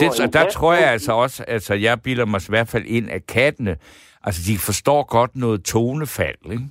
Det, 0.00 0.12
så 0.12 0.30
der 0.32 0.44
tror 0.48 0.72
jeg 0.72 0.90
altså 0.92 1.12
også, 1.12 1.44
altså 1.48 1.74
jeg 1.74 1.98
bilder 2.04 2.26
mig 2.26 2.40
i 2.48 2.52
hvert 2.52 2.68
fald 2.68 2.84
ind, 2.86 3.10
at 3.10 3.26
kattene, 3.26 3.76
altså 4.24 4.40
de 4.52 4.58
forstår 4.68 5.00
godt 5.16 5.36
noget 5.36 5.64
tonefald, 5.64 6.42
ikke? 6.54 6.64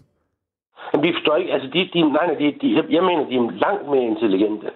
Men 0.93 1.03
vi 1.03 1.13
forstår 1.13 1.35
ikke, 1.35 1.53
altså 1.53 1.69
de, 1.73 1.89
de, 1.93 2.01
nej, 2.11 2.25
nej, 2.27 2.35
de, 2.35 2.45
de, 2.61 2.67
jeg 2.89 3.03
mener, 3.03 3.23
de 3.29 3.35
er 3.35 3.51
langt 3.65 3.85
mere 3.89 4.03
intelligente. 4.13 4.67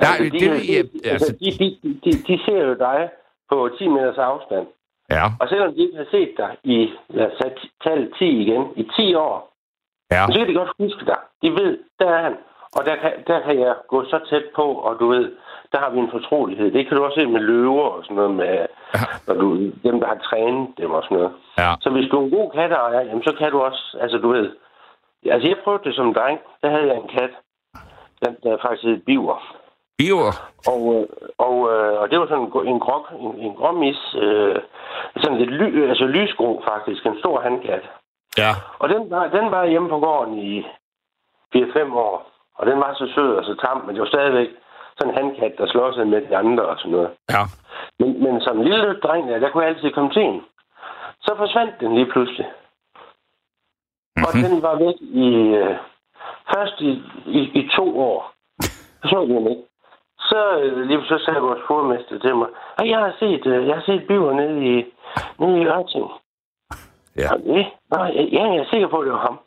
Nej, 0.00 0.16
de, 0.18 0.24
det- 0.30 0.40
de, 0.40 0.46
jeg- 0.74 0.88
altså, 1.12 1.26
altså- 1.32 1.36
de, 1.40 1.50
de, 1.60 2.00
de, 2.04 2.10
de 2.28 2.34
ser 2.44 2.60
jo 2.68 2.74
dig 2.74 3.08
på 3.50 3.68
10 3.78 3.88
meters 3.88 4.18
afstand. 4.18 4.66
Ja, 5.10 5.24
Og 5.40 5.48
selvom 5.48 5.74
de 5.74 5.80
ikke 5.84 5.96
har 5.96 6.06
set 6.10 6.32
dig 6.36 6.50
i, 6.64 6.90
lad 7.08 7.26
os 7.26 7.38
tage 7.40 7.54
tallet 7.84 8.12
10 8.18 8.24
igen, 8.42 8.62
i 8.76 8.82
10 8.96 9.14
år, 9.14 9.52
ja, 10.10 10.26
så 10.26 10.38
kan 10.38 10.48
de 10.48 10.54
godt 10.54 10.72
huske 10.78 11.04
dig. 11.06 11.18
De 11.42 11.50
ved, 11.50 11.78
der 11.98 12.08
er 12.16 12.22
han. 12.22 12.34
Og 12.76 12.84
der 12.86 12.96
kan, 12.96 13.12
der 13.26 13.40
kan 13.46 13.60
jeg 13.60 13.74
gå 13.88 14.04
så 14.04 14.18
tæt 14.30 14.42
på, 14.56 14.62
og 14.62 14.96
du 15.00 15.06
ved, 15.08 15.32
der 15.72 15.78
har 15.78 15.90
vi 15.90 15.98
en 15.98 16.10
fortrolighed. 16.10 16.70
Det 16.72 16.88
kan 16.88 16.96
du 16.96 17.04
også 17.04 17.20
se 17.20 17.26
med 17.26 17.40
løver 17.40 17.88
og 17.96 18.04
sådan 18.04 18.16
noget, 18.16 18.34
med, 18.34 18.66
når 19.26 19.34
du, 19.34 19.46
dem, 19.86 20.00
der 20.00 20.06
har 20.06 20.18
trænet 20.28 20.68
dem 20.78 20.90
og 20.90 21.02
sådan 21.02 21.16
noget. 21.16 21.32
ja. 21.58 21.74
Så 21.80 21.90
hvis 21.90 22.10
du 22.10 22.16
er 22.18 22.24
en 22.24 22.30
god 22.30 22.50
katteejer, 22.50 23.00
jamen, 23.00 23.22
så 23.22 23.34
kan 23.38 23.50
du 23.50 23.58
også, 23.60 23.96
altså 24.00 24.18
du 24.18 24.28
ved, 24.28 24.50
altså 25.34 25.48
jeg 25.48 25.56
prøvede 25.64 25.84
det 25.84 25.94
som 25.94 26.14
dreng, 26.14 26.38
der 26.62 26.70
havde 26.70 26.86
jeg 26.86 26.96
en 26.96 27.08
kat, 27.08 27.32
der, 28.20 28.30
der 28.42 28.56
faktisk 28.62 28.84
hed 28.84 28.98
Biver. 29.06 29.38
Biver. 29.98 30.32
Og, 30.72 30.80
øh, 30.94 31.06
og, 31.38 31.56
øh, 31.72 32.00
og 32.00 32.10
det 32.10 32.20
var 32.20 32.26
sådan 32.26 32.44
en, 32.44 32.74
en, 32.74 32.80
grog, 32.80 33.06
en, 33.20 33.38
en 33.46 33.54
gråmis, 33.54 34.00
øh, 34.14 34.56
sådan 35.22 35.38
lidt 35.38 35.50
ly, 35.50 35.88
altså 35.88 36.04
lysgrå 36.04 36.62
faktisk, 36.70 37.06
en 37.06 37.18
stor 37.18 37.40
handkat. 37.40 37.84
Ja, 38.38 38.52
Og 38.78 38.88
den 38.88 39.10
var, 39.10 39.26
den 39.28 39.50
var 39.50 39.66
hjemme 39.66 39.88
på 39.88 39.98
gården 39.98 40.38
i 40.38 40.66
4-5 41.56 41.94
år. 41.94 42.30
Og 42.58 42.66
den 42.66 42.78
var 42.78 42.94
så 42.94 43.12
sød 43.14 43.30
og 43.36 43.44
så 43.44 43.54
tam, 43.64 43.82
men 43.86 43.94
det 43.94 44.00
var 44.00 44.06
stadigvæk 44.06 44.48
sådan 44.98 45.12
en 45.12 45.18
handkat, 45.18 45.52
der 45.58 45.66
slår 45.66 45.92
sig 45.92 46.06
med 46.06 46.20
de 46.28 46.36
andre 46.36 46.64
og 46.66 46.76
sådan 46.78 46.92
noget. 46.92 47.10
ja. 47.30 47.42
Men, 47.98 48.22
men 48.24 48.40
som 48.40 48.62
lille 48.62 49.00
dreng, 49.00 49.28
der, 49.28 49.38
der 49.38 49.50
kunne 49.50 49.64
jeg 49.64 49.72
altid 49.74 49.90
komme 49.92 50.10
til 50.12 50.22
en. 50.22 50.42
Så 51.20 51.34
forsvandt 51.36 51.74
den 51.80 51.94
lige 51.94 52.10
pludselig. 52.12 52.46
Og 54.26 54.30
Mhm. 54.34 54.42
den 54.44 54.62
var 54.62 54.74
væk 54.84 54.98
i... 55.00 55.28
Øh, 55.62 55.76
først 56.54 56.80
i, 56.80 56.90
i, 57.26 57.40
i 57.60 57.70
to 57.76 58.00
år. 58.00 58.32
Så 58.62 59.08
så 59.10 59.20
den 59.28 59.46
ikke. 59.50 59.62
Så 60.18 60.58
øh, 60.58 60.78
lige 60.88 61.04
så 61.08 61.18
sagde 61.24 61.40
vores 61.40 61.60
fodmester 61.68 62.18
til 62.18 62.36
mig, 62.36 62.48
at 62.78 62.88
jeg 62.88 62.98
har 62.98 63.14
set, 63.18 63.46
øh, 63.46 63.66
jeg 63.68 63.74
har 63.74 63.82
set 63.86 64.06
biver 64.06 64.32
nede 64.32 64.56
i, 64.72 64.84
nede 65.38 65.60
i 65.62 65.66
Ørting. 65.66 66.10
Ja. 67.16 67.32
Og 67.32 67.38
det, 67.38 67.66
nå, 67.90 67.98
ja, 68.04 68.22
jeg 68.48 68.56
er 68.56 68.64
sikker 68.70 68.88
på, 68.88 68.98
at 68.98 69.04
det 69.06 69.12
var 69.12 69.26
ham. 69.28 69.38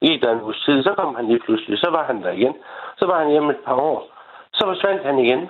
I 0.00 0.16
der 0.22 0.32
en 0.32 0.42
uges 0.42 0.62
tid, 0.64 0.82
så 0.82 0.94
kom 0.98 1.14
han 1.14 1.26
lige 1.26 1.40
pludselig, 1.40 1.78
så 1.78 1.90
var 1.90 2.04
han 2.04 2.22
der 2.22 2.30
igen. 2.30 2.54
Så 2.98 3.06
var 3.06 3.18
han 3.18 3.30
hjemme 3.30 3.50
et 3.52 3.60
par 3.64 3.74
år. 3.74 4.08
Så 4.56 4.62
forsvandt 4.66 5.02
han 5.02 5.18
igen. 5.18 5.40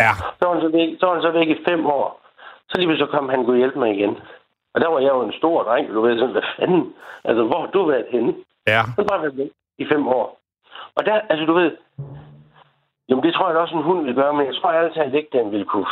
Ja, 0.00 0.12
Så 0.38 0.42
var 0.46 0.52
han 0.54 0.62
så 0.62 0.68
væk, 0.68 0.88
så, 1.00 1.06
var 1.06 1.14
han 1.14 1.22
så 1.22 1.30
væk 1.30 1.48
i 1.48 1.64
fem 1.68 1.86
år. 1.86 2.20
Så 2.68 2.80
lige 2.80 2.98
så 2.98 3.06
kom 3.06 3.28
han 3.28 3.44
kunne 3.44 3.58
hjælpe 3.58 3.78
mig 3.78 3.90
igen. 3.96 4.18
Og 4.74 4.80
der 4.80 4.88
var 4.88 4.98
jeg 4.98 5.08
jo 5.08 5.22
en 5.22 5.32
stor 5.32 5.62
dreng, 5.62 5.94
du 5.94 6.00
ved 6.00 6.18
sådan, 6.18 6.32
hvad 6.32 6.42
fanden? 6.58 6.94
Altså, 7.24 7.42
hvor 7.44 7.60
har 7.60 7.66
du 7.66 7.84
været 7.86 8.06
henne? 8.10 8.34
ja. 8.66 8.82
Så 8.98 9.04
bare 9.10 9.22
været 9.22 9.36
væk 9.38 9.50
i 9.78 9.86
fem 9.92 10.08
år. 10.08 10.40
Og 10.96 11.06
der, 11.06 11.20
altså 11.30 11.44
du 11.46 11.52
ved, 11.52 11.70
jamen 13.08 13.24
det 13.24 13.34
tror 13.34 13.48
jeg 13.50 13.58
også 13.58 13.76
en 13.76 13.82
hund 13.82 14.04
vil 14.04 14.14
gøre, 14.14 14.32
men 14.34 14.46
jeg 14.46 14.54
tror 14.54 14.70
altid 14.70 15.14
ikke, 15.14 15.38
den 15.38 15.52
vil 15.52 15.64
kunne. 15.64 15.86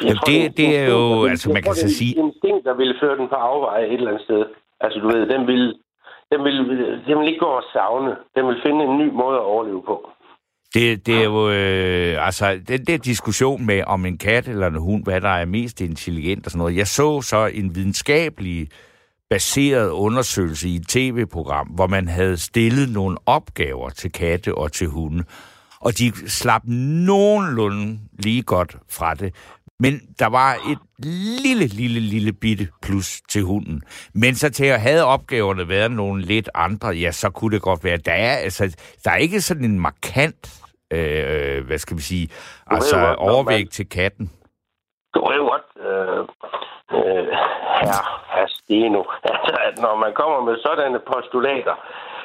Jeg 0.00 0.08
Jamen, 0.08 0.18
det- 0.26 0.44
en 0.46 0.52
det 0.52 0.78
er 0.78 0.86
jo- 0.88 1.20
vil- 1.20 1.30
altså, 1.30 1.48
jeg 1.48 1.54
man 1.54 1.62
tror, 1.62 1.68
kan 1.70 1.74
så 1.76 1.86
det 1.86 1.96
sige- 1.96 2.18
en 2.18 2.64
der 2.64 2.74
ville 2.74 2.94
føre 3.00 3.16
den 3.16 3.28
på 3.28 3.34
afveje 3.34 3.86
et 3.86 3.92
eller 3.92 4.08
andet 4.10 4.22
sted. 4.24 4.44
Altså 4.80 4.98
du 5.00 5.06
ved, 5.06 5.26
den 5.26 5.46
vil, 5.46 5.62
den 6.32 6.44
vil, 6.44 6.56
den 7.06 7.18
vil 7.18 7.28
ikke 7.28 7.40
gå 7.40 7.46
og 7.60 7.64
savne. 7.72 8.16
Den 8.34 8.46
vil 8.48 8.62
finde 8.62 8.84
en 8.84 8.98
ny 8.98 9.08
måde 9.12 9.36
at 9.36 9.42
overleve 9.52 9.82
på. 9.82 10.10
Det, 10.74 11.06
det 11.06 11.14
er 11.14 11.24
jo, 11.24 11.50
øh, 11.50 12.26
altså, 12.26 12.60
den 12.68 12.84
der 12.84 12.96
diskussion 12.96 13.66
med, 13.66 13.82
om 13.86 14.06
en 14.06 14.18
kat 14.18 14.48
eller 14.48 14.66
en 14.66 14.76
hund, 14.76 15.04
hvad 15.04 15.20
der 15.20 15.28
er 15.28 15.44
mest 15.44 15.80
intelligent 15.80 16.46
og 16.46 16.50
sådan 16.50 16.58
noget. 16.58 16.76
Jeg 16.76 16.88
så 16.88 17.22
så 17.22 17.46
en 17.46 17.74
videnskabelig 17.74 18.68
baseret 19.30 19.90
undersøgelse 19.90 20.68
i 20.68 20.76
et 20.76 20.88
tv-program, 20.88 21.66
hvor 21.66 21.86
man 21.86 22.08
havde 22.08 22.36
stillet 22.36 22.88
nogle 22.88 23.16
opgaver 23.26 23.90
til 23.90 24.12
katte 24.12 24.54
og 24.54 24.72
til 24.72 24.86
hunde. 24.86 25.24
Og 25.80 25.98
de 25.98 26.12
slap 26.26 26.62
nogenlunde 26.64 27.98
lige 28.18 28.42
godt 28.42 28.76
fra 28.90 29.14
det. 29.14 29.34
Men 29.80 30.00
der 30.18 30.26
var 30.26 30.54
et 30.54 30.78
lille, 31.42 31.66
lille, 31.66 32.00
lille 32.00 32.32
bitte 32.32 32.68
plus 32.82 33.20
til 33.30 33.42
hunden. 33.42 33.82
Men 34.14 34.34
så 34.34 34.50
til 34.50 34.64
at 34.64 34.80
have 34.80 35.04
opgaverne 35.04 35.68
været 35.68 35.90
nogle 35.90 36.22
lidt 36.22 36.48
andre, 36.54 36.88
ja, 36.88 37.12
så 37.12 37.30
kunne 37.30 37.54
det 37.54 37.62
godt 37.62 37.84
være. 37.84 37.96
Der 37.96 38.12
er, 38.12 38.36
altså, 38.36 38.76
der 39.04 39.10
er 39.10 39.16
ikke 39.16 39.40
sådan 39.40 39.64
en 39.64 39.80
markant, 39.80 40.61
øh, 40.96 41.66
hvad 41.66 41.78
skal 41.78 41.96
vi 41.96 42.02
sige, 42.02 42.26
altså 42.66 43.14
overvægt 43.18 43.72
til 43.72 43.88
katten. 43.88 44.30
Du 45.14 45.20
ved 45.28 45.38
godt, 45.52 45.68
øh, 45.88 46.20
øh, 46.98 47.26
herre, 47.80 48.04
herre 48.34 48.48
Steno, 48.48 49.02
altså, 49.24 49.54
at 49.68 49.74
når 49.84 49.94
man 50.04 50.12
kommer 50.20 50.40
med 50.48 50.56
sådanne 50.64 51.00
postulater, 51.12 51.76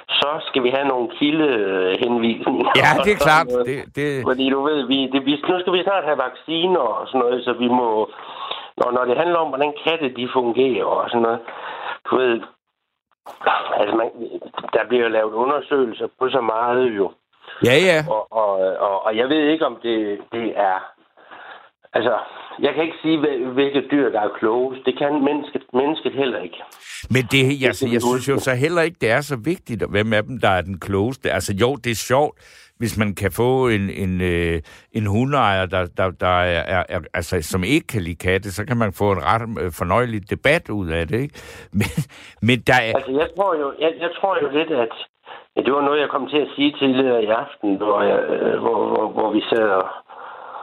så 0.10 0.30
skal 0.48 0.64
vi 0.64 0.70
have 0.70 0.88
nogle 0.88 1.08
kildehenvisninger. 1.20 2.72
Ja, 2.84 2.90
det 3.06 3.12
er 3.14 3.22
klart. 3.28 3.48
Det, 3.70 3.96
det... 3.96 4.24
Fordi 4.30 4.50
du 4.50 4.64
ved, 4.64 4.88
vi, 4.88 5.00
det, 5.14 5.26
vi, 5.26 5.34
nu 5.50 5.60
skal 5.60 5.74
vi 5.74 5.84
snart 5.84 6.04
have 6.04 6.24
vacciner 6.28 6.80
og 6.80 7.08
sådan 7.08 7.20
noget, 7.20 7.44
så 7.44 7.54
vi 7.54 7.68
må... 7.68 8.10
Når, 8.78 8.92
når 8.92 9.06
det 9.06 9.18
handler 9.18 9.40
om, 9.40 9.48
hvordan 9.48 9.74
katte 9.86 10.10
de 10.10 10.30
fungerer 10.34 10.86
og 10.86 11.10
sådan 11.10 11.22
noget, 11.22 11.40
du 12.10 12.16
ved... 12.18 12.42
Altså, 13.80 13.96
man, 13.96 14.10
der 14.74 14.88
bliver 14.88 15.04
jo 15.04 15.10
lavet 15.10 15.34
undersøgelser 15.34 16.08
på 16.20 16.30
så 16.30 16.42
meget 16.42 16.86
jo. 16.98 17.12
Ja, 17.64 17.76
ja. 17.90 18.00
Og, 18.10 18.32
og, 18.32 18.52
og, 18.86 19.06
og 19.06 19.18
jeg 19.18 19.30
ved 19.30 19.42
ikke, 19.52 19.66
om 19.66 19.78
det, 19.84 20.20
det 20.32 20.54
er 20.56 20.98
Altså, 21.94 22.18
jeg 22.60 22.74
kan 22.74 22.84
ikke 22.84 22.98
sige, 23.02 23.18
hvilke 23.54 23.82
dyr, 23.92 24.10
der 24.10 24.22
er 24.22 24.30
klogest. 24.40 24.86
Det 24.86 24.98
kan 24.98 25.24
mennesket, 25.24 25.64
mennesket 25.74 26.14
heller 26.14 26.40
ikke. 26.42 26.58
Men 27.10 27.24
det, 27.32 27.44
jeg, 27.44 27.74
jeg, 27.82 27.94
jeg 27.94 28.02
synes 28.02 28.30
jo 28.30 28.40
så 28.40 28.54
heller 28.56 28.82
ikke, 28.82 28.98
det 29.02 29.10
er 29.10 29.22
så 29.22 29.38
vigtigt, 29.46 29.84
hvem 29.90 30.14
af 30.14 30.24
dem, 30.24 30.40
der 30.40 30.50
er 30.50 30.62
den 30.62 30.80
klogeste. 30.80 31.32
Altså 31.32 31.54
jo, 31.62 31.76
det 31.76 31.92
er 31.92 31.96
sjovt, 31.96 32.34
hvis 32.78 32.98
man 32.98 33.16
kan 33.16 33.32
få 33.32 33.68
en, 33.68 33.90
en, 33.90 34.22
øh, 34.22 34.62
en 34.92 35.06
hundeejer, 35.06 35.66
der, 35.66 35.86
der, 35.98 36.12
der 36.12 36.28
er, 36.28 36.64
er, 36.78 36.84
er, 36.90 37.00
altså, 37.14 37.42
som 37.42 37.64
ikke 37.64 37.88
kan 37.88 38.02
lide 38.02 38.16
katte, 38.16 38.52
så 38.52 38.66
kan 38.66 38.78
man 38.78 38.94
få 38.94 39.12
en 39.12 39.24
ret 39.24 39.42
øh, 39.62 39.72
fornøjelig 39.72 40.30
debat 40.30 40.70
ud 40.70 40.90
af 40.90 41.08
det, 41.08 41.20
ikke? 41.20 41.36
Men, 41.80 41.92
men 42.42 42.60
der 42.60 42.74
er... 42.74 42.94
Altså, 42.96 43.12
jeg 43.12 43.30
tror 43.38 43.56
jo, 43.56 43.74
jeg, 43.80 43.92
jeg 44.00 44.10
tror 44.20 44.38
jo 44.42 44.50
lidt, 44.58 44.72
at 44.72 44.94
ja, 45.58 45.62
det 45.62 45.74
var 45.74 45.82
noget, 45.82 46.00
jeg 46.00 46.10
kom 46.10 46.28
til 46.28 46.38
at 46.38 46.50
sige 46.56 46.72
tidligere 46.80 47.24
i 47.24 47.28
aften, 47.28 47.76
hvor, 47.76 48.02
jeg, 48.02 48.20
øh, 48.20 48.60
hvor, 48.60 48.88
hvor, 48.88 49.08
hvor 49.08 49.32
vi 49.32 49.42
sad 49.50 49.70
og 49.70 49.90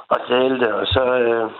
og 0.08 0.18
talte, 0.28 0.74
og 0.74 0.86
så, 0.86 1.04
øh, 1.04 1.50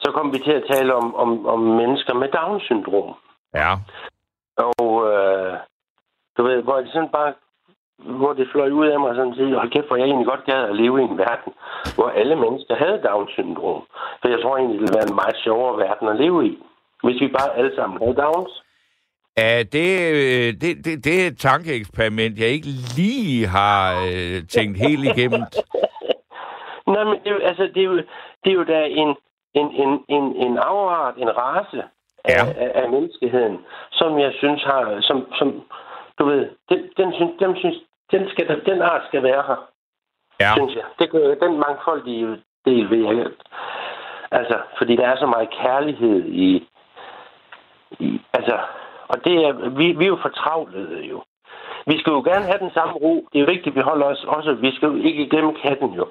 så 0.00 0.12
kom 0.12 0.32
vi 0.32 0.38
til 0.38 0.52
at 0.52 0.64
tale 0.70 0.94
om, 0.94 1.14
om, 1.14 1.46
om 1.46 1.60
mennesker 1.60 2.14
med 2.14 2.28
Down-syndrom. 2.28 3.14
Ja. 3.54 3.70
Og 4.56 5.12
øh, 5.12 5.56
du 6.36 6.42
ved, 6.42 6.62
hvor 6.62 6.76
det 6.76 6.92
sådan 6.92 7.08
bare 7.08 7.32
hvor 7.98 8.32
det 8.32 8.48
fløj 8.52 8.70
ud 8.70 8.86
af 8.86 9.00
mig 9.00 9.14
sådan 9.14 9.34
set, 9.34 9.54
hold 9.54 9.70
kæft, 9.70 9.86
hvor 9.86 9.96
jeg 9.96 10.06
egentlig 10.06 10.26
godt 10.26 10.44
gad 10.44 10.62
at 10.64 10.76
leve 10.76 11.00
i 11.00 11.04
en 11.04 11.18
verden, 11.18 11.52
hvor 11.94 12.08
alle 12.08 12.36
mennesker 12.36 12.74
havde 12.74 13.02
Down-syndrom. 13.08 13.82
For 14.20 14.28
jeg 14.28 14.40
tror 14.42 14.56
egentlig, 14.56 14.74
det 14.74 14.80
ville 14.80 14.98
være 14.98 15.08
en 15.10 15.20
meget 15.22 15.36
sjovere 15.44 15.78
verden 15.78 16.08
at 16.08 16.16
leve 16.16 16.46
i, 16.46 16.62
hvis 17.02 17.20
vi 17.20 17.28
bare 17.28 17.56
alle 17.56 17.74
sammen 17.76 17.98
havde 18.02 18.20
Downs. 18.22 18.62
Ja, 19.38 19.58
det, 19.58 19.86
det, 20.62 20.70
det, 20.84 21.04
det 21.04 21.14
er 21.22 21.26
et 21.26 21.38
tankeeksperiment, 21.38 22.38
jeg 22.38 22.48
ikke 22.48 22.70
lige 22.96 23.46
har 23.46 23.82
øh, 24.10 24.38
tænkt 24.54 24.76
helt 24.86 25.04
igennem. 25.12 25.42
Nej, 26.94 27.04
men 27.04 27.16
det 27.24 27.30
er 27.32 27.48
altså, 27.48 27.64
det 27.74 27.80
er 27.82 27.88
jo, 27.92 27.96
det 28.42 28.50
er 28.50 28.58
jo 28.60 28.64
da 28.64 28.80
en, 28.84 29.10
en, 29.54 29.68
en, 29.82 29.90
en, 30.08 30.24
en 30.44 30.58
afart, 30.58 31.14
en 31.16 31.30
race 31.36 31.82
af, 32.24 32.30
ja. 32.30 32.44
af, 32.64 32.70
af 32.82 32.90
menneskeheden, 32.90 33.58
som 33.92 34.18
jeg 34.18 34.32
synes 34.38 34.62
har, 34.62 34.98
som, 35.00 35.32
som 35.38 35.62
du 36.18 36.24
ved, 36.24 36.48
den, 36.68 36.78
den, 36.96 37.12
synes, 37.14 37.32
den, 37.40 37.56
synes, 37.56 37.76
den, 38.12 38.28
skal, 38.28 38.62
den 38.66 38.82
art 38.82 39.02
skal 39.08 39.22
være 39.22 39.42
her. 39.48 39.68
Ja. 40.40 40.50
Synes 40.56 40.74
jeg. 40.74 40.84
Det, 40.98 41.38
den 41.40 41.58
mangfoldige 41.58 42.26
del 42.64 42.90
ved 42.90 43.16
jeg. 43.16 43.26
Altså, 44.30 44.58
fordi 44.78 44.96
der 44.96 45.06
er 45.06 45.16
så 45.16 45.26
meget 45.26 45.50
kærlighed 45.62 46.24
i, 46.24 46.68
i 47.98 48.20
altså, 48.32 48.58
og 49.08 49.16
det 49.24 49.34
er, 49.46 49.52
vi, 49.78 49.86
vi 49.98 50.04
er 50.04 50.08
jo 50.08 50.18
fortravlede 50.22 51.00
jo. 51.12 51.22
Vi 51.90 51.98
skal 52.00 52.10
jo 52.10 52.22
gerne 52.30 52.44
have 52.50 52.58
den 52.58 52.70
samme 52.74 52.94
ro. 52.94 53.28
Det 53.32 53.40
er 53.40 53.46
vigtigt, 53.46 53.72
at 53.72 53.76
vi 53.76 53.80
holder 53.80 54.06
os 54.06 54.24
også. 54.24 54.50
Vi 54.60 54.70
skal 54.76 54.88
jo 54.88 54.96
ikke 55.08 55.28
glemme 55.28 55.52
katten 55.62 55.90
jo. 56.00 56.06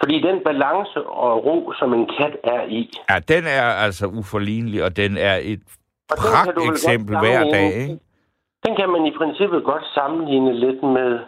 Fordi 0.00 0.16
den 0.28 0.38
balance 0.44 0.98
og 1.06 1.44
ro, 1.46 1.72
som 1.78 1.94
en 1.94 2.06
kat 2.18 2.36
er 2.44 2.62
i... 2.78 2.90
Ja, 3.10 3.18
den 3.32 3.44
er 3.58 3.62
altså 3.84 4.06
uforlignelig, 4.06 4.84
og 4.84 4.96
den 4.96 5.16
er 5.16 5.36
et 5.42 5.62
pragt 6.08 6.58
eksempel 6.70 7.18
hver 7.18 7.44
dag, 7.44 7.66
ikke? 7.82 7.98
Den 8.66 8.76
kan 8.76 8.88
man 8.88 9.06
i 9.06 9.12
princippet 9.18 9.64
godt 9.64 9.84
sammenligne 9.94 10.52
lidt 10.64 10.82
med... 10.82 11.10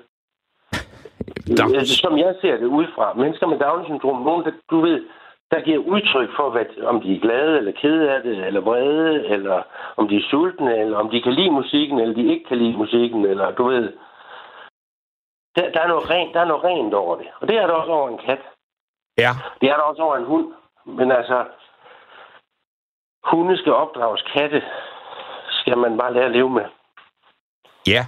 Altså, 1.75 1.97
som 1.97 2.19
jeg 2.19 2.35
ser 2.41 2.57
det 2.57 2.67
udefra. 2.67 3.15
Mennesker 3.15 3.47
med 3.47 3.59
Down-syndrom, 3.59 4.23
nogen, 4.23 4.45
der, 4.45 4.51
du 4.71 4.81
ved, 4.81 5.01
der 5.53 5.61
giver 5.61 5.79
udtryk 5.79 6.31
for, 6.37 6.51
hvad, 6.51 6.67
om 6.93 7.01
de 7.01 7.17
er 7.17 7.21
glade 7.21 7.59
eller 7.59 7.73
kede 7.83 8.11
af 8.15 8.23
det, 8.23 8.47
eller 8.47 8.61
vrede, 8.61 9.27
eller 9.35 9.63
om 9.97 10.09
de 10.09 10.17
er 10.17 10.29
sultne, 10.31 10.79
eller 10.79 10.99
om 10.99 11.11
de 11.11 11.23
kan 11.23 11.33
lide 11.33 11.51
musikken, 11.51 11.99
eller 11.99 12.15
de 12.15 12.33
ikke 12.33 12.49
kan 12.49 12.59
lide 12.59 12.77
musikken, 12.77 13.25
eller 13.25 13.51
du 13.51 13.65
ved. 13.65 13.93
Der, 15.57 15.71
der, 15.73 15.81
er, 15.81 15.89
noget 15.89 16.11
rent, 16.11 16.35
der 16.35 16.41
er 16.41 16.45
noget 16.45 16.65
rent 16.65 16.95
over 16.95 17.17
det. 17.17 17.27
Og 17.41 17.49
det 17.49 17.57
er 17.57 17.67
der 17.67 17.75
også 17.75 17.93
over 17.93 18.09
en 18.09 18.19
kat. 18.27 18.43
Ja. 19.19 19.33
Det 19.61 19.71
er 19.71 19.77
der 19.77 19.83
også 19.83 20.03
over 20.03 20.17
en 20.17 20.25
hund. 20.25 20.53
Men 20.87 21.13
altså, 21.13 21.45
hunde 23.25 23.57
skal 23.57 23.73
opdrages, 23.73 24.23
katte 24.35 24.63
skal 25.61 25.79
man 25.79 25.99
bare 25.99 26.15
lære 26.15 26.25
at 26.25 26.33
leve 26.33 26.51
med. 26.51 26.65
Ja. 27.87 28.07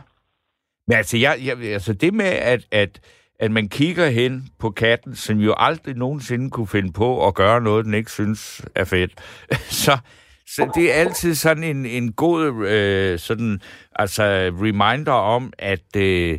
Men 0.86 0.97
altså, 0.97 1.16
jeg, 1.18 1.34
jeg, 1.47 1.72
altså 1.72 1.92
det 1.95 2.14
med, 2.14 2.32
at, 2.53 2.62
at 2.72 3.01
at 3.39 3.51
man 3.51 3.68
kigger 3.68 4.11
hen 4.11 4.49
på 4.59 4.70
katten, 4.70 5.16
som 5.16 5.39
jo 5.39 5.55
aldrig 5.57 5.97
nogensinde 5.97 6.51
kunne 6.51 6.66
finde 6.66 6.93
på 6.93 7.26
at 7.26 7.35
gøre 7.35 7.61
noget, 7.61 7.85
den 7.85 7.95
ikke 7.95 8.11
synes 8.11 8.62
er 8.74 8.85
fedt. 8.85 9.12
så, 9.85 9.99
så 10.47 10.70
det 10.74 10.93
er 10.93 10.95
altid 10.95 11.35
sådan 11.35 11.64
en, 11.64 11.87
en 11.87 12.12
god 12.12 12.66
øh, 12.66 13.18
sådan, 13.18 13.61
altså 13.97 14.22
reminder 14.62 15.12
om, 15.12 15.53
at 15.59 15.97
øh, 15.97 16.39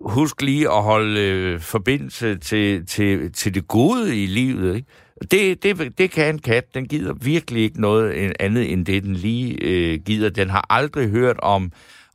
husk 0.00 0.42
lige 0.42 0.70
at 0.70 0.82
holde 0.82 1.20
øh, 1.20 1.60
forbindelse 1.60 2.38
til, 2.38 2.86
til, 2.86 3.32
til 3.32 3.54
det 3.54 3.68
gode 3.68 4.22
i 4.22 4.26
livet. 4.26 4.76
Ikke? 4.76 4.88
Det, 5.30 5.62
det, 5.62 5.98
det 5.98 6.10
kan 6.10 6.34
en 6.34 6.38
kat. 6.38 6.74
Den 6.74 6.88
gider 6.88 7.12
virkelig 7.12 7.62
ikke 7.62 7.80
noget 7.80 8.32
andet 8.40 8.72
end 8.72 8.86
det, 8.86 9.02
den 9.02 9.16
lige 9.16 9.58
øh, 9.62 10.00
gider. 10.04 10.30
Den 10.30 10.50
har 10.50 10.66
aldrig 10.70 11.08
hørt 11.08 11.36
om 11.38 11.72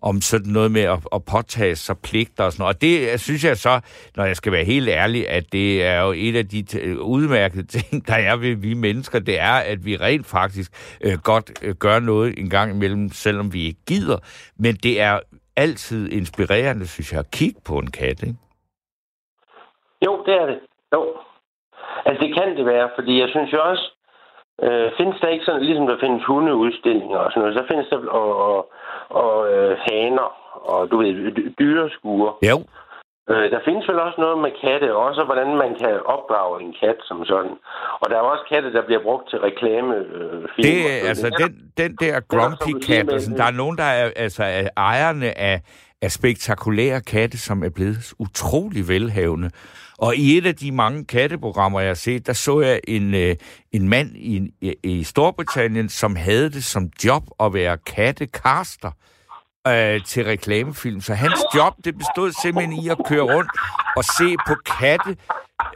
om 0.09 0.21
sådan 0.21 0.51
noget 0.51 0.71
med 0.71 0.81
at, 0.81 0.99
at 1.15 1.21
påtage 1.25 1.75
sig 1.75 1.95
pligter 2.03 2.43
og 2.43 2.51
sådan 2.51 2.61
noget. 2.63 2.75
Og 2.75 2.81
det 2.81 3.19
synes 3.19 3.43
jeg 3.43 3.57
så, 3.57 3.73
når 4.15 4.25
jeg 4.25 4.35
skal 4.35 4.51
være 4.51 4.63
helt 4.63 4.89
ærlig, 4.89 5.29
at 5.29 5.43
det 5.51 5.85
er 5.85 6.01
jo 6.01 6.11
et 6.15 6.35
af 6.35 6.47
de 6.47 6.61
udmærkede 7.01 7.67
ting, 7.77 8.07
der 8.07 8.15
er 8.15 8.35
ved 8.35 8.55
vi 8.55 8.73
mennesker, 8.73 9.19
det 9.19 9.39
er, 9.39 9.57
at 9.71 9.85
vi 9.85 9.97
rent 9.97 10.25
faktisk 10.25 10.97
øh, 11.05 11.17
godt 11.23 11.63
øh, 11.63 11.75
gør 11.75 11.99
noget 11.99 12.39
en 12.39 12.49
gang 12.49 12.71
imellem, 12.71 13.09
selvom 13.09 13.53
vi 13.53 13.61
ikke 13.65 13.85
gider. 13.87 14.17
Men 14.59 14.75
det 14.75 15.01
er 15.01 15.19
altid 15.55 16.11
inspirerende, 16.11 16.87
synes 16.87 17.11
jeg, 17.11 17.19
at 17.19 17.31
kigge 17.31 17.61
på 17.65 17.77
en 17.77 17.91
kat, 17.91 18.23
ikke? 18.23 18.35
Jo, 20.05 20.23
det 20.25 20.33
er 20.33 20.45
det. 20.45 20.59
Jo. 20.93 21.17
Altså, 22.05 22.25
det 22.25 22.33
kan 22.33 22.57
det 22.57 22.65
være, 22.65 22.89
fordi 22.95 23.19
jeg 23.19 23.29
synes 23.29 23.53
jo 23.53 23.59
også, 23.69 23.94
øh, 24.63 24.87
findes 24.97 25.17
der 25.21 25.27
ikke 25.27 25.45
sådan, 25.45 25.61
ligesom 25.61 25.87
der 25.87 25.97
findes 26.03 26.23
hundeudstillinger 26.25 27.17
og 27.17 27.31
sådan 27.31 27.41
noget, 27.41 27.57
så 27.57 27.63
findes 27.71 27.87
der, 27.89 27.99
og, 28.07 28.29
og 28.49 28.71
og 29.09 29.53
øh, 29.53 29.77
haner 29.87 30.27
og 30.71 30.91
du 30.91 30.97
ved, 30.97 31.13
dyreskuer. 31.59 32.31
Jo. 32.51 32.57
Øh, 33.29 33.51
der 33.51 33.59
findes 33.65 33.87
vel 33.89 33.99
også 33.99 34.21
noget 34.21 34.37
med 34.45 34.51
katte, 34.63 34.95
også 34.95 35.23
hvordan 35.23 35.49
man 35.63 35.71
kan 35.81 35.95
opdrage 36.05 36.63
en 36.63 36.73
kat 36.81 36.99
som 37.03 37.25
sådan. 37.25 37.55
Og 38.01 38.09
der 38.09 38.15
er 38.15 38.21
også 38.33 38.45
katte, 38.49 38.73
der 38.73 38.85
bliver 38.85 39.03
brugt 39.03 39.29
til 39.29 39.39
reklame. 39.39 39.95
Øh, 39.95 40.47
det 40.57 40.77
er 40.91 41.09
altså 41.09 41.27
den, 41.41 41.51
den 41.77 41.95
der 41.95 42.19
grumpy 42.33 42.71
altså, 43.13 43.31
der 43.37 43.43
er 43.43 43.51
nogen, 43.61 43.77
der 43.77 43.83
er, 43.83 44.11
altså, 44.15 44.43
er 44.43 44.67
ejerne 44.77 45.37
af, 45.37 45.61
af 46.01 46.11
spektakulære 46.11 47.01
katte, 47.01 47.37
som 47.37 47.63
er 47.63 47.69
blevet 47.75 48.13
utrolig 48.19 48.83
velhavende. 48.87 49.49
Og 49.97 50.15
i 50.15 50.37
et 50.37 50.45
af 50.45 50.55
de 50.55 50.71
mange 50.71 51.05
katteprogrammer, 51.05 51.79
jeg 51.79 51.89
har 51.89 51.95
set, 51.95 52.27
der 52.27 52.33
så 52.33 52.61
jeg 52.61 52.79
en, 52.87 53.13
øh, 53.13 53.35
en 53.71 53.89
mand 53.89 54.15
i, 54.15 54.51
i, 54.61 54.75
i 54.83 55.03
Storbritannien, 55.03 55.89
som 55.89 56.15
havde 56.15 56.49
det 56.49 56.63
som 56.63 56.89
job 57.05 57.23
at 57.39 57.53
være 57.53 57.77
kattekaster 57.77 58.91
øh, 59.67 60.03
til 60.05 60.25
reklamefilm. 60.25 61.01
Så 61.01 61.13
hans 61.13 61.39
job, 61.55 61.73
det 61.85 61.97
bestod 61.97 62.31
simpelthen 62.41 62.83
i 62.83 62.89
at 62.89 62.97
køre 63.07 63.35
rundt 63.35 63.51
og 63.97 64.03
se 64.03 64.35
på 64.47 64.55
katte, 64.79 65.17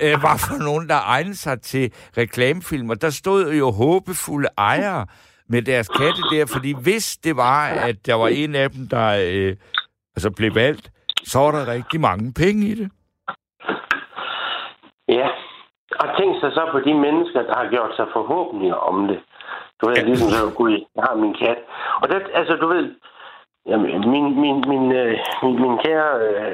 øh, 0.02 0.24
var 0.24 0.38
for 0.38 0.64
nogen, 0.64 0.90
der 0.90 1.00
egnede 1.06 1.36
sig 1.36 1.62
til 1.62 1.92
reklamefilm. 2.18 2.90
Og 2.90 3.02
der 3.02 3.10
stod 3.10 3.54
jo 3.54 3.72
håbefulde 3.72 4.50
ejere 4.58 5.06
med 5.50 5.62
deres 5.62 5.88
katte 5.88 6.22
der, 6.32 6.46
fordi 6.46 6.72
hvis 6.82 7.18
det 7.18 7.36
var, 7.36 7.68
at 7.68 8.06
der 8.06 8.14
var 8.14 8.28
en 8.28 8.56
af 8.56 8.72
dem, 8.72 8.88
der 8.88 9.08
øh, 9.08 9.56
altså 10.16 10.30
blev 10.30 10.56
valgt, 10.56 10.92
så 11.24 11.40
var 11.40 11.52
der 11.52 11.68
rigtig 11.68 12.02
mange 12.02 12.34
penge 12.34 12.68
i 12.68 12.76
det. 12.76 12.90
Ja, 15.18 15.28
og 16.02 16.08
tænk 16.18 16.32
sig 16.40 16.52
så 16.52 16.64
på 16.72 16.80
de 16.80 16.94
mennesker, 16.94 17.42
der 17.42 17.56
har 17.56 17.68
gjort 17.70 17.96
sig 17.96 18.08
forhåbninger 18.14 18.76
om 18.76 19.08
det. 19.08 19.20
Du 19.82 19.88
ved, 19.88 19.96
ja. 19.96 20.04
ligesom 20.04 20.30
så, 20.30 20.56
gud, 20.56 20.72
jeg 20.96 21.04
har 21.08 21.16
min 21.16 21.34
kat. 21.34 21.60
Og 22.02 22.10
det, 22.10 22.28
altså, 22.34 22.56
du 22.56 22.68
ved, 22.68 22.96
jamen, 23.66 24.10
min, 24.14 24.42
min, 24.42 24.64
min, 24.72 24.92
øh, 24.92 25.18
min, 25.44 25.62
min 25.62 25.78
kære 25.78 26.10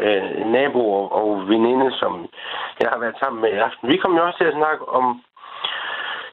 øh, 0.08 0.46
nabo 0.46 0.94
og, 0.94 1.06
og 1.20 1.48
veninde, 1.50 1.92
som 1.92 2.28
jeg 2.82 2.90
har 2.90 3.00
været 3.00 3.16
sammen 3.20 3.42
med 3.42 3.50
i 3.54 3.64
aften, 3.68 3.90
vi 3.90 3.98
kom 3.98 4.16
jo 4.16 4.26
også 4.26 4.38
til 4.38 4.52
at 4.52 4.60
snakke 4.62 4.90
om, 4.90 5.22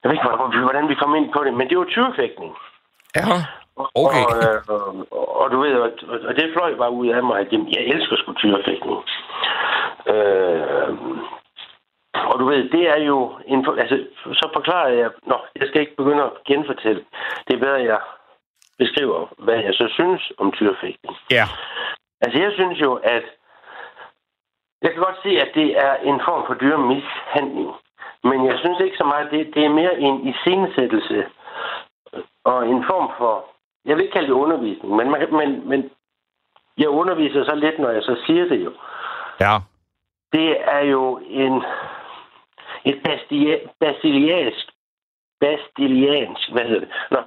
jeg 0.03 0.09
ved 0.09 0.17
ikke, 0.17 0.61
hvordan 0.63 0.89
vi 0.89 0.95
kom 0.95 1.15
ind 1.15 1.33
på 1.33 1.45
det, 1.45 1.55
men 1.55 1.69
det 1.69 1.79
var 1.79 1.85
tyrefægtning. 1.85 2.53
Ja, 3.17 3.23
okay. 3.95 4.25
Og, 4.29 4.37
øh, 4.43 4.61
og, 4.69 5.07
og, 5.11 5.41
og 5.41 5.51
du 5.51 5.61
ved, 5.61 5.75
og, 5.75 5.91
og 6.29 6.37
det 6.37 6.53
fløj 6.53 6.75
bare 6.75 6.91
ud 6.91 7.09
af 7.09 7.23
mig, 7.23 7.41
at 7.41 7.53
jeg 7.53 7.83
elsker 7.95 8.17
sgu 8.17 8.33
tyrefægtning. 8.33 9.01
Øh, 10.07 10.89
og 12.15 12.39
du 12.41 12.45
ved, 12.45 12.71
det 12.71 12.89
er 12.89 13.01
jo... 13.03 13.39
En, 13.47 13.67
altså, 13.79 14.07
så 14.33 14.49
forklarer 14.53 14.89
jeg... 14.89 15.11
Nå, 15.23 15.37
jeg 15.57 15.69
skal 15.69 15.81
ikke 15.81 15.97
begynde 15.97 16.23
at 16.23 16.33
genfortælle. 16.47 17.05
Det 17.47 17.55
er 17.55 17.61
bedre, 17.61 17.83
jeg 17.93 18.01
beskriver, 18.79 19.27
hvad 19.39 19.55
jeg 19.55 19.75
så 19.75 19.89
synes 19.93 20.33
om 20.39 20.53
tyrefægtning. 20.53 21.17
Ja. 21.31 21.45
Altså, 22.21 22.39
jeg 22.41 22.53
synes 22.53 22.81
jo, 22.81 22.95
at... 22.95 23.25
Jeg 24.83 24.91
kan 24.91 25.03
godt 25.03 25.23
se, 25.23 25.29
at 25.29 25.51
det 25.55 25.69
er 25.87 25.95
en 25.97 26.21
form 26.25 26.47
for 26.47 26.55
dyrmishandling. 26.55 27.71
Men 28.25 28.47
jeg 28.47 28.59
synes 28.59 28.81
ikke 28.81 28.97
så 28.97 29.05
meget, 29.05 29.31
det, 29.31 29.55
det 29.55 29.65
er 29.65 29.69
mere 29.69 29.99
en 29.99 30.29
iscenesættelse 30.29 31.27
og 32.45 32.69
en 32.69 32.85
form 32.91 33.11
for... 33.19 33.45
Jeg 33.85 33.97
vil 33.97 34.03
ikke 34.03 34.13
kalde 34.13 34.29
det 34.29 34.35
undervisning, 34.35 34.97
men, 34.97 35.11
man, 35.11 35.35
men, 35.35 35.69
men 35.69 35.91
jeg 36.79 36.89
underviser 36.89 37.45
så 37.45 37.55
lidt, 37.55 37.79
når 37.79 37.91
jeg 37.91 38.03
så 38.03 38.17
siger 38.27 38.45
det 38.45 38.65
jo. 38.65 38.73
Ja. 39.41 39.55
Det 40.33 40.57
er 40.61 40.81
jo 40.81 41.21
en 41.25 41.63
et 42.85 43.01
basiliansk, 43.81 44.67
basiliansk, 45.41 46.53
hvad 46.53 46.65
hedder 46.65 46.81
det, 46.81 46.91
Nå, 47.11 47.21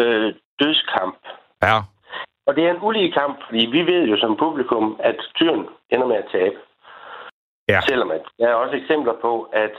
øh, 0.00 0.34
dødskamp. 0.60 1.18
Ja. 1.62 1.76
Og 2.46 2.56
det 2.56 2.66
er 2.66 2.70
en 2.70 2.82
ulige 2.82 3.12
kamp, 3.12 3.38
fordi 3.46 3.66
vi 3.66 3.80
ved 3.92 4.08
jo 4.08 4.16
som 4.16 4.36
publikum, 4.36 5.00
at 5.00 5.16
tyren 5.34 5.66
ender 5.90 6.06
med 6.06 6.16
at 6.16 6.28
tabe. 6.32 6.56
Ja. 7.68 7.80
Selvom 7.80 8.10
at 8.10 8.22
der 8.38 8.48
er 8.48 8.54
også 8.54 8.76
eksempler 8.76 9.14
på, 9.20 9.42
at... 9.52 9.76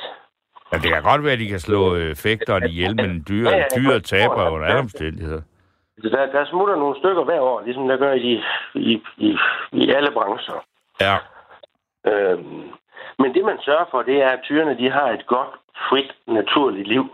Ja, 0.72 0.78
det 0.78 0.90
kan 0.94 1.04
godt 1.04 1.24
være, 1.24 1.34
at 1.34 1.40
de 1.40 1.48
kan 1.48 1.60
slå 1.60 1.96
øh, 1.96 2.16
fægteren 2.16 2.64
ihjel, 2.64 2.96
men 2.96 3.26
dyr, 3.30 3.50
ja, 3.50 3.58
ja, 3.58 3.66
dyr 3.76 4.00
taber 4.00 4.50
under 4.50 4.68
alle 4.68 4.80
omstændigheder. 4.80 5.42
Der, 6.04 6.26
der 6.26 6.46
smutter 6.46 6.76
nogle 6.76 7.00
stykker 7.00 7.24
hver 7.24 7.40
år, 7.40 7.62
ligesom 7.62 7.88
der 7.88 7.98
gør 7.98 8.14
i, 8.14 8.44
i, 8.76 9.02
i, 9.18 9.38
i 9.72 9.92
alle 9.92 10.12
brancher. 10.12 10.66
Ja. 11.02 11.18
Øhm, 12.08 12.72
men 13.22 13.34
det, 13.34 13.44
man 13.46 13.60
sørger 13.62 13.86
for, 13.92 14.02
det 14.02 14.22
er, 14.22 14.30
at 14.30 14.44
tyrene 14.44 14.78
de 14.78 14.90
har 14.92 15.08
et 15.10 15.26
godt, 15.26 15.54
frit, 15.90 16.12
naturligt 16.28 16.88
liv 16.88 17.06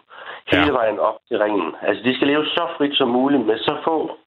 hele 0.51 0.65
ja. 0.65 0.71
vejen 0.71 0.99
op 0.99 1.17
til 1.27 1.37
ringen. 1.39 1.75
Altså, 1.81 2.03
de 2.03 2.15
skal 2.15 2.27
leve 2.27 2.45
så 2.45 2.67
frit 2.77 2.97
som 2.97 3.09
muligt 3.09 3.45
med 3.45 3.57
så 3.57 3.77
få 3.83 4.17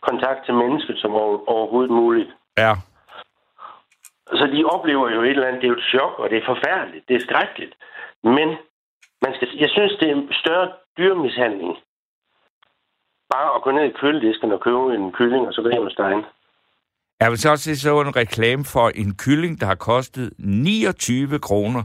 kontakt 0.00 0.44
til 0.44 0.54
mennesket 0.54 0.98
som 0.98 1.14
overhovedet 1.54 1.90
muligt. 1.90 2.30
Ja. 2.58 2.72
Så 4.38 4.46
de 4.54 4.64
oplever 4.64 5.10
jo 5.10 5.22
et 5.22 5.30
eller 5.30 5.46
andet, 5.46 5.62
det 5.62 5.68
er 5.68 5.72
jo 5.74 5.78
et 5.78 5.90
chok, 5.94 6.18
og 6.18 6.30
det 6.30 6.38
er 6.38 6.46
forfærdeligt, 6.46 7.08
det 7.08 7.16
er 7.16 7.20
skrækkeligt. 7.20 7.74
Men 8.22 8.48
man 9.22 9.34
skal, 9.34 9.48
jeg 9.54 9.70
synes, 9.70 9.92
det 10.00 10.08
er 10.08 10.14
en 10.14 10.32
større 10.32 10.68
dyrmishandling. 10.98 11.78
Bare 13.32 13.54
at 13.56 13.62
gå 13.62 13.70
ned 13.70 13.84
i 13.84 13.98
køledisken 14.00 14.52
og 14.52 14.60
købe 14.60 14.94
en 14.94 15.12
kylling, 15.12 15.46
og 15.46 15.52
så 15.54 15.62
gå 15.62 15.68
hjem 15.70 15.86
og 15.86 15.90
stegne. 15.90 16.24
Jeg 17.20 17.30
vil 17.30 17.38
så 17.38 17.50
også 17.50 17.76
så 17.76 18.00
en 18.00 18.16
reklame 18.16 18.64
for 18.64 18.88
en 18.88 19.14
kylling, 19.14 19.60
der 19.60 19.66
har 19.66 19.74
kostet 19.74 20.32
29 20.38 21.38
kroner. 21.38 21.82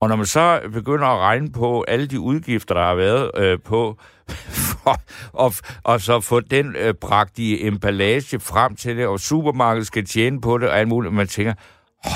Og 0.00 0.08
når 0.08 0.16
man 0.16 0.26
så 0.26 0.60
begynder 0.72 1.06
at 1.06 1.18
regne 1.18 1.52
på 1.52 1.84
alle 1.88 2.06
de 2.06 2.20
udgifter, 2.20 2.74
der 2.74 2.82
har 2.82 2.94
været 2.94 3.30
øh, 3.36 3.58
på, 3.64 3.96
for, 4.70 4.96
og, 5.32 5.52
og 5.84 6.00
så 6.00 6.20
få 6.20 6.40
den 6.40 6.76
øh, 6.76 6.94
bragt 6.94 7.38
emballage 7.38 8.40
frem 8.40 8.76
til 8.76 8.96
det, 8.96 9.06
og 9.06 9.20
supermarkedet 9.20 9.86
skal 9.86 10.04
tjene 10.04 10.40
på 10.40 10.58
det, 10.58 10.68
og 10.68 10.78
alt 10.78 10.88
muligt, 10.88 11.14
man 11.14 11.26
tænker, 11.26 11.54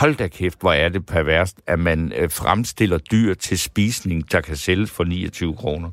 hold 0.01 0.15
da 0.17 0.29
kæft, 0.29 0.61
hvor 0.61 0.73
er 0.73 0.89
det 0.89 1.07
perverst, 1.07 1.63
at 1.67 1.79
man 1.79 2.13
øh, 2.17 2.31
fremstiller 2.31 2.99
dyr 2.99 3.35
til 3.35 3.59
spisning, 3.59 4.33
der 4.33 4.41
kan 4.41 4.57
sælges 4.57 4.97
for 4.97 5.05
29 5.05 5.57
kroner. 5.57 5.91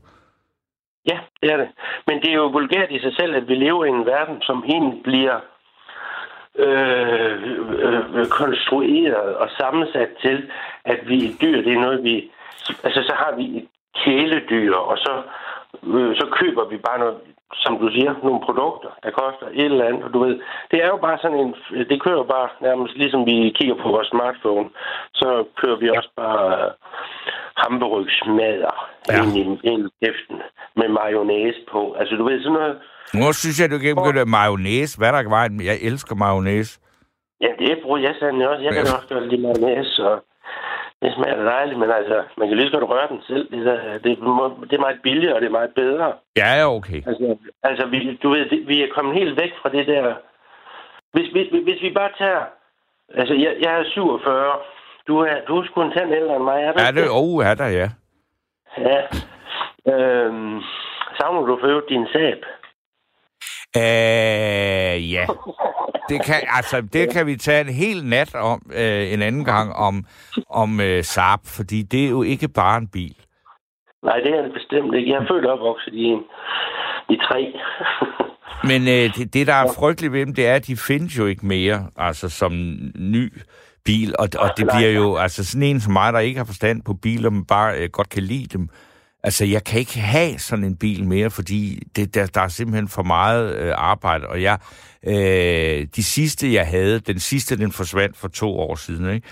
Ja, 1.10 1.18
det 1.42 1.52
er 1.54 1.58
det. 1.58 1.70
Men 2.08 2.16
det 2.22 2.30
er 2.32 2.36
jo 2.36 2.48
vulgært 2.48 2.92
i 2.92 3.00
sig 3.00 3.14
selv, 3.20 3.36
at 3.36 3.48
vi 3.48 3.56
lever 3.56 3.86
i 3.86 3.90
en 3.90 4.06
verden, 4.06 4.42
som 4.42 4.64
egentlig 4.68 5.04
bliver 5.04 5.40
øh, 6.56 7.44
øh, 8.16 8.28
konstrueret 8.28 9.36
og 9.36 9.50
sammensat 9.58 10.10
til, 10.22 10.52
at 10.86 11.00
vi 11.08 11.38
dyr, 11.42 11.62
det 11.62 11.74
er 11.74 11.82
noget, 11.82 12.04
vi... 12.04 12.32
Altså, 12.84 13.04
så 13.04 13.14
har 13.16 13.36
vi 13.36 13.58
et 13.58 13.68
kæledyr, 13.96 14.76
og 14.76 14.98
så, 14.98 15.22
øh, 15.84 16.16
så 16.16 16.28
køber 16.32 16.66
vi 16.66 16.78
bare 16.78 17.00
noget, 17.00 17.18
som 17.54 17.74
du 17.82 17.88
siger, 17.96 18.12
nogle 18.24 18.42
produkter, 18.48 18.90
der 19.04 19.12
koster 19.12 19.48
et 19.54 19.66
eller 19.66 19.86
andet, 19.86 20.04
og 20.04 20.14
du 20.14 20.20
ved, 20.26 20.36
det 20.72 20.84
er 20.84 20.88
jo 20.88 20.98
bare 20.98 21.18
sådan 21.22 21.40
en, 21.40 21.56
det 21.90 22.04
kører 22.04 22.24
bare 22.24 22.50
nærmest 22.62 22.94
ligesom 22.96 23.26
vi 23.26 23.56
kigger 23.58 23.76
på 23.84 23.88
vores 23.90 24.08
smartphone, 24.08 24.70
så 25.14 25.30
kører 25.62 25.78
vi 25.80 25.90
også 25.90 26.12
bare 26.16 26.46
uh, 26.66 26.72
hamburgsmadder 27.62 28.76
ja. 29.10 29.24
ind 29.24 29.58
i, 29.72 29.76
kæften 30.04 30.38
med 30.76 30.88
mayonnaise 31.00 31.60
på. 31.72 31.82
Altså, 32.00 32.16
du 32.16 32.24
ved, 32.24 32.44
sådan 32.44 32.54
noget, 32.60 32.76
nu 33.14 33.34
synes 33.34 33.60
jeg, 33.62 33.72
du 33.72 33.78
kan 33.78 33.96
begynde 33.96 34.26
mayonnaise. 34.26 34.98
Hvad 34.98 35.12
der 35.14 35.30
var? 35.30 35.44
Jeg 35.70 35.78
elsker 35.90 36.16
mayonnaise. 36.16 36.80
Ja, 37.42 37.52
det 37.60 37.80
bruger 37.84 37.98
jeg 37.98 38.16
sandelig 38.20 38.50
også. 38.50 38.64
Jeg 38.64 38.74
kan 38.74 38.82
også 38.82 39.08
gøre 39.10 39.28
lidt 39.28 39.42
mayonnaise, 39.42 40.08
og 40.10 40.16
det 41.02 41.14
smager 41.16 41.44
dejligt, 41.44 41.80
men 41.80 41.92
altså, 41.92 42.24
man 42.38 42.48
kan 42.48 42.58
lige 42.58 42.70
så 42.70 42.78
godt 42.78 42.90
røre 42.90 43.08
den 43.10 43.22
selv. 43.28 43.52
Det 43.52 43.68
er, 43.68 43.98
det, 44.04 44.12
det 44.70 44.76
er 44.78 44.86
meget 44.86 45.02
billigere, 45.04 45.36
og 45.36 45.42
det 45.42 45.48
er 45.48 45.60
meget 45.60 45.74
bedre. 45.76 46.14
Ja, 46.38 46.50
ja, 46.60 46.76
okay. 46.78 47.02
Altså, 47.08 47.38
altså 47.64 47.86
vi, 47.86 48.20
du 48.24 48.30
ved, 48.30 48.50
det, 48.50 48.68
vi 48.68 48.84
er 48.84 48.94
kommet 48.96 49.16
helt 49.16 49.42
væk 49.42 49.54
fra 49.62 49.70
det 49.70 49.88
der... 49.88 50.14
Hvis, 51.14 51.28
hvis, 51.28 51.48
hvis 51.64 51.82
vi 51.82 51.90
bare 51.90 52.12
tager... 52.18 52.44
Altså, 53.14 53.34
jeg, 53.34 53.56
jeg 53.62 53.80
er 53.80 53.84
47. 53.84 54.54
Du 55.08 55.20
er, 55.20 55.36
du 55.48 55.58
er 55.60 55.66
sgu 55.66 55.82
en 55.82 55.92
tand 55.92 56.14
ældre 56.14 56.36
end 56.36 56.44
mig, 56.44 56.64
er 56.64 56.72
du 56.72 56.80
Ja, 56.82 56.92
det 57.02 57.10
oh, 57.12 57.46
er 57.46 57.54
der, 57.54 57.68
ja. 57.68 57.90
Ja. 58.78 59.02
Øhm, 59.94 60.62
savner 61.18 61.46
du 61.46 61.58
for 61.62 61.84
din 61.90 62.08
sab? 62.14 62.46
Øh, 63.78 65.12
ja. 65.12 65.26
Det 66.10 66.26
kan, 66.26 66.36
altså, 66.58 66.82
det 66.94 67.14
kan 67.14 67.28
vi 67.28 67.36
tage 67.36 67.62
en 67.62 67.74
hel 67.74 68.06
nat 68.06 68.36
om 68.36 68.62
øh, 68.74 69.14
en 69.14 69.22
anden 69.22 69.46
gang 69.46 69.76
om, 69.76 70.06
om 70.50 70.82
øh, 70.82 71.04
Saab, 71.04 71.40
fordi 71.46 71.82
det 71.82 72.06
er 72.06 72.10
jo 72.10 72.24
ikke 72.24 72.48
bare 72.48 72.78
en 72.78 72.88
bil. 72.88 73.16
Nej, 74.04 74.18
det 74.18 74.32
er 74.38 74.42
det 74.42 74.54
bestemt 74.54 74.96
ikke. 74.96 75.12
Jeg 75.12 75.18
er 75.18 75.28
født 75.32 75.46
opvokset 75.46 75.94
i, 75.94 76.08
i 77.10 77.18
tre. 77.28 77.54
Men 78.70 78.82
øh, 78.82 79.16
det, 79.16 79.34
det, 79.34 79.48
der 79.48 79.54
er 79.54 79.74
frygteligt 79.80 80.14
ved 80.14 80.26
dem, 80.26 80.36
det 80.36 80.48
er, 80.48 80.56
at 80.56 80.68
de 80.68 80.76
findes 80.78 81.18
jo 81.18 81.26
ikke 81.26 81.46
mere, 81.46 81.80
altså 81.98 82.30
som 82.30 82.52
ny 82.96 83.34
bil, 83.86 84.16
og, 84.20 84.28
og 84.40 84.50
det 84.58 84.68
bliver 84.76 84.92
jo, 84.92 85.16
altså 85.16 85.46
sådan 85.46 85.68
en 85.68 85.80
som 85.80 85.94
mig, 85.94 86.14
der 86.14 86.20
ikke 86.20 86.38
har 86.38 86.46
forstand 86.46 86.82
på 86.82 86.94
biler, 86.94 87.30
men 87.30 87.46
bare 87.46 87.78
øh, 87.78 87.90
godt 87.92 88.10
kan 88.10 88.24
lide 88.24 88.58
dem, 88.58 88.70
Altså, 89.24 89.46
jeg 89.46 89.64
kan 89.64 89.80
ikke 89.80 90.00
have 90.00 90.40
sådan 90.40 90.66
en 90.66 90.78
bil 90.78 91.08
mere, 91.08 91.30
fordi 91.30 91.80
det, 91.96 92.16
der, 92.16 92.26
der 92.26 92.42
er 92.42 92.48
simpelthen 92.48 92.88
for 92.88 93.04
meget 93.04 93.58
øh, 93.58 93.74
arbejde. 93.78 94.28
Og 94.28 94.42
jeg, 94.42 94.58
øh, 95.08 95.88
de 95.96 96.04
sidste, 96.04 96.54
jeg 96.54 96.68
havde, 96.68 97.00
den 97.00 97.20
sidste, 97.20 97.58
den 97.58 97.72
forsvandt 97.72 98.18
for 98.18 98.28
to 98.28 98.60
år 98.60 98.76
siden, 98.76 99.14
ikke? 99.16 99.28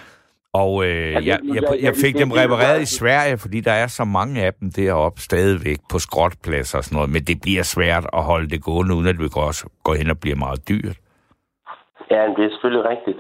Og 0.53 0.85
øh, 0.85 1.13
jeg, 1.13 1.39
jeg, 1.43 1.63
jeg 1.81 1.93
fik 1.95 2.17
dem 2.17 2.31
repareret 2.31 2.81
i 2.81 2.85
Sverige, 2.85 3.37
fordi 3.37 3.59
der 3.59 3.71
er 3.71 3.87
så 3.87 4.03
mange 4.03 4.43
af 4.43 4.53
dem 4.53 4.71
deroppe 4.71 5.21
stadigvæk 5.21 5.77
på 5.91 5.99
skrotpladser 5.99 6.77
og 6.77 6.83
sådan 6.83 6.95
noget. 6.95 7.09
Men 7.09 7.23
det 7.23 7.41
bliver 7.41 7.63
svært 7.63 8.05
at 8.13 8.23
holde 8.23 8.49
det 8.49 8.63
gående, 8.63 8.95
uden 8.95 9.07
at 9.07 9.17
det 9.17 9.35
også 9.35 9.69
går 9.83 9.95
hen 9.95 10.09
og 10.09 10.19
bliver 10.19 10.35
meget 10.35 10.69
dyrt. 10.69 10.97
Ja, 12.11 12.21
det 12.37 12.45
er 12.45 12.49
selvfølgelig 12.49 12.85
rigtigt. 12.89 13.17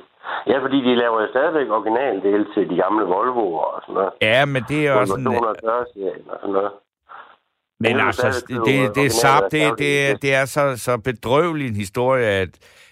Ja, 0.47 0.57
fordi 0.63 0.77
de 0.87 0.95
laver 0.95 1.21
jo 1.21 1.27
stadigvæk 1.29 1.69
originaldele 1.69 2.45
til 2.53 2.69
de 2.69 2.75
gamle 2.75 3.05
Volvo'er 3.05 3.67
og 3.75 3.81
sådan 3.81 3.95
noget. 3.95 4.11
Ja, 4.21 4.45
men 4.45 4.63
det 4.69 4.87
er 4.87 4.91
også... 4.93 5.11
Sådan, 5.11 5.27
og 5.27 6.37
sådan 6.41 6.53
noget. 6.53 6.71
Men 7.79 7.95
det 7.95 8.01
altså, 8.01 8.45
det, 8.47 8.61
det, 8.65 8.95
det, 8.95 9.05
er 9.05 9.09
sap, 9.09 9.43
det, 9.51 9.79
det, 9.79 10.21
det 10.21 10.33
er 10.33 10.45
så, 10.45 10.77
så 10.77 10.97
bedrøvelig 10.97 11.67
en 11.67 11.75
historie, 11.75 12.25
at 12.25 12.49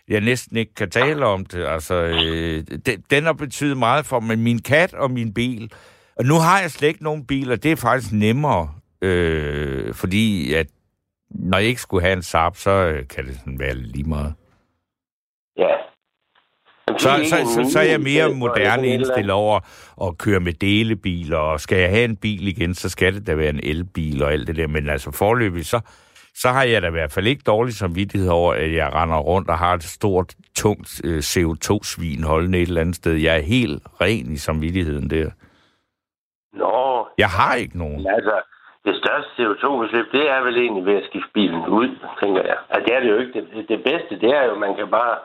jeg 0.07 0.21
næsten 0.21 0.57
ikke 0.57 0.73
kan 0.73 0.89
tale 0.89 1.25
om 1.25 1.45
det. 1.45 1.65
Altså, 1.65 1.95
øh, 1.95 2.77
det, 2.85 3.11
den 3.11 3.23
har 3.23 3.33
betydet 3.33 3.77
meget 3.77 4.05
for 4.05 4.19
mig. 4.19 4.39
Min 4.39 4.59
kat 4.59 4.93
og 4.93 5.11
min 5.11 5.33
bil. 5.33 5.71
Og 6.19 6.25
nu 6.25 6.33
har 6.33 6.61
jeg 6.61 6.71
slet 6.71 6.88
ikke 6.88 7.03
nogen 7.03 7.27
bil, 7.27 7.51
og 7.51 7.63
det 7.63 7.71
er 7.71 7.75
faktisk 7.75 8.13
nemmere. 8.13 8.69
Øh, 9.01 9.93
fordi 9.93 10.53
at 10.53 10.67
når 11.29 11.57
jeg 11.57 11.67
ikke 11.67 11.81
skulle 11.81 12.03
have 12.03 12.13
en 12.13 12.21
Saab, 12.21 12.55
så 12.55 12.71
øh, 12.71 13.07
kan 13.07 13.25
det 13.25 13.35
sådan 13.35 13.59
være 13.59 13.73
lige 13.73 14.09
meget. 14.09 14.33
Ja, 15.57 15.75
så, 16.99 17.09
så, 17.29 17.37
så, 17.53 17.71
så 17.71 17.79
er 17.79 17.83
jeg 17.83 17.99
mere 17.99 18.29
moderne 18.29 18.87
indstillet 18.87 19.31
over 19.31 19.59
at 20.07 20.17
køre 20.17 20.39
med 20.39 20.53
delebiler, 20.53 21.37
og 21.37 21.59
skal 21.59 21.77
jeg 21.77 21.89
have 21.89 22.05
en 22.05 22.17
bil 22.17 22.47
igen, 22.47 22.73
så 22.75 22.89
skal 22.89 23.13
det 23.13 23.27
da 23.27 23.35
være 23.35 23.49
en 23.49 23.59
elbil 23.63 24.23
og 24.23 24.31
alt 24.33 24.47
det 24.47 24.55
der. 24.55 24.67
Men 24.67 24.89
altså 24.89 25.11
forløbig, 25.11 25.65
så, 25.65 25.79
så 26.35 26.49
har 26.49 26.63
jeg 26.63 26.81
da 26.81 26.87
i 26.87 26.91
hvert 26.91 27.11
fald 27.11 27.27
ikke 27.27 27.43
dårlig 27.47 27.73
samvittighed 27.73 28.29
over, 28.29 28.53
at 28.53 28.73
jeg 28.73 28.93
render 28.93 29.17
rundt 29.17 29.49
og 29.49 29.57
har 29.57 29.73
et 29.73 29.83
stort, 29.83 30.33
tungt 30.55 31.01
øh, 31.03 31.19
CO2-svin 31.19 32.23
holdende 32.23 32.61
et 32.61 32.67
eller 32.67 32.81
andet 32.81 32.95
sted. 32.95 33.13
Jeg 33.13 33.37
er 33.37 33.41
helt 33.41 33.83
ren 34.01 34.31
i 34.31 34.37
samvittigheden 34.37 35.09
der. 35.09 35.29
Nå. 36.53 37.07
Jeg 37.17 37.29
har 37.29 37.55
ikke 37.55 37.77
nogen. 37.77 38.07
Altså, 38.07 38.35
det 38.85 38.95
største 39.01 39.29
CO2-udslip, 39.37 40.07
det 40.11 40.29
er 40.35 40.41
vel 40.47 40.57
egentlig 40.63 40.85
ved 40.85 40.95
at 41.01 41.07
skifte 41.09 41.31
bilen 41.33 41.63
ud, 41.79 41.89
tænker 42.23 42.41
jeg. 42.51 42.57
Altså, 42.69 42.83
det 42.85 42.95
er 42.95 42.99
det 42.99 43.09
jo 43.13 43.17
ikke. 43.17 43.33
Det, 43.33 43.69
det 43.69 43.79
bedste, 43.89 44.13
det 44.23 44.29
er 44.37 44.43
jo, 44.47 44.51
at 44.51 44.61
man 44.65 44.75
kan 44.75 44.89
bare 44.99 45.15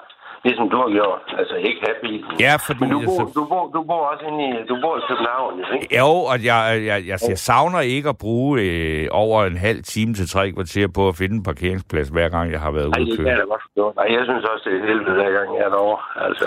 ligesom 0.45 0.64
du 0.72 0.76
har 0.76 0.90
gjort. 0.99 1.22
Altså 1.38 1.55
ikke 1.68 1.80
have 1.86 1.97
bilen. 2.03 2.30
Ja, 2.40 2.55
fordi... 2.66 2.80
Men 2.80 2.90
du 2.90 2.99
bor, 3.09 3.20
altså, 3.20 3.32
du 3.38 3.45
bor, 3.53 3.64
du 3.76 3.80
bor 3.90 4.03
også 4.12 4.24
inde 4.30 4.40
i, 4.49 4.51
du 4.70 4.76
bor 4.82 4.95
i 5.01 5.03
København, 5.09 5.53
ikke? 5.74 5.97
Jo, 5.99 6.11
og 6.30 6.36
jeg, 6.45 6.59
jeg, 6.90 6.99
jeg, 7.11 7.18
jeg 7.28 7.38
savner 7.38 7.80
ikke 7.80 8.09
at 8.09 8.18
bruge 8.18 8.53
øh, 8.62 9.09
over 9.11 9.45
en 9.45 9.57
halv 9.57 9.82
time 9.82 10.14
til 10.14 10.26
tre 10.34 10.45
kvarter 10.53 10.88
på 10.97 11.09
at 11.09 11.16
finde 11.16 11.34
en 11.36 11.43
parkeringsplads, 11.43 12.09
hver 12.09 12.28
gang 12.28 12.47
jeg 12.53 12.61
har 12.61 12.70
været 12.70 12.86
ude 12.86 12.90
Nej, 12.97 12.99
det 12.99 13.09
kan 13.09 13.16
køre. 13.24 13.28
jeg 13.32 13.38
da 13.38 13.45
godt 13.55 13.62
forstå. 13.68 13.84
Nej, 13.97 14.07
jeg 14.16 14.22
synes 14.28 14.45
også, 14.53 14.64
det 14.70 14.74
er 14.80 14.86
helvede, 14.86 15.14
hver 15.20 15.30
gang 15.38 15.49
jeg 15.57 15.62
er 15.66 15.68
derovre. 15.76 16.01
Altså, 16.26 16.47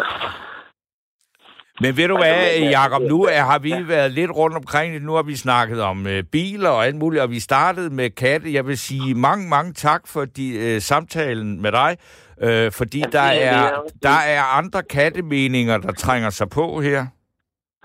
Men 1.82 1.97
ved 1.97 2.07
du 2.07 2.17
hvad, 2.17 2.59
Jacob, 2.59 3.01
nu 3.01 3.23
er, 3.23 3.41
har 3.41 3.59
vi 3.59 3.73
været 3.88 4.11
lidt 4.11 4.32
rundt 4.32 4.55
omkring 4.57 4.93
det. 4.93 5.01
Nu 5.01 5.13
har 5.13 5.23
vi 5.23 5.36
snakket 5.36 5.82
om 5.82 6.07
øh, 6.07 6.23
biler 6.23 6.69
og 6.69 6.86
alt 6.86 6.95
muligt, 6.95 7.23
og 7.23 7.30
vi 7.30 7.39
startede 7.39 7.89
med 7.93 8.09
katte. 8.09 8.53
Jeg 8.53 8.67
vil 8.67 8.78
sige 8.78 9.15
mange, 9.15 9.49
mange 9.49 9.73
tak 9.73 10.01
for 10.07 10.26
de, 10.26 10.73
øh, 10.76 10.82
samtalen 10.82 11.61
med 11.61 11.71
dig, 11.71 11.97
øh, 12.41 12.71
fordi 12.71 12.99
Jamen, 12.99 13.11
der 13.11 13.19
er- 13.19 13.32
er, 13.49 13.63
er 13.67 13.82
der 14.03 14.09
er 14.28 14.57
andre 14.57 14.84
kattemeninger, 14.84 15.78
der 15.78 15.91
trænger 15.91 16.30
sig 16.30 16.49
på 16.49 16.82
her. 16.82 17.05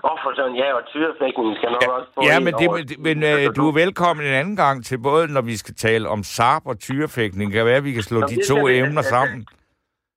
og 0.03 0.17
for 0.23 0.31
sådan, 0.35 0.55
ja, 0.55 0.73
og 0.73 0.81
tyrefækken 0.93 1.55
skal 1.55 1.69
nok 1.71 1.87
også 1.97 2.09
få 2.15 2.21
Ja, 2.25 2.37
en 2.37 2.43
men, 2.43 2.53
det, 2.53 2.67
men, 2.99 3.03
men 3.19 3.23
øh, 3.23 3.49
du 3.57 3.67
er 3.67 3.71
velkommen 3.73 4.25
en 4.25 4.33
anden 4.33 4.55
gang 4.55 4.85
til, 4.85 4.97
både 4.97 5.27
når 5.33 5.41
vi 5.41 5.57
skal 5.57 5.75
tale 5.75 6.09
om 6.09 6.23
SARP 6.23 6.63
og 6.65 6.79
tyrefægtning. 6.79 7.51
Det 7.51 7.57
kan 7.57 7.65
være, 7.65 7.75
at 7.75 7.83
vi 7.83 7.91
kan 7.91 8.03
slå 8.03 8.19
Nå, 8.19 8.27
de 8.27 8.37
to 8.47 8.67
emner 8.67 9.01
sammen. 9.15 9.45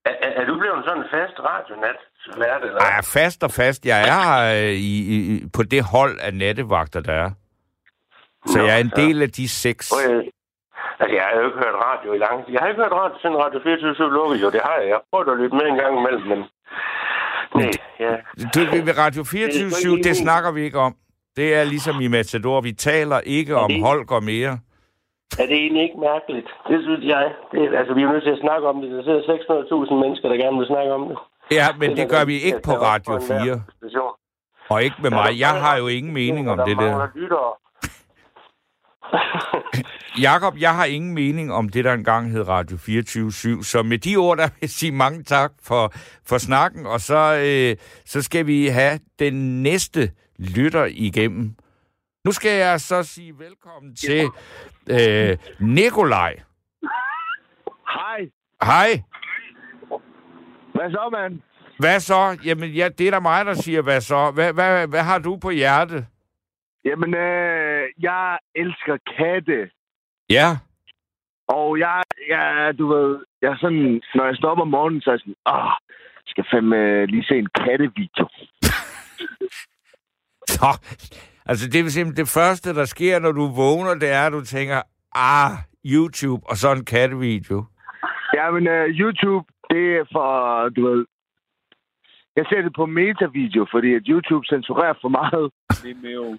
Er, 0.07 0.11
er, 0.27 0.31
er 0.41 0.45
du 0.47 0.59
blevet 0.59 0.85
sådan 0.87 0.99
en 1.03 1.09
fast 1.17 1.37
radionat? 1.51 1.97
Vært, 2.39 2.63
eller? 2.65 2.81
Ej, 2.81 3.01
fast 3.03 3.45
og 3.45 3.51
fast. 3.51 3.87
Jeg 3.87 4.01
er 4.17 4.29
øh, 4.57 4.73
i, 4.73 4.95
i, 5.17 5.43
på 5.57 5.63
det 5.63 5.83
hold 5.95 6.19
af 6.27 6.35
nattevagter, 6.35 7.01
der 7.01 7.13
er. 7.13 7.31
Så 8.47 8.59
Nå, 8.59 8.65
jeg 8.65 8.75
er 8.77 8.81
en 8.81 8.93
del 8.97 9.23
af 9.23 9.31
de 9.31 9.49
seks. 9.49 9.93
Jeg- 9.93 10.31
Altså, 11.01 11.15
jeg 11.17 11.25
har 11.29 11.33
jo 11.41 11.47
ikke 11.49 11.59
hørt 11.65 11.77
radio 11.91 12.09
i 12.13 12.19
lang 12.27 12.37
tid. 12.45 12.51
Jeg 12.55 12.61
har 12.63 12.69
ikke 12.69 12.83
hørt 12.85 12.93
radio 13.03 13.17
siden 13.23 13.37
Radio 13.45 13.59
24 13.65 14.13
lukkede, 14.19 14.39
jo. 14.45 14.49
Det 14.57 14.61
har 14.67 14.75
jeg. 14.79 14.87
Jeg 14.91 14.97
har 14.99 15.05
prøvet 15.13 15.29
at 15.35 15.39
lytte 15.43 15.57
med 15.61 15.67
en 15.73 15.79
gang 15.83 15.93
imellem, 16.01 16.25
men... 16.33 16.41
Nej, 17.61 17.71
ja. 18.05 18.13
Du, 18.55 18.61
Radio 19.05 19.23
Det 19.23 19.33
er 19.35 19.49
24 19.49 19.71
sgu 19.71 19.91
ikke 19.91 20.03
det 20.09 20.15
enig. 20.17 20.25
snakker 20.27 20.51
vi 20.57 20.61
ikke 20.69 20.79
om. 20.89 20.93
Det 21.39 21.49
er 21.59 21.65
ligesom 21.65 21.97
i 22.07 22.09
Matador. 22.17 22.61
Vi 22.69 22.73
taler 22.73 23.19
ikke 23.39 23.55
om 23.65 23.71
det- 23.71 23.83
Holger 23.89 24.21
mere. 24.33 24.53
Er 25.41 25.47
det 25.51 25.57
egentlig 25.63 25.83
ikke 25.89 26.01
mærkeligt? 26.11 26.49
Det 26.71 26.79
synes 26.87 27.05
jeg. 27.15 27.25
Det, 27.53 27.61
altså, 27.81 27.93
vi 27.97 28.03
er 28.03 28.11
nødt 28.13 28.25
til 28.29 28.37
at 28.37 28.43
snakke 28.47 28.65
om 28.73 28.77
det. 28.81 28.89
Der 28.97 29.03
sidder 29.07 29.23
600.000 29.91 29.95
mennesker, 30.03 30.27
der 30.33 30.37
gerne 30.45 30.57
vil 30.61 30.67
snakke 30.73 30.93
om 30.99 31.03
det. 31.11 31.17
Ja, 31.51 31.67
men 31.79 31.97
det 31.97 32.11
gør 32.11 32.25
vi 32.25 32.41
ikke 32.41 32.61
på 32.65 32.73
Radio 32.73 33.13
også 33.15 33.29
på 33.29 33.35
enhver 33.35 33.55
4. 33.55 33.63
station. 33.79 34.13
Og 34.69 34.83
ikke 34.83 34.97
med 35.03 35.11
mig. 35.11 35.39
Jeg 35.39 35.61
har 35.61 35.77
jo 35.77 35.87
ingen 35.87 36.15
mening 36.15 36.51
om 36.51 36.59
det 36.67 36.77
der. 36.79 37.09
Jakob, 40.21 40.55
jeg 40.59 40.75
har 40.75 40.85
ingen 40.85 41.15
mening 41.15 41.53
om 41.53 41.69
det, 41.69 41.85
der 41.85 41.93
engang 41.93 42.31
hed 42.31 42.49
Radio 42.49 42.77
24 42.77 43.33
Så 43.65 43.83
med 43.83 43.99
de 43.99 44.17
ord, 44.17 44.37
der 44.39 44.47
vil 44.47 44.55
jeg 44.61 44.71
sige 44.71 44.93
mange 44.93 45.23
tak 45.23 45.53
for, 45.63 45.93
for 46.27 46.39
snakken. 46.39 46.87
Og 46.87 47.01
så, 47.01 47.41
øh, 47.45 47.77
så 48.07 48.23
skal 48.23 48.47
vi 48.47 48.67
have 48.67 49.01
den 49.19 49.63
næste 49.63 50.11
lytter 50.39 50.85
igennem. 50.91 51.55
Nu 52.25 52.33
skal 52.33 52.59
jeg 52.59 52.81
så 52.81 53.03
sige 53.03 53.39
velkommen 53.39 53.97
til 53.97 54.29
øh, 54.91 55.39
Nikolaj. 55.61 56.37
Hej. 57.89 58.29
Hej. 58.63 59.03
Hvad 60.75 60.91
så, 60.91 61.09
mand? 61.13 61.41
Hvad 61.79 62.01
så? 62.01 62.39
Jamen, 62.45 62.71
ja, 62.71 62.89
det 62.89 63.07
er 63.07 63.11
da 63.11 63.21
mig, 63.21 63.45
der 63.47 63.55
siger, 63.55 63.83
hvad 63.83 64.01
så? 64.01 64.31
Hvad, 64.31 64.53
hvad, 64.53 64.89
hvad 64.89 65.03
har 65.03 65.19
du 65.19 65.37
på 65.37 65.51
hjerte? 65.51 66.07
Jamen, 66.85 67.15
øh, 67.15 67.83
jeg 68.01 68.39
elsker 68.55 68.97
katte. 69.17 69.71
Ja. 70.31 70.49
Og 71.49 71.79
jeg, 71.79 72.03
jeg, 72.29 72.75
du 72.79 72.87
ved, 72.95 73.19
jeg 73.43 73.57
sådan, 73.61 74.03
når 74.15 74.25
jeg 74.27 74.37
står 74.37 74.51
op 74.51 74.61
om 74.61 74.69
morgenen, 74.69 75.01
så 75.01 75.11
er 75.11 75.15
jeg 75.15 75.21
sådan, 75.21 75.37
åh, 75.47 75.73
jeg 76.25 76.29
skal 76.33 76.45
fandme 76.53 77.07
lige 77.07 77.25
se 77.25 77.39
en 77.39 77.49
kattevideo. 77.61 78.29
Så, 80.55 80.67
altså, 81.47 81.69
det 81.71 81.81
er 81.81 81.89
simpelthen 81.89 82.27
det 82.27 82.33
første, 82.35 82.75
der 82.75 82.85
sker, 82.85 83.19
når 83.19 83.33
du 83.33 83.47
vågner, 83.47 83.95
det 83.95 84.11
er, 84.11 84.27
at 84.27 84.33
du 84.33 84.45
tænker, 84.45 84.83
ah, 85.15 85.51
YouTube, 85.85 86.43
og 86.51 86.57
så 86.57 86.73
en 86.73 86.85
kattevideo. 86.85 87.65
Jamen, 88.35 88.67
øh, 88.69 88.89
YouTube, 89.01 89.47
det 89.75 89.85
er 90.01 90.05
for, 90.15 90.29
du 90.77 90.81
ved, 90.89 91.03
jeg 92.37 92.45
ser 92.51 92.63
det 92.63 92.73
på 92.77 92.87
metavideo, 92.87 93.67
fordi 93.75 93.95
at 93.95 94.03
YouTube 94.11 94.47
censurerer 94.53 94.95
for 95.03 95.09
meget. 95.21 95.45
Det 95.83 95.91
er 95.97 96.01
mere 96.09 96.39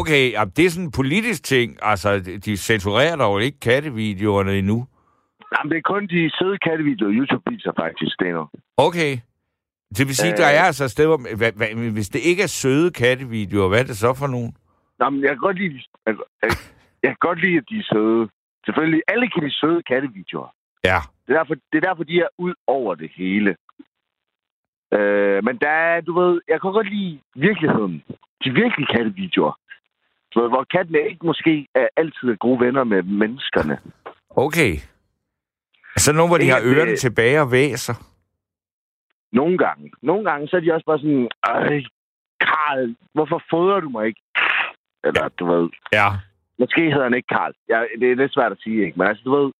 Okay, 0.00 0.32
ja, 0.32 0.44
det 0.56 0.66
er 0.66 0.70
sådan 0.70 0.84
en 0.86 0.92
politisk 0.92 1.44
ting. 1.44 1.68
Altså, 1.82 2.08
de 2.44 2.56
censurerer 2.56 3.16
dog 3.16 3.42
ikke 3.42 3.60
kattevideoerne 3.60 4.58
endnu. 4.58 4.86
Jamen, 5.52 5.70
det 5.70 5.78
er 5.78 5.82
kun 5.92 6.06
de 6.06 6.30
søde 6.38 6.58
kattevideoer, 6.58 7.12
YouTube 7.18 7.50
viser 7.50 7.72
faktisk, 7.82 8.12
det 8.20 8.28
er 8.28 8.32
noget. 8.32 8.48
Okay. 8.76 9.12
Det 9.96 10.06
vil 10.08 10.16
sige, 10.16 10.32
Øh. 10.32 10.38
der 10.38 10.46
er 10.46 10.62
altså 10.70 10.84
et 10.84 10.90
sted, 10.90 11.06
hvor... 11.06 11.36
Hvad, 11.36 11.52
hvad, 11.52 11.90
hvis 11.92 12.08
det 12.08 12.20
ikke 12.30 12.42
er 12.42 12.46
søde 12.62 12.90
kattevideoer, 12.90 13.68
hvad 13.68 13.80
er 13.80 13.84
det 13.84 13.96
så 13.96 14.14
for 14.14 14.26
nogen? 14.26 14.52
Jamen, 15.00 15.20
jeg 15.22 15.28
kan 15.28 15.38
godt 15.38 15.58
lide, 15.58 15.80
jeg, 16.06 16.14
jeg, 16.42 16.50
jeg 17.02 17.10
kan 17.10 17.20
godt 17.28 17.40
lide, 17.40 17.56
at 17.56 17.64
de 17.70 17.76
er 17.78 17.86
søde. 17.92 18.28
Selvfølgelig, 18.66 19.02
alle 19.08 19.26
kan 19.30 19.42
lide 19.42 19.56
søde 19.62 19.82
kattevideoer. 19.82 20.50
Ja. 20.84 20.98
Det 21.30 21.36
er 21.36 21.40
derfor, 21.40 21.54
det 21.54 21.76
er 21.76 21.88
derfor 21.88 22.04
de 22.04 22.20
er 22.20 22.28
ud 22.38 22.54
over 22.66 22.94
det 22.94 23.10
hele. 23.16 23.56
Øh, 24.92 25.44
men 25.44 25.56
der 25.58 25.68
er, 25.70 26.00
du 26.00 26.20
ved, 26.20 26.40
jeg 26.48 26.60
kan 26.60 26.72
godt 26.72 26.90
lide 26.90 27.20
virkeligheden. 27.34 28.02
De 28.44 28.50
virkelige 28.50 28.86
kattevideoer. 28.94 29.52
Ved, 30.36 30.48
hvor 30.48 30.64
kattene 30.70 30.98
ikke 31.10 31.26
måske 31.26 31.66
er 31.74 31.88
altid 31.96 32.28
er 32.28 32.36
gode 32.36 32.60
venner 32.60 32.84
med 32.84 33.02
menneskerne. 33.02 33.78
Okay. 34.30 34.72
Så 35.96 36.12
nogle, 36.12 36.30
hvor 36.30 36.38
de 36.38 36.48
har 36.50 36.58
det- 36.60 36.76
ørerne 36.76 36.96
tilbage 36.96 37.40
og 37.40 37.52
væser. 37.52 37.94
Nogle 39.32 39.58
gange. 39.58 39.92
Nogle 40.02 40.30
gange, 40.30 40.48
så 40.48 40.56
er 40.56 40.60
de 40.60 40.72
også 40.74 40.86
bare 40.86 40.98
sådan, 40.98 41.28
Ej, 41.44 41.82
Karl, 42.40 42.94
hvorfor 43.14 43.42
fodrer 43.50 43.80
du 43.80 43.88
mig 43.88 44.06
ikke? 44.06 44.20
Eller, 45.04 45.28
du 45.28 45.44
ved, 45.46 45.70
Ja. 45.92 46.06
Måske 46.58 46.80
hedder 46.90 47.02
han 47.02 47.14
ikke 47.14 47.26
Karl. 47.26 47.54
Ja, 47.68 47.84
det 48.00 48.10
er 48.10 48.16
lidt 48.16 48.34
svært 48.34 48.52
at 48.52 48.58
sige, 48.60 48.84
ikke? 48.86 48.98
Men 48.98 49.08
altså, 49.08 49.22
du 49.24 49.36
ved, 49.36 49.52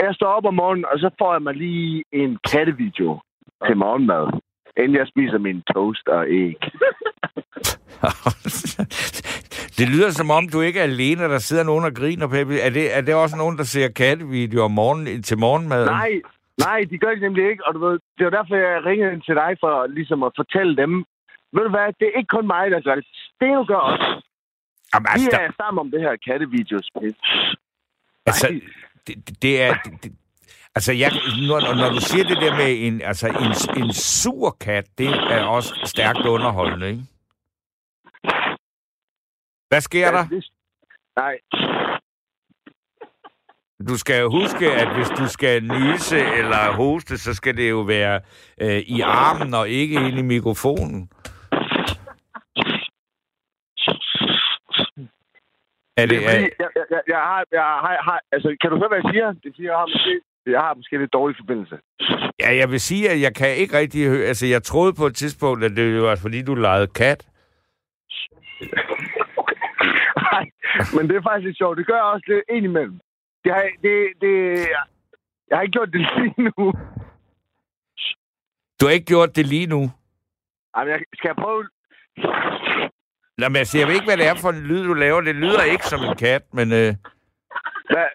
jeg 0.00 0.14
står 0.14 0.26
op 0.26 0.46
om 0.46 0.54
morgenen, 0.54 0.84
og 0.92 0.98
så 0.98 1.10
får 1.18 1.32
jeg 1.32 1.42
mig 1.42 1.54
lige 1.54 2.04
en 2.12 2.38
kattevideo 2.52 3.20
til 3.66 3.76
morgenmad, 3.76 4.40
inden 4.76 4.96
jeg 4.96 5.06
spiser 5.08 5.38
min 5.38 5.62
toast 5.62 6.08
og 6.08 6.24
æg. 6.28 6.56
det 9.78 9.86
lyder 9.94 10.10
som 10.10 10.30
om, 10.30 10.48
du 10.48 10.60
ikke 10.60 10.80
er 10.80 10.84
alene, 10.84 11.22
der 11.22 11.38
sidder 11.38 11.64
nogen 11.64 11.84
og 11.84 11.94
griner, 11.94 12.28
Peppe. 12.28 12.60
Er 12.60 12.70
det, 12.70 12.96
er 12.96 13.00
det 13.00 13.14
også 13.14 13.36
nogen, 13.36 13.58
der 13.58 13.64
ser 13.64 13.88
kattevideoer 13.88 14.64
om 14.64 14.70
morgenen 14.70 15.22
til 15.22 15.38
morgenmad? 15.38 15.86
Nej, 15.86 16.12
nej, 16.58 16.84
de 16.90 16.98
gør 16.98 17.10
det 17.10 17.20
nemlig 17.20 17.50
ikke, 17.50 17.66
og 17.66 17.74
du 17.74 17.78
ved, 17.86 17.98
det 18.18 18.24
var 18.24 18.30
derfor, 18.30 18.56
jeg 18.56 18.84
ringede 18.84 19.12
ind 19.12 19.22
til 19.22 19.34
dig 19.34 19.56
for 19.60 19.86
ligesom 19.86 20.22
at 20.22 20.32
fortælle 20.36 20.76
dem, 20.76 21.04
ved 21.52 21.62
du 21.62 21.70
hvad, 21.70 21.86
det 22.00 22.06
er 22.08 22.18
ikke 22.18 22.34
kun 22.36 22.46
mig, 22.46 22.70
der 22.70 22.80
gør 22.80 22.94
det. 22.94 23.06
Steno 23.34 23.64
gør 23.64 23.82
også. 23.90 24.22
Jamen, 24.94 25.06
Vi 25.06 25.10
altså, 25.12 25.30
der, 25.30 25.38
er 25.38 25.52
sammen 25.62 25.78
om 25.80 25.90
det 25.90 26.00
her 26.00 26.14
kattevideospil. 26.28 27.14
altså 28.26 28.46
det, 29.06 29.42
det- 29.42 29.62
er... 29.62 29.74
Det, 30.02 30.12
altså, 30.74 30.92
jeg, 30.92 31.10
når, 31.48 31.74
når 31.74 31.90
du 31.90 32.00
siger 32.00 32.24
det 32.24 32.36
der 32.36 32.56
med 32.56 32.86
en, 32.86 33.02
altså, 33.02 33.28
en, 33.28 33.82
en 33.82 33.92
sur 33.92 34.56
kat, 34.60 34.86
det 34.98 35.08
er 35.08 35.44
også 35.44 35.74
stærkt 35.84 36.18
underholdende, 36.26 36.88
ikke? 36.90 37.02
Hvad 39.68 39.80
sker 39.80 40.10
der? 40.10 40.24
nej, 41.16 41.38
Du 43.88 43.98
skal 43.98 44.20
jo 44.20 44.30
huske, 44.30 44.72
at 44.72 44.94
hvis 44.96 45.08
du 45.08 45.28
skal 45.28 45.62
nyse 45.64 46.18
eller 46.18 46.72
hoste, 46.72 47.18
så 47.18 47.34
skal 47.34 47.56
det 47.56 47.70
jo 47.70 47.80
være 47.80 48.20
øh, 48.60 48.78
i 48.78 49.00
armen 49.00 49.54
og 49.54 49.68
ikke 49.68 49.94
ind 50.08 50.18
i 50.18 50.22
mikrofonen. 50.22 51.10
Er 55.96 56.06
det, 56.06 56.24
er 56.24 56.30
er, 56.30 56.48
jeg, 56.58 56.81
jeg, 56.92 57.02
jeg, 57.14 57.20
har, 57.30 57.44
jeg 57.52 57.66
har, 57.84 57.94
har, 58.08 58.20
altså, 58.34 58.48
kan 58.60 58.70
du 58.70 58.76
høre, 58.80 58.88
hvad 58.88 59.00
jeg 59.02 59.10
siger? 59.12 59.26
Det 59.32 59.46
er 59.48 59.52
fordi, 59.56 59.66
jeg 59.72 59.78
har 59.82 59.86
måske, 59.94 60.20
jeg 60.46 60.60
har 60.66 60.74
måske 60.74 60.98
lidt 60.98 61.12
dårlig 61.12 61.36
forbindelse. 61.42 61.76
ja, 62.42 62.50
jeg 62.60 62.68
vil 62.70 62.80
sige, 62.80 63.10
at 63.10 63.20
jeg 63.20 63.34
kan 63.34 63.56
ikke 63.56 63.78
rigtig 63.78 64.08
høre... 64.08 64.24
Altså, 64.32 64.46
jeg 64.46 64.62
troede 64.62 64.92
på 65.00 65.06
et 65.06 65.16
tidspunkt, 65.16 65.64
at 65.64 65.76
det 65.76 66.02
var 66.02 66.16
fordi, 66.16 66.42
du 66.42 66.54
legede 66.54 66.86
kat. 66.86 67.20
Nej, 70.26 70.44
men 70.94 71.08
det 71.08 71.16
er 71.16 71.22
faktisk 71.28 71.46
lidt 71.46 71.58
sjovt. 71.58 71.78
Det 71.78 71.86
gør 71.86 71.94
jeg 71.94 72.12
også 72.14 72.26
lidt 72.28 72.44
indimellem. 72.56 73.00
Det 73.44 73.52
har, 73.52 73.62
det, 73.82 73.94
det, 74.20 74.32
jeg 75.48 75.56
har 75.56 75.62
ikke 75.62 75.76
gjort 75.78 75.92
det 75.92 76.00
lige 76.18 76.34
nu. 76.56 76.72
Du 78.80 78.86
har 78.86 78.92
ikke 78.92 79.12
gjort 79.14 79.36
det 79.36 79.46
lige 79.46 79.66
nu. 79.66 79.80
Jamen, 80.76 80.92
jeg, 80.92 81.00
skal 81.14 81.28
jeg 81.28 81.36
prøve? 81.44 81.62
Nå, 83.38 83.48
men 83.48 83.56
altså, 83.56 83.78
jeg 83.78 83.86
ved 83.86 83.94
ikke, 83.94 84.06
hvad 84.06 84.16
det 84.16 84.26
er 84.26 84.34
for 84.34 84.50
en 84.50 84.60
lyd, 84.60 84.84
du 84.84 84.94
laver. 84.94 85.20
Det 85.20 85.34
lyder 85.34 85.62
ikke 85.62 85.84
som 85.86 86.00
en 86.04 86.16
kat, 86.16 86.42
men... 86.52 86.72
Øh, 86.72 86.94
Hvad, 87.92 88.06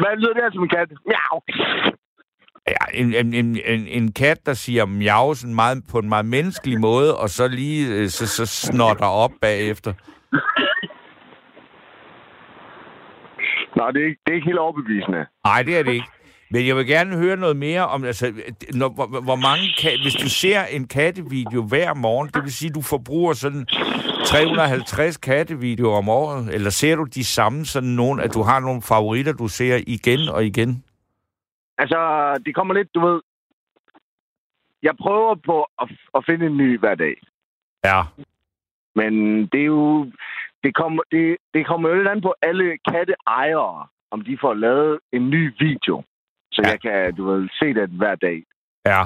hvad 0.00 0.16
lyder 0.16 0.32
det 0.34 0.42
her 0.42 0.50
som 0.52 0.62
en 0.62 0.68
kat? 0.68 0.88
Miau. 1.06 1.40
ja, 2.68 2.84
en, 3.00 3.14
en, 3.14 3.34
en, 3.34 3.60
en, 3.64 3.86
en 3.88 4.12
kat, 4.12 4.46
der 4.46 4.54
siger 4.54 4.84
miau 4.86 5.34
sådan 5.34 5.54
meget, 5.54 5.84
på 5.90 5.98
en 5.98 6.08
meget 6.08 6.26
menneskelig 6.26 6.80
måde, 6.80 7.16
og 7.18 7.28
så 7.28 7.48
lige 7.48 7.94
øh, 7.94 8.08
så, 8.08 8.26
så 8.26 8.46
snotter 8.46 9.06
op 9.06 9.30
bagefter. 9.40 9.92
Nå, 13.76 13.90
det 13.92 14.02
er, 14.02 14.06
ikke, 14.06 14.20
det 14.26 14.32
er 14.32 14.34
ikke 14.34 14.46
helt 14.46 14.58
overbevisende. 14.58 15.26
Nej, 15.44 15.62
det 15.62 15.78
er 15.78 15.82
det 15.82 15.92
ikke. 15.92 16.10
Men 16.50 16.66
jeg 16.66 16.76
vil 16.76 16.86
gerne 16.86 17.16
høre 17.16 17.36
noget 17.36 17.56
mere 17.56 17.86
om, 17.86 18.04
altså, 18.04 18.26
når, 18.74 18.88
hvor, 18.88 19.06
hvor 19.06 19.36
mange 19.36 19.66
kat, 19.82 20.00
hvis 20.02 20.14
du 20.14 20.28
ser 20.28 20.64
en 20.64 20.88
kattevideo 20.88 21.62
hver 21.62 21.94
morgen, 21.94 22.28
det 22.28 22.42
vil 22.42 22.52
sige, 22.52 22.72
du 22.72 22.82
forbruger 22.82 23.32
sådan 23.32 23.66
350 24.24 25.16
kattevideoer 25.16 25.98
om 25.98 26.08
året, 26.08 26.54
eller 26.54 26.70
ser 26.70 26.96
du 26.96 27.04
de 27.04 27.24
samme 27.24 27.64
sådan 27.64 27.88
nogen, 27.88 28.20
at 28.20 28.34
du 28.34 28.42
har 28.42 28.60
nogle 28.60 28.82
favoritter, 28.82 29.32
du 29.32 29.48
ser 29.48 29.80
igen 29.86 30.28
og 30.28 30.44
igen? 30.44 30.84
Altså, 31.78 31.98
det 32.46 32.54
kommer 32.54 32.74
lidt, 32.74 32.94
du 32.94 33.00
ved... 33.00 33.20
Jeg 34.82 34.96
prøver 34.96 35.34
på 35.34 35.66
at, 35.82 35.88
at 36.14 36.24
finde 36.26 36.46
en 36.46 36.56
ny 36.56 36.78
hver 36.78 36.94
dag. 36.94 37.16
Ja. 37.84 38.02
Men 38.94 39.42
det 39.46 39.60
er 39.60 39.64
jo... 39.64 40.06
Det 40.64 40.74
kommer, 40.74 41.02
det, 41.10 41.36
det 41.54 41.66
kommer 41.66 41.88
jo 41.88 41.94
lidt 41.94 42.08
an 42.08 42.20
på 42.20 42.34
alle 42.42 42.78
katteejere, 42.88 43.86
om 44.10 44.20
de 44.20 44.38
får 44.40 44.54
lavet 44.54 44.98
en 45.12 45.30
ny 45.30 45.52
video. 45.58 46.02
Så 46.56 46.62
Ja. 46.64 46.70
jeg 46.70 46.80
kan, 46.80 47.14
du 47.18 47.22
ved, 47.30 47.48
se 47.60 47.66
det 47.74 47.88
hver 48.00 48.14
dag. 48.14 48.38
Ja. 48.92 49.02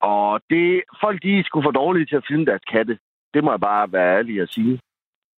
Og 0.00 0.40
det, 0.50 0.82
folk 1.04 1.22
de 1.22 1.44
sgu 1.44 1.62
for 1.62 1.70
dårlige 1.70 2.06
til 2.06 2.16
at 2.16 2.24
filme 2.28 2.44
deres 2.50 2.64
katte. 2.72 2.98
Det 3.34 3.44
må 3.44 3.50
jeg 3.50 3.60
bare 3.60 3.92
være 3.92 4.16
ærlig 4.18 4.40
at 4.40 4.48
sige. 4.56 4.80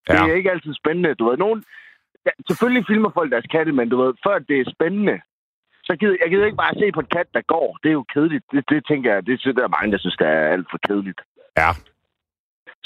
Ja. 0.08 0.14
Det 0.14 0.30
er 0.30 0.34
ikke 0.40 0.50
altid 0.50 0.74
spændende. 0.74 1.14
Du 1.14 1.28
ved, 1.28 1.36
nogen, 1.36 1.64
ja, 2.26 2.30
selvfølgelig 2.48 2.84
filmer 2.86 3.10
folk 3.18 3.30
deres 3.32 3.46
katte, 3.54 3.72
men 3.72 3.88
du 3.88 3.96
ved, 4.02 4.14
før 4.26 4.38
det 4.38 4.60
er 4.60 4.70
spændende, 4.76 5.20
så 5.84 5.96
gider, 6.00 6.16
jeg 6.22 6.30
gider 6.30 6.44
ikke 6.46 6.62
bare 6.64 6.74
se 6.74 6.92
på 6.92 7.00
en 7.00 7.06
kat, 7.16 7.26
der 7.34 7.40
går. 7.54 7.78
Det 7.82 7.88
er 7.88 7.92
jo 8.00 8.04
kedeligt. 8.14 8.44
Det, 8.52 8.64
det 8.68 8.86
tænker 8.86 9.14
jeg, 9.14 9.26
det 9.26 9.40
synes 9.40 9.56
der 9.56 9.64
er 9.64 9.76
mange, 9.78 9.92
der 9.92 9.98
synes, 9.98 10.16
det 10.16 10.26
er 10.26 10.48
alt 10.56 10.66
for 10.70 10.78
kedeligt. 10.88 11.20
Ja. 11.56 11.70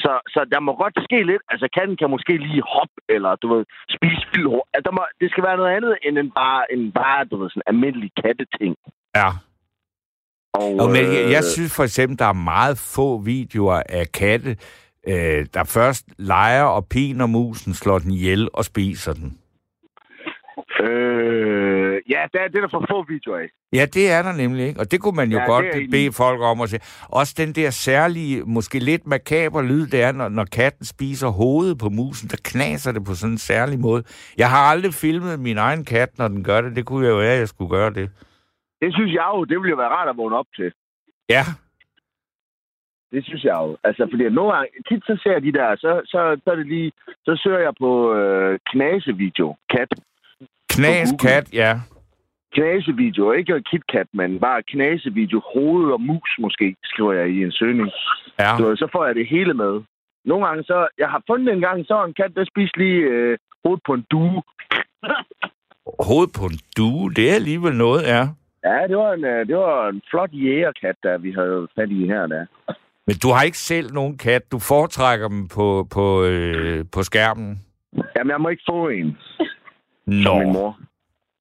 Så, 0.04 0.12
så 0.34 0.40
der 0.52 0.60
må 0.60 0.72
godt 0.82 0.96
ske 1.08 1.18
lidt. 1.30 1.42
Altså, 1.52 1.66
katten 1.76 1.96
kan 2.00 2.10
måske 2.10 2.32
lige 2.46 2.62
hoppe, 2.74 2.98
eller 3.14 3.30
du 3.42 3.46
ved, 3.54 3.64
spise 3.96 4.24
vildt 4.32 4.46
hurtigt. 4.50 4.70
Altså, 4.74 4.84
der 4.88 4.94
må, 4.96 5.02
det 5.20 5.30
skal 5.30 5.44
være 5.48 5.56
noget 5.60 5.72
andet, 5.76 5.92
end 6.06 6.18
en 6.18 6.30
bare, 6.40 6.62
en 6.74 6.92
bare 6.92 7.24
du 7.30 7.36
ved, 7.40 7.50
sådan 7.50 7.68
almindelig 7.72 8.10
katteting. 8.22 8.74
Ja. 9.16 9.28
Og, 10.54 10.64
Og 10.82 10.86
men 10.94 11.04
jeg, 11.14 11.24
jeg 11.36 11.42
øh, 11.46 11.52
synes 11.54 11.76
for 11.76 11.84
eksempel, 11.84 12.18
der 12.18 12.24
er 12.24 12.42
meget 12.52 12.76
få 12.94 13.18
videoer 13.18 13.82
af 13.88 14.04
katte, 14.20 14.56
øh, 15.08 15.46
der 15.54 15.64
først 15.64 16.04
leger 16.18 16.64
og 16.64 16.86
piner 16.86 17.26
musen, 17.26 17.74
slår 17.74 17.98
den 17.98 18.10
ihjel 18.10 18.48
og 18.52 18.64
spiser 18.64 19.12
den. 19.12 19.38
Øh, 20.80 22.00
ja, 22.10 22.22
det 22.32 22.40
er, 22.42 22.48
det 22.48 22.56
er 22.56 22.60
der 22.60 22.68
for 22.68 22.84
få 22.90 23.04
videoer 23.08 23.38
af. 23.38 23.48
Ja, 23.72 23.84
det 23.94 24.10
er 24.10 24.22
der 24.22 24.32
nemlig 24.32 24.66
ikke, 24.68 24.80
og 24.80 24.90
det 24.90 25.00
kunne 25.00 25.16
man 25.16 25.30
jo 25.32 25.38
Ja, 25.38 25.44
godt 25.46 25.66
bede 25.90 26.04
i. 26.06 26.10
folk 26.10 26.40
om 26.40 26.60
at 26.60 26.68
se. 26.70 26.78
Også 27.08 27.34
den 27.38 27.52
der 27.52 27.70
særlige, 27.70 28.42
måske 28.42 28.78
lidt 28.78 29.06
makaber 29.06 29.62
lyd, 29.62 29.86
det 29.86 30.02
er, 30.02 30.12
når, 30.12 30.28
når 30.28 30.44
katten 30.44 30.84
spiser 30.84 31.28
hovedet 31.28 31.78
på 31.78 31.88
musen, 31.88 32.28
der 32.28 32.36
knaser 32.44 32.92
det 32.92 33.04
på 33.04 33.14
sådan 33.14 33.32
en 33.34 33.38
særlig 33.38 33.78
måde. 33.80 34.02
Jeg 34.38 34.50
har 34.50 34.62
aldrig 34.72 34.94
filmet 34.94 35.40
min 35.40 35.58
egen 35.58 35.84
kat, 35.84 36.18
når 36.18 36.28
den 36.28 36.44
gør 36.44 36.60
det. 36.60 36.76
Det 36.76 36.86
kunne 36.86 37.06
jeg 37.06 37.12
jo 37.12 37.16
være, 37.16 37.32
at 37.32 37.38
jeg 37.38 37.48
skulle 37.48 37.70
gøre 37.70 37.90
det. 37.90 38.10
Det 38.82 38.94
synes 38.94 39.12
jeg 39.14 39.26
jo, 39.34 39.44
det 39.44 39.56
ville 39.58 39.70
jo 39.70 39.76
være 39.76 39.88
rart 39.96 40.08
at 40.08 40.16
vågne 40.16 40.36
op 40.36 40.46
til. 40.56 40.72
Ja, 41.28 41.44
Det 43.12 43.24
synes 43.24 43.44
jeg 43.44 43.56
jo. 43.62 43.76
Altså, 43.84 44.06
fordi 44.10 44.28
nogle 44.28 44.52
gange, 44.52 44.68
tit 44.88 45.02
så 45.06 45.14
ser 45.22 45.32
jeg 45.32 45.42
de 45.42 45.52
der, 45.52 45.76
så, 45.76 46.00
så, 46.04 46.40
så 46.44 46.50
er 46.50 46.56
det 46.56 46.66
lige, 46.66 46.92
så 47.24 47.40
søger 47.42 47.58
jeg 47.58 47.72
på 47.80 48.14
øh, 48.14 48.58
knasevideo, 48.72 49.56
kat. 49.70 49.88
Knas, 50.78 51.10
kat, 51.20 51.46
ja. 51.52 51.72
Knasevideo, 52.54 53.32
ikke 53.32 53.62
KitKat, 53.70 54.08
men 54.12 54.40
bare 54.40 54.62
knasevideo, 54.62 55.40
hoved 55.54 55.92
og 55.92 56.00
mus 56.00 56.32
måske, 56.38 56.76
skriver 56.84 57.12
jeg 57.12 57.28
i 57.28 57.42
en 57.42 57.52
søgning. 57.52 57.90
ja. 58.38 58.62
Ved, 58.62 58.76
så 58.76 58.88
får 58.92 59.06
jeg 59.06 59.14
det 59.14 59.26
hele 59.28 59.54
med. 59.54 59.74
Nogle 60.24 60.46
gange 60.46 60.62
så, 60.64 60.88
jeg 60.98 61.08
har 61.08 61.22
fundet 61.26 61.54
en 61.54 61.60
gang, 61.60 61.86
så 61.86 62.04
en 62.04 62.14
kat, 62.14 62.32
der 62.36 62.44
spiste 62.44 62.78
lige 62.78 63.00
øh, 63.00 63.38
hovedet 63.64 63.82
på 63.86 63.92
en 63.94 64.04
due. 64.10 64.42
Hoved 66.08 66.28
på 66.38 66.44
en 66.52 66.58
due, 66.76 67.12
det 67.16 67.30
er 67.30 67.34
alligevel 67.34 67.74
noget, 67.74 68.02
ja. 68.02 68.22
Ja, 68.64 68.86
det 68.88 68.96
var 68.96 69.12
en, 69.12 69.24
øh, 69.24 69.46
det 69.46 69.56
var 69.56 69.88
en 69.88 70.02
flot 70.10 70.30
jægerkat, 70.32 70.96
der 71.02 71.18
vi 71.18 71.32
havde 71.32 71.68
fat 71.76 71.90
i 71.90 72.06
her 72.06 72.26
der. 72.26 72.46
Men 73.06 73.16
du 73.22 73.28
har 73.28 73.42
ikke 73.42 73.58
selv 73.58 73.92
nogen 73.92 74.18
kat. 74.18 74.52
Du 74.52 74.58
foretrækker 74.58 75.28
dem 75.28 75.48
på, 75.48 75.86
på, 75.94 76.24
øh, 76.24 76.84
på 76.94 77.02
skærmen. 77.02 77.62
Jamen, 78.16 78.30
jeg 78.30 78.40
må 78.40 78.48
ikke 78.48 78.62
få 78.70 78.88
en, 78.88 79.16
Nå, 80.08 80.22
som 80.24 80.38
min 80.38 80.52
mor. 80.52 80.78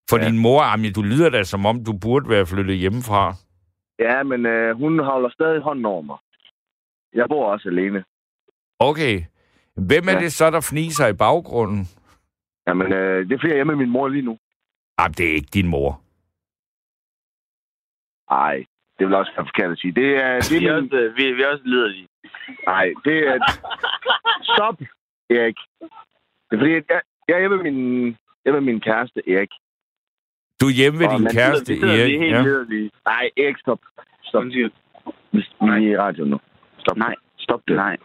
for 0.10 0.18
Ja. 0.18 0.26
din 0.28 0.38
mor, 0.38 0.62
Ami, 0.62 0.90
du 0.92 1.02
lyder 1.02 1.30
da 1.30 1.44
som 1.44 1.66
om, 1.66 1.84
du 1.86 1.94
burde 2.02 2.30
være 2.30 2.46
flyttet 2.46 2.78
hjemmefra. 2.78 3.34
Ja, 4.00 4.24
men 4.24 4.46
øh, 4.46 4.78
hun 4.78 5.00
holder 5.00 5.30
stadig 5.30 5.62
hånden 5.62 5.86
over 5.86 6.02
mig. 6.02 6.18
Jeg 7.14 7.26
bor 7.30 7.52
også 7.52 7.70
alene. 7.70 8.04
Okay. 8.80 9.22
Hvem 9.76 10.08
er 10.08 10.12
Ja. 10.14 10.20
det 10.20 10.34
så, 10.34 10.50
der 10.52 10.62
fniser 10.72 11.08
i 11.08 11.14
baggrunden? 11.14 11.88
Jamen, 12.68 12.94
øh, 12.94 13.30
det 13.30 13.44
er 13.44 13.56
hjemme 13.56 13.76
med 13.76 13.86
min 13.86 13.90
mor 13.92 14.08
lige 14.08 14.22
nu. 14.26 14.38
Ah, 14.98 15.10
det 15.10 15.26
er 15.30 15.34
ikke 15.34 15.50
din 15.54 15.68
mor. 15.68 16.02
Nej, 18.30 18.66
det 19.00 19.08
vil 19.08 19.16
også 19.16 19.32
være 19.36 19.46
forkert 19.46 19.72
at 19.72 19.78
sige. 19.80 19.92
Det 19.94 20.10
er, 20.24 20.34
det 20.40 20.52
Vi 20.62 20.66
er 20.66 20.72
er 20.72 20.82
min... 20.82 20.84
også, 20.94 21.14
vi, 21.18 21.32
vi 21.34 21.42
er 21.42 21.48
også 21.48 21.64
liderlige. 21.66 22.08
Nej, 22.68 22.94
det 23.06 23.18
er... 23.28 23.38
Stop, 24.54 24.78
Erik. 25.30 25.58
Det 26.48 26.54
er 26.56 26.60
fordi, 26.60 26.72
jeg, 26.74 26.84
jeg 27.28 27.36
er 27.36 27.40
hjemme 27.40 27.58
med 27.64 27.72
min, 27.72 28.18
er 28.50 28.54
med 28.60 28.62
min 28.62 28.80
kæreste, 28.82 29.20
Erik. 29.30 29.50
Du 30.62 30.66
er 30.68 30.76
hjemme 30.80 31.00
ved 31.00 31.08
Åh, 31.08 31.14
din 31.20 31.28
kæreste, 31.38 31.66
sidder, 31.66 31.88
vi 31.94 32.00
er 32.00 32.04
Erik. 32.04 32.20
helt 32.20 32.36
Ja. 32.36 32.42
liderlige. 32.42 32.90
Nej, 33.06 33.30
Erik, 33.38 33.58
stop. 33.58 33.80
Stop. 34.24 34.42
Undskyld. 34.44 34.72
Vi 35.32 35.40
er 35.62 35.76
i 35.94 35.98
radio 35.98 36.26
nu. 36.26 36.38
Stop. 36.80 36.98
Nej. 36.98 37.16
Stop 37.38 37.62
det. 37.68 37.76
Nej, 37.76 37.98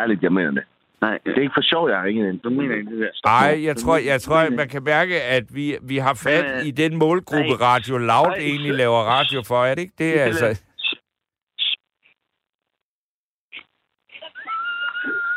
Ærligt, 0.00 0.22
jeg 0.22 0.32
mener 0.32 0.50
det. 0.50 0.64
nej. 1.00 1.18
Det 1.24 1.36
er 1.36 1.40
ikke 1.40 1.52
for 1.56 1.62
sjov, 1.62 1.88
jeg 1.88 1.96
har 1.98 2.04
ringet 2.04 2.28
ind. 2.28 2.40
Du 2.40 2.50
mener 2.50 2.74
ikke 2.76 2.90
det 2.90 3.00
der. 3.00 3.30
Ej, 3.30 3.64
jeg 3.64 3.76
tror, 3.76 3.96
jeg 3.96 4.20
tror, 4.20 4.36
at 4.36 4.52
man 4.52 4.68
kan 4.68 4.82
mærke, 4.84 5.22
at 5.22 5.44
vi, 5.54 5.76
vi 5.82 5.96
har 5.96 6.14
fat 6.14 6.44
Men, 6.44 6.54
øh, 6.54 6.66
i 6.66 6.70
den 6.70 6.96
målgruppe, 6.98 7.54
nej. 7.58 7.66
Radio 7.72 7.96
Loud 7.96 8.26
Nej. 8.26 8.36
egentlig 8.50 8.74
laver 8.74 9.00
radio 9.16 9.42
for. 9.48 9.64
Er 9.64 9.74
det 9.74 9.82
ikke 9.82 9.94
det? 9.98 10.14
Det 10.14 10.20
er 10.20 10.24
Altså, 10.24 10.62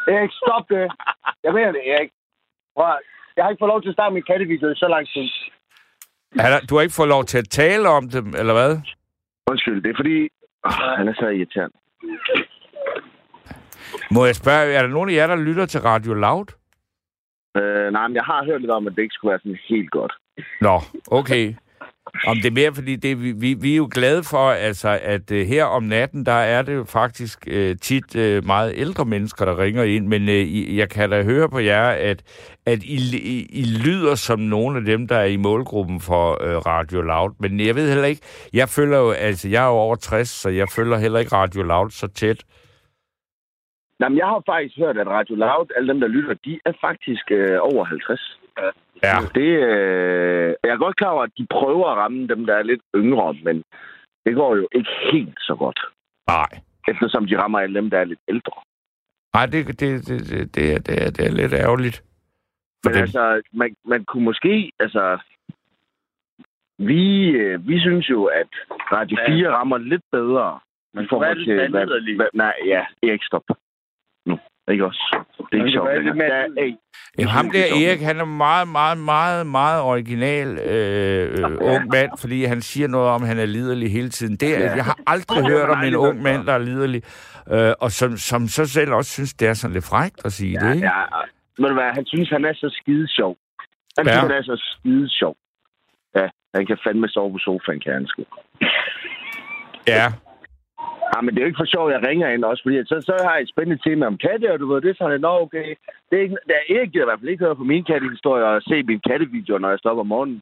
Erik, 0.08 0.32
stop 0.42 0.66
det. 0.70 0.86
Jeg 1.44 1.54
mener 1.54 1.72
det, 1.72 1.82
Erik. 1.94 2.12
Prøv, 2.76 2.94
jeg 3.42 3.46
har 3.46 3.54
ikke 3.54 3.64
fået 3.64 3.74
lov 3.76 3.82
til 3.82 3.90
at 3.90 3.98
starte 3.98 4.14
min 4.14 4.30
kattevideo 4.30 4.70
i 4.72 4.76
så 4.84 4.88
lang 4.96 5.06
tid. 5.14 5.26
er 6.46 6.50
der, 6.54 6.60
du 6.68 6.76
har 6.76 6.82
ikke 6.82 7.00
fået 7.00 7.14
lov 7.16 7.24
til 7.26 7.38
at 7.38 7.50
tale 7.50 7.90
om 7.90 8.10
dem, 8.10 8.28
eller 8.42 8.54
hvad? 8.54 8.72
Undskyld, 9.52 9.84
det 9.84 9.90
er 9.92 10.00
fordi... 10.02 10.18
Oh, 10.68 10.84
han 10.98 11.08
er 11.08 11.14
så 11.14 11.28
irriterende. 11.38 11.78
Må 14.16 14.26
jeg 14.26 14.36
spørge, 14.36 14.74
er 14.78 14.82
der 14.82 14.96
nogen 14.98 15.10
af 15.10 15.14
jer, 15.14 15.28
der 15.28 15.36
lytter 15.36 15.66
til 15.66 15.82
Radio 15.82 16.14
Loud? 16.14 16.48
Øh, 17.58 17.88
nej, 17.96 18.08
men 18.08 18.16
jeg 18.16 18.24
har 18.24 18.46
hørt 18.46 18.62
lidt 18.62 18.72
om, 18.72 18.88
at 18.88 18.94
det 18.96 19.02
ikke 19.02 19.14
skulle 19.14 19.32
være 19.32 19.40
sådan 19.40 19.60
helt 19.70 19.92
godt. 19.92 20.14
Nå, 20.62 20.76
okay. 21.20 21.54
Om 22.28 22.36
det 22.38 22.46
er 22.46 22.52
mere, 22.52 22.74
fordi 22.76 22.96
det, 22.96 23.24
vi, 23.24 23.32
vi, 23.32 23.54
vi 23.54 23.72
er 23.72 23.78
jo 23.78 23.90
glade 23.94 24.24
for, 24.32 24.52
altså, 24.52 25.00
at 25.02 25.32
uh, 25.32 25.38
her 25.38 25.66
om 25.66 25.84
natten, 25.84 26.26
der 26.26 26.40
er 26.56 26.62
det 26.62 26.76
jo 26.76 26.84
faktisk 26.84 27.48
uh, 27.48 27.72
tit 27.82 28.16
uh, 28.16 28.46
meget 28.46 28.74
ældre 28.76 29.06
mennesker, 29.06 29.46
der 29.46 29.60
ringer 29.60 29.84
ind, 29.84 30.08
men 30.08 30.22
uh, 30.22 30.78
jeg 30.78 30.90
kan 30.90 31.10
da 31.10 31.24
høre 31.24 31.50
på 31.50 31.60
jer, 31.60 31.90
at, 31.90 32.20
at 32.66 32.84
I, 32.84 32.98
I, 33.36 33.48
I 33.62 33.64
lyder 33.86 34.16
som 34.16 34.40
nogle 34.40 34.78
af 34.78 34.86
dem, 34.86 35.08
der 35.08 35.16
er 35.16 35.26
i 35.26 35.38
målgruppen 35.38 36.02
for 36.02 36.32
uh, 36.32 36.58
Radio 36.72 37.02
Loud. 37.02 37.32
Men 37.40 37.60
jeg 37.60 37.76
ved 37.76 37.90
heller 37.90 38.06
ikke, 38.06 38.22
jeg 38.54 38.70
følger 38.70 38.98
jo, 38.98 39.12
altså 39.12 39.50
jeg 39.50 39.64
er 39.64 39.68
jo 39.68 39.74
over 39.74 39.96
60, 39.96 40.30
så 40.30 40.50
jeg 40.50 40.68
følger 40.76 40.98
heller 40.98 41.20
ikke 41.20 41.36
Radio 41.36 41.64
Loud 41.64 41.90
så 41.90 42.08
tæt. 42.08 42.44
Nej, 44.00 44.10
men 44.10 44.18
jeg 44.18 44.28
har 44.28 44.44
faktisk 44.46 44.78
hørt, 44.78 44.98
at 44.98 45.08
Radio 45.08 45.36
Loud, 45.36 45.68
alle 45.76 45.88
dem, 45.88 46.00
der 46.00 46.08
lytter, 46.08 46.34
de 46.46 46.60
er 46.66 46.74
faktisk 46.82 47.32
øh, 47.32 47.58
over 47.62 47.84
50. 47.86 48.40
Ja, 49.04 49.18
Det, 49.36 49.50
øh, 49.70 50.56
jeg 50.64 50.72
er 50.72 50.78
godt 50.78 50.96
klar 50.96 51.10
over, 51.10 51.24
at 51.24 51.38
de 51.38 51.48
prøver 51.50 51.88
at 51.90 51.98
ramme 51.98 52.28
dem, 52.28 52.46
der 52.46 52.56
er 52.56 52.64
lidt 52.64 52.82
yngre, 52.96 53.34
men 53.44 53.64
det 54.26 54.36
går 54.36 54.56
jo 54.56 54.68
ikke 54.76 54.90
helt 55.12 55.38
så 55.40 55.56
godt. 55.56 55.80
nej. 56.28 56.52
Eftersom 56.88 57.28
de 57.28 57.38
rammer 57.42 57.60
alle 57.60 57.76
dem, 57.76 57.90
der 57.90 57.98
er 57.98 58.04
lidt 58.04 58.20
ældre. 58.28 58.54
Nej, 59.34 59.46
det, 59.46 59.68
det, 59.68 59.80
det, 59.80 60.30
det, 60.30 60.56
det, 60.56 60.74
er, 60.74 60.80
det, 60.80 61.04
er, 61.04 61.12
det 61.12 61.26
er 61.28 61.32
lidt 61.32 61.54
ærgerligt. 61.54 62.04
For 62.84 62.90
Men 62.90 62.94
dem. 62.94 63.02
altså, 63.02 63.42
man, 63.54 63.76
man 63.86 64.06
kunne 64.06 64.24
måske, 64.24 64.72
altså... 64.80 65.20
Vi, 66.78 67.30
øh, 67.30 67.68
vi 67.68 67.80
synes 67.80 68.10
jo, 68.10 68.26
at 68.26 68.48
Radio 68.92 69.18
4 69.28 69.50
rammer 69.52 69.78
lidt 69.78 70.02
bedre. 70.12 70.60
Men 70.94 71.04
i 71.06 71.08
forhold 71.10 71.38
det, 71.38 71.46
til, 71.46 71.60
er 71.60 71.70
hvad, 71.70 72.16
hvad, 72.16 72.28
nej, 72.34 72.54
ja, 72.66 72.86
Erik, 73.04 73.24
stop. 73.24 73.44
Ikke 74.72 74.86
også? 74.86 75.04
Det 75.38 75.44
er 75.54 75.58
Men 75.58 75.68
ikke 75.68 75.72
sjovt. 75.76 75.90
er 75.90 75.94
det 75.94 76.04
længere. 76.06 76.16
med- 76.16 76.26
Der 76.30 76.36
er- 76.36 76.66
hey, 76.66 76.74
Jamen, 77.18 77.30
ham 77.30 77.50
der 77.52 77.66
Erik, 77.88 78.02
han 78.02 78.20
er 78.20 78.26
meget, 78.26 78.68
meget, 78.68 78.98
meget, 78.98 79.48
meget 79.48 79.82
original 79.82 80.48
øh, 80.60 81.40
øh, 81.40 81.58
ung 81.62 81.88
mand, 81.94 82.12
fordi 82.20 82.44
han 82.44 82.62
siger 82.62 82.88
noget 82.88 83.10
om, 83.10 83.22
at 83.22 83.28
han 83.28 83.40
er 83.40 83.46
liderlig 83.46 83.92
hele 83.92 84.10
tiden. 84.10 84.36
Det 84.36 84.50
er, 84.66 84.76
jeg 84.76 84.86
har 84.86 84.98
aldrig 85.08 85.46
hørt 85.48 85.70
om 85.70 85.84
en 85.84 85.96
ung 85.96 86.22
mand, 86.22 86.46
der 86.46 86.54
er 86.54 86.58
liderlig, 86.58 87.02
øh, 87.52 87.74
og 87.80 87.92
som, 87.92 88.18
som 88.18 88.48
så 88.48 88.66
selv 88.66 88.92
også 88.94 89.12
synes, 89.12 89.34
det 89.34 89.48
er 89.48 89.54
sådan 89.54 89.74
lidt 89.74 89.86
frækt 89.86 90.26
at 90.26 90.32
sige 90.32 90.60
det, 90.60 90.76
ikke? 90.76 90.88
Ja, 90.88 91.02
du 91.68 91.74
hvad, 91.74 91.92
han 91.94 92.06
synes, 92.06 92.30
han 92.30 92.46
er 92.46 92.54
så 92.54 92.70
skide 92.82 93.08
sjov. 93.08 93.38
Han 93.98 94.06
Ja. 94.08 94.12
synes, 94.12 94.22
han 94.22 94.32
er 94.32 94.44
så 94.44 94.56
skide 94.80 95.10
sjov. 95.10 95.36
Ja, 96.16 96.28
han 96.56 96.66
kan 96.66 96.78
fandme 96.88 97.08
sove 97.10 97.32
på 97.32 97.38
sofaen, 97.38 97.80
kan 97.80 97.94
han 97.94 98.08
sgu. 98.08 98.24
Ja. 99.88 100.06
Ja, 101.22 101.26
men 101.26 101.34
det 101.36 101.40
er 101.40 101.46
jo 101.46 101.52
ikke 101.52 101.62
for 101.64 101.74
sjovt, 101.76 101.90
at 101.94 101.96
jeg 102.02 102.10
ringer 102.10 102.28
ind 102.30 102.44
også, 102.44 102.64
fordi 102.64 102.78
så, 102.92 102.96
så 103.10 103.14
har 103.26 103.34
jeg 103.36 103.42
et 103.42 103.50
spændende 103.54 103.82
tema 103.86 104.06
om 104.06 104.18
katte, 104.18 104.52
og 104.54 104.60
du 104.60 104.66
ved, 104.68 104.82
det 104.82 104.90
er 104.90 104.94
sådan, 104.98 105.22
nå 105.22 105.34
okay. 105.46 105.68
Det 106.10 106.14
er 106.20 106.24
ikke, 106.26 106.38
der 106.50 106.56
er 106.62 106.66
ikke, 106.82 107.00
i 107.02 107.04
hvert 107.08 107.20
fald 107.20 107.30
ikke 107.34 107.46
høre 107.46 107.56
på 107.62 107.64
min 107.64 107.84
kattehistorie 107.84 108.46
og 108.46 108.62
se 108.62 108.84
min 108.84 109.02
kattevideo, 109.10 109.58
når 109.58 109.70
jeg 109.70 109.80
stopper 109.80 110.02
om 110.02 110.08
morgenen. 110.08 110.42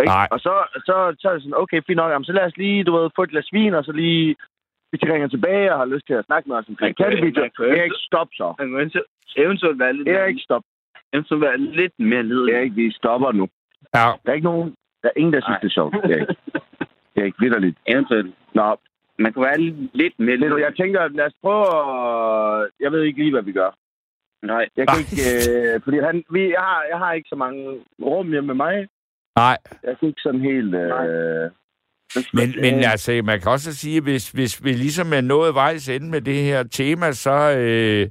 Ikke? 0.00 0.12
Nej. 0.18 0.28
Og 0.34 0.38
så, 0.40 0.52
så, 0.88 0.94
så 1.20 1.28
er 1.28 1.32
det 1.34 1.42
sådan, 1.42 1.60
okay, 1.62 1.80
fint 1.86 1.96
nok, 1.96 2.10
jamen, 2.12 2.24
så 2.24 2.32
lad 2.32 2.44
os 2.50 2.56
lige, 2.56 2.84
du 2.84 2.92
ved, 2.96 3.10
få 3.16 3.22
et 3.22 3.30
glas 3.30 3.48
vin, 3.52 3.74
og 3.74 3.84
så 3.84 3.92
lige, 3.92 4.36
hvis 4.90 5.00
de 5.00 5.12
ringer 5.12 5.28
tilbage 5.28 5.72
og 5.72 5.78
har 5.78 5.86
lyst 5.94 6.06
til 6.06 6.14
at 6.20 6.26
snakke 6.26 6.48
med 6.48 6.56
os 6.56 6.68
omkring 6.68 6.88
Man 6.90 6.94
kan- 6.94 7.04
kattevideo, 7.04 7.40
man 7.42 7.50
kan- 7.56 7.78
Erik, 7.80 7.92
stop 8.08 8.28
så. 8.40 8.46
Man 8.58 8.90
kan 8.90 9.02
eventuelt- 9.44 9.78
være 9.78 9.92
lidt, 9.96 10.08
Erik, 10.08 10.38
stop. 10.48 10.62
eventuelt 11.12 11.42
være 11.48 11.58
lidt 11.80 11.94
mere 11.98 12.22
lidelig. 12.22 12.54
Erik, 12.54 12.76
vi 12.76 12.92
stopper 12.92 13.32
nu. 13.32 13.48
Ja, 13.94 14.06
Der 14.22 14.28
er 14.30 14.38
ikke 14.38 14.50
nogen, 14.52 14.68
der 15.02 15.08
er 15.08 15.16
ingen, 15.16 15.32
der 15.32 15.40
synes, 15.40 15.48
Nej. 15.56 15.58
det 15.62 15.66
er 15.66 15.76
sjovt, 15.78 15.94
Erik. 15.94 16.28
Erik, 17.20 17.34
vidderligt. 17.40 17.76
Eventuelt. 17.86 18.34
Nå, 18.54 18.76
Man 19.18 19.32
kan 19.32 19.42
være 19.42 19.58
lidt 20.02 20.14
mere 20.18 20.36
lidelig. 20.36 20.62
jeg 20.62 20.76
tænker, 20.76 21.08
lad 21.08 21.26
os 21.26 21.36
prøve 21.42 21.66
at... 21.66 22.70
Jeg 22.80 22.92
ved 22.92 23.02
ikke 23.02 23.18
lige, 23.18 23.30
hvad 23.30 23.42
vi 23.42 23.52
gør. 23.52 23.70
Nej. 24.46 24.68
Jeg 24.76 24.88
kan 24.88 24.98
ikke... 25.00 25.22
Øh, 25.50 25.80
fordi 25.84 25.98
han, 25.98 26.24
vi, 26.30 26.42
jeg, 26.50 26.60
har, 26.60 26.82
jeg 26.90 26.98
har 26.98 27.12
ikke 27.12 27.28
så 27.28 27.36
mange 27.36 27.80
rum 28.02 28.30
hjemme 28.30 28.46
med 28.46 28.54
mig. 28.54 28.88
nej. 29.36 29.58
Jeg 29.82 29.98
kan 29.98 30.08
ikke 30.08 30.20
sådan 30.22 30.40
helt... 30.40 30.74
Øh, 30.74 31.50
Men, 32.34 32.54
men 32.60 32.74
altså, 32.84 33.22
man 33.24 33.40
kan 33.40 33.52
også 33.52 33.74
sige, 33.74 34.00
hvis, 34.00 34.30
hvis 34.30 34.64
vi 34.64 34.72
ligesom 34.72 35.12
er 35.12 35.20
nået 35.20 35.54
vejs 35.54 35.88
ende 35.88 36.10
med 36.10 36.20
det 36.20 36.34
her 36.34 36.62
tema, 36.62 37.12
så, 37.12 37.56
øh, 37.58 38.10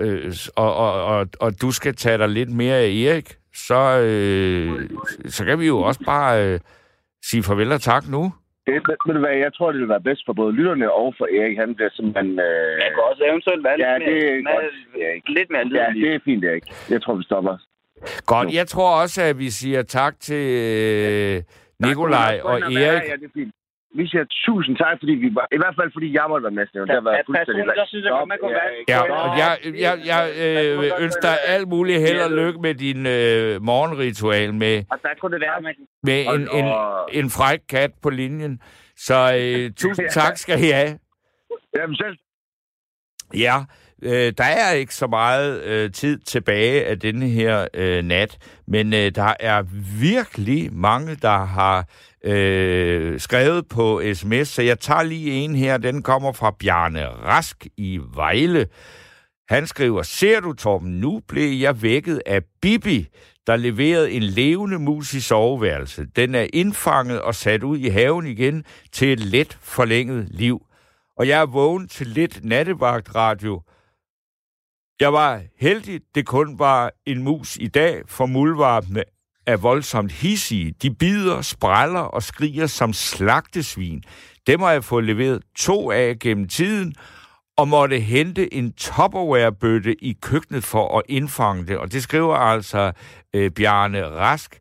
øh, 0.00 0.32
og, 0.56 0.76
og, 0.76 1.04
og, 1.04 1.26
og 1.40 1.62
du 1.62 1.70
skal 1.72 1.94
tage 1.96 2.18
dig 2.18 2.28
lidt 2.28 2.50
mere 2.50 2.74
af 2.74 2.88
Erik, 2.88 3.36
så, 3.54 3.98
øh, 3.98 4.90
så 5.26 5.44
kan 5.44 5.58
vi 5.58 5.66
jo 5.66 5.78
også 5.78 6.00
bare 6.04 6.46
øh, 6.46 6.60
sige 7.24 7.42
farvel 7.42 7.72
og 7.72 7.80
tak 7.80 8.08
nu. 8.08 8.32
Det, 8.66 8.74
ved 9.06 9.14
du 9.14 9.20
hvad, 9.24 9.36
jeg 9.46 9.52
tror, 9.54 9.72
det 9.72 9.80
vil 9.80 9.88
være 9.88 10.06
bedst 10.08 10.22
for 10.26 10.32
både 10.32 10.52
lytterne 10.58 10.92
og 10.92 11.14
for 11.18 11.26
Erik. 11.38 11.56
Han 11.58 11.74
bliver 11.74 11.90
simpelthen... 11.92 12.30
Øh, 12.48 12.72
Man 12.82 12.90
kan 12.96 13.02
også 13.10 13.22
eventuelt 13.30 13.64
være 13.64 13.76
Ja, 13.78 13.98
lidt, 13.98 14.08
det 14.08 14.16
er 14.30 14.42
mere, 14.42 14.54
godt, 14.54 15.02
Erik. 15.06 15.22
lidt 15.36 15.48
mere 15.54 15.64
ja, 15.80 15.86
det 16.04 16.14
er 16.14 16.18
fint, 16.24 16.44
Erik. 16.44 16.64
Jeg 16.90 17.02
tror, 17.02 17.14
vi 17.14 17.24
stopper. 17.30 17.56
Godt, 18.26 18.54
jeg 18.54 18.66
tror 18.66 18.90
også, 19.02 19.22
at 19.22 19.38
vi 19.38 19.50
siger 19.50 19.82
tak 19.82 20.14
til 20.20 20.44
øh, 20.64 21.42
Nikolaj 21.86 22.40
og 22.42 22.56
Erik. 22.60 22.76
ja, 22.76 22.92
det 23.20 23.24
er 23.30 23.34
fint. 23.34 23.52
Vi 23.98 24.04
siger 24.10 24.24
tusind 24.46 24.76
tak, 24.76 24.96
fordi 25.02 25.12
vi 25.24 25.28
var... 25.34 25.46
I 25.56 25.58
hvert 25.62 25.74
fald, 25.80 25.90
fordi 25.96 26.08
jeg 26.18 26.24
måtte 26.28 26.44
være 26.44 26.56
med. 26.58 26.66
Det 26.72 26.90
har 26.90 27.00
været 27.08 27.16
Ja, 27.16 27.22
fuldstændig... 27.26 27.66
der 27.80 27.86
synes 27.86 28.04
jeg 28.04 28.12
godt, 28.18 28.28
man 28.28 28.38
kunne 28.42 28.54
være- 28.60 28.84
Ja, 28.92 29.00
jeg, 29.42 29.52
jeg, 29.84 29.94
jeg 30.12 30.22
øh, 30.44 31.04
ønsker 31.04 31.20
dig 31.28 31.36
alt 31.54 31.68
muligt 31.68 32.00
held 32.00 32.20
og 32.20 32.30
lykke 32.40 32.58
med 32.66 32.74
din 32.74 33.00
øh, 33.16 33.62
morgenritual 33.70 34.54
med, 34.54 34.84
Og 34.92 34.98
der 35.02 35.08
kunne 35.20 35.32
det 35.34 35.40
være, 35.46 35.56
at 35.56 35.62
man 35.62 35.74
med 36.02 36.18
en, 36.34 36.42
en, 36.58 36.66
en 37.20 37.30
fræk 37.30 37.60
kat 37.68 37.90
på 38.02 38.10
linjen. 38.10 38.60
Så 38.96 39.16
øh, 39.40 39.70
tusind 39.82 40.08
tak 40.10 40.36
skal 40.36 40.58
I 40.64 40.70
have. 40.80 40.98
Jamen 41.76 41.96
selv 41.96 42.16
Ja, 43.34 43.56
øh, 44.02 44.32
der 44.38 44.44
er 44.44 44.72
ikke 44.72 44.94
så 44.94 45.06
meget 45.06 45.62
øh, 45.62 45.92
tid 45.92 46.18
tilbage 46.18 46.86
af 46.86 47.00
denne 47.00 47.28
her 47.28 47.66
øh, 47.74 48.04
nat, 48.04 48.38
men 48.68 48.94
øh, 48.94 49.14
der 49.14 49.34
er 49.40 49.62
virkelig 50.00 50.72
mange, 50.72 51.16
der 51.22 51.44
har 51.44 51.88
øh, 52.24 53.20
skrevet 53.20 53.68
på 53.68 54.02
sms, 54.14 54.48
så 54.48 54.62
jeg 54.62 54.80
tager 54.80 55.02
lige 55.02 55.32
en 55.32 55.54
her, 55.54 55.76
den 55.76 56.02
kommer 56.02 56.32
fra 56.32 56.54
Bjarne 56.58 57.06
Rask 57.06 57.66
i 57.76 58.00
Vejle. 58.14 58.66
Han 59.48 59.66
skriver, 59.66 60.02
ser 60.02 60.40
du 60.40 60.52
Torben, 60.52 61.00
nu 61.00 61.20
blev 61.28 61.52
jeg 61.52 61.82
vækket 61.82 62.22
af 62.26 62.40
Bibi, 62.62 63.08
der 63.46 63.56
leverede 63.56 64.12
en 64.12 64.22
levende 64.22 64.78
mus 64.78 65.14
i 65.14 65.20
soveværelset. 65.20 66.16
Den 66.16 66.34
er 66.34 66.46
indfanget 66.52 67.20
og 67.20 67.34
sat 67.34 67.62
ud 67.62 67.78
i 67.78 67.88
haven 67.88 68.26
igen 68.26 68.64
til 68.92 69.12
et 69.12 69.20
let 69.20 69.58
forlænget 69.60 70.26
liv. 70.30 70.66
Og 71.16 71.28
jeg 71.28 71.40
er 71.40 71.46
vågen 71.46 71.88
til 71.88 72.06
lidt 72.06 72.44
nattevagtradio. 72.44 73.62
Jeg 75.00 75.12
var 75.12 75.42
heldig, 75.60 76.00
det 76.14 76.26
kun 76.26 76.58
var 76.58 76.92
en 77.06 77.22
mus 77.22 77.56
i 77.56 77.66
dag, 77.66 78.02
for 78.06 78.26
muldvarpene 78.26 79.04
er 79.46 79.56
voldsomt 79.56 80.12
hissige. 80.12 80.74
De 80.82 80.94
bider, 80.94 81.42
spræller 81.42 82.00
og 82.00 82.22
skriger 82.22 82.66
som 82.66 82.92
slagtesvin. 82.92 84.02
Dem 84.46 84.60
har 84.60 84.70
jeg 84.70 84.84
fået 84.84 85.04
leveret 85.04 85.42
to 85.56 85.90
af 85.90 86.18
gennem 86.18 86.48
tiden, 86.48 86.94
og 87.56 87.68
måtte 87.68 88.00
hente 88.00 88.54
en 88.54 88.72
Tupperware-bøtte 88.72 90.04
i 90.04 90.12
køkkenet 90.22 90.64
for 90.64 90.98
at 90.98 91.02
indfange 91.08 91.66
det. 91.66 91.78
Og 91.78 91.92
det 91.92 92.02
skriver 92.02 92.36
altså 92.36 92.92
øh, 93.34 93.50
Bjarne 93.50 94.06
Rask. 94.06 94.58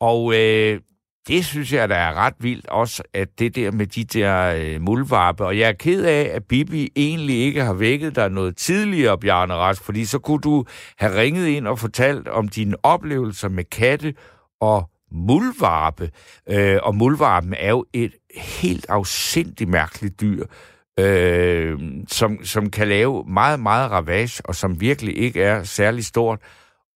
Og 0.00 0.34
øh, 0.34 0.80
det 1.28 1.44
synes 1.44 1.72
jeg, 1.72 1.88
der 1.88 1.96
er 1.96 2.14
ret 2.14 2.34
vildt 2.38 2.66
også, 2.66 3.02
at 3.14 3.28
det 3.38 3.54
der 3.56 3.70
med 3.72 3.86
de 3.86 4.04
der 4.04 4.54
øh, 4.58 4.80
muldvarpe. 4.80 5.44
Og 5.44 5.58
jeg 5.58 5.68
er 5.68 5.72
ked 5.72 6.04
af, 6.04 6.30
at 6.34 6.44
Bibi 6.44 6.88
egentlig 6.96 7.36
ikke 7.36 7.64
har 7.64 7.72
vækket 7.72 8.16
dig 8.16 8.30
noget 8.30 8.56
tidligere, 8.56 9.18
Bjarne 9.18 9.54
Rask, 9.54 9.84
fordi 9.84 10.04
så 10.04 10.18
kunne 10.18 10.40
du 10.40 10.64
have 10.98 11.16
ringet 11.20 11.46
ind 11.46 11.66
og 11.66 11.78
fortalt 11.78 12.28
om 12.28 12.48
dine 12.48 12.76
oplevelser 12.82 13.48
med 13.48 13.64
katte 13.64 14.14
og 14.60 14.90
muldvarpe. 15.12 16.10
Øh, 16.48 16.78
og 16.82 16.94
muldvarpen 16.94 17.54
er 17.58 17.70
jo 17.70 17.84
et 17.92 18.14
helt 18.34 18.86
afsindig 18.88 19.68
mærkeligt 19.68 20.20
dyr, 20.20 20.44
øh, 21.00 21.78
som, 22.08 22.44
som 22.44 22.70
kan 22.70 22.88
lave 22.88 23.24
meget, 23.28 23.60
meget 23.60 23.90
ravage, 23.90 24.42
og 24.44 24.54
som 24.54 24.80
virkelig 24.80 25.18
ikke 25.18 25.42
er 25.42 25.62
særlig 25.62 26.04
stort. 26.04 26.38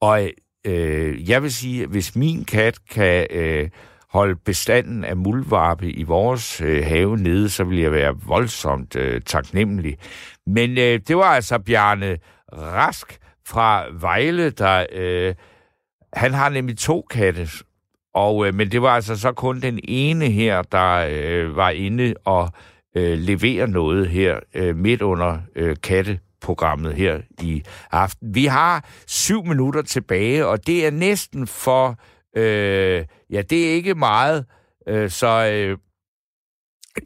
Og 0.01 0.31
øh, 0.67 1.31
jeg 1.31 1.43
vil 1.43 1.53
sige, 1.53 1.83
at 1.83 1.89
hvis 1.89 2.17
min 2.17 2.45
kat 2.45 2.79
kan 2.91 3.27
øh, 3.31 3.69
holde 4.15 4.37
bestanden 4.45 5.05
af 5.05 5.17
muldvarpe 5.17 5.91
i 5.91 6.03
vores 6.03 6.61
øh, 6.61 6.85
have 6.85 7.17
nede, 7.17 7.49
så 7.49 7.65
vil 7.65 7.79
jeg 7.79 7.93
være 7.93 8.15
voldsomt 8.27 8.97
øh, 8.97 9.21
taknemmelig. 9.21 9.99
Men 10.47 10.71
øh, 10.71 11.01
det 11.09 11.17
var 11.17 11.25
altså 11.25 11.59
Bjarne 11.59 12.19
Rask 12.53 13.19
fra 13.47 13.85
Vejle, 14.01 14.51
der... 14.51 14.87
Øh, 14.93 15.35
han 16.13 16.35
har 16.35 16.49
nemlig 16.49 16.79
to 16.79 17.07
katte, 17.11 17.49
og, 18.15 18.47
øh, 18.47 18.55
men 18.55 18.71
det 18.71 18.83
var 18.83 18.89
altså 18.89 19.17
så 19.17 19.33
kun 19.33 19.61
den 19.61 19.81
ene 19.85 20.27
her, 20.27 20.63
der 20.63 21.09
øh, 21.11 21.57
var 21.57 21.71
inde 21.71 22.15
og 22.25 22.53
øh, 22.97 23.19
levere 23.19 23.69
noget 23.69 24.09
her 24.09 24.41
øh, 24.55 24.77
midt 24.77 25.03
under 25.03 25.39
øh, 25.57 25.77
katteprogrammet 25.83 26.95
her 26.95 27.21
i 27.43 27.63
aften. 27.93 28.35
Vi 28.35 28.45
har 28.45 28.85
syv 29.07 29.45
minutter 29.45 29.83
tilbage, 29.83 30.47
og 30.47 30.67
det 30.67 30.87
er 30.87 30.91
næsten 30.91 31.47
for... 31.47 31.99
Øh, 32.37 33.05
ja, 33.31 33.43
det 33.43 33.71
er 33.71 33.75
ikke 33.75 33.95
meget, 33.95 34.45
øh, 34.89 35.11
så... 35.11 35.51
Øh, 35.53 35.79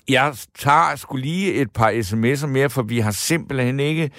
jeg 0.09 0.35
tager 0.59 0.97
skulle 0.97 1.25
lige 1.25 1.55
et 1.55 1.73
par 1.73 1.91
sms'er 1.91 2.47
mere, 2.47 2.71
for 2.71 2.83
vi 2.83 2.99
har 2.99 3.11
simpelthen 3.11 3.81
ikke 3.81 4.11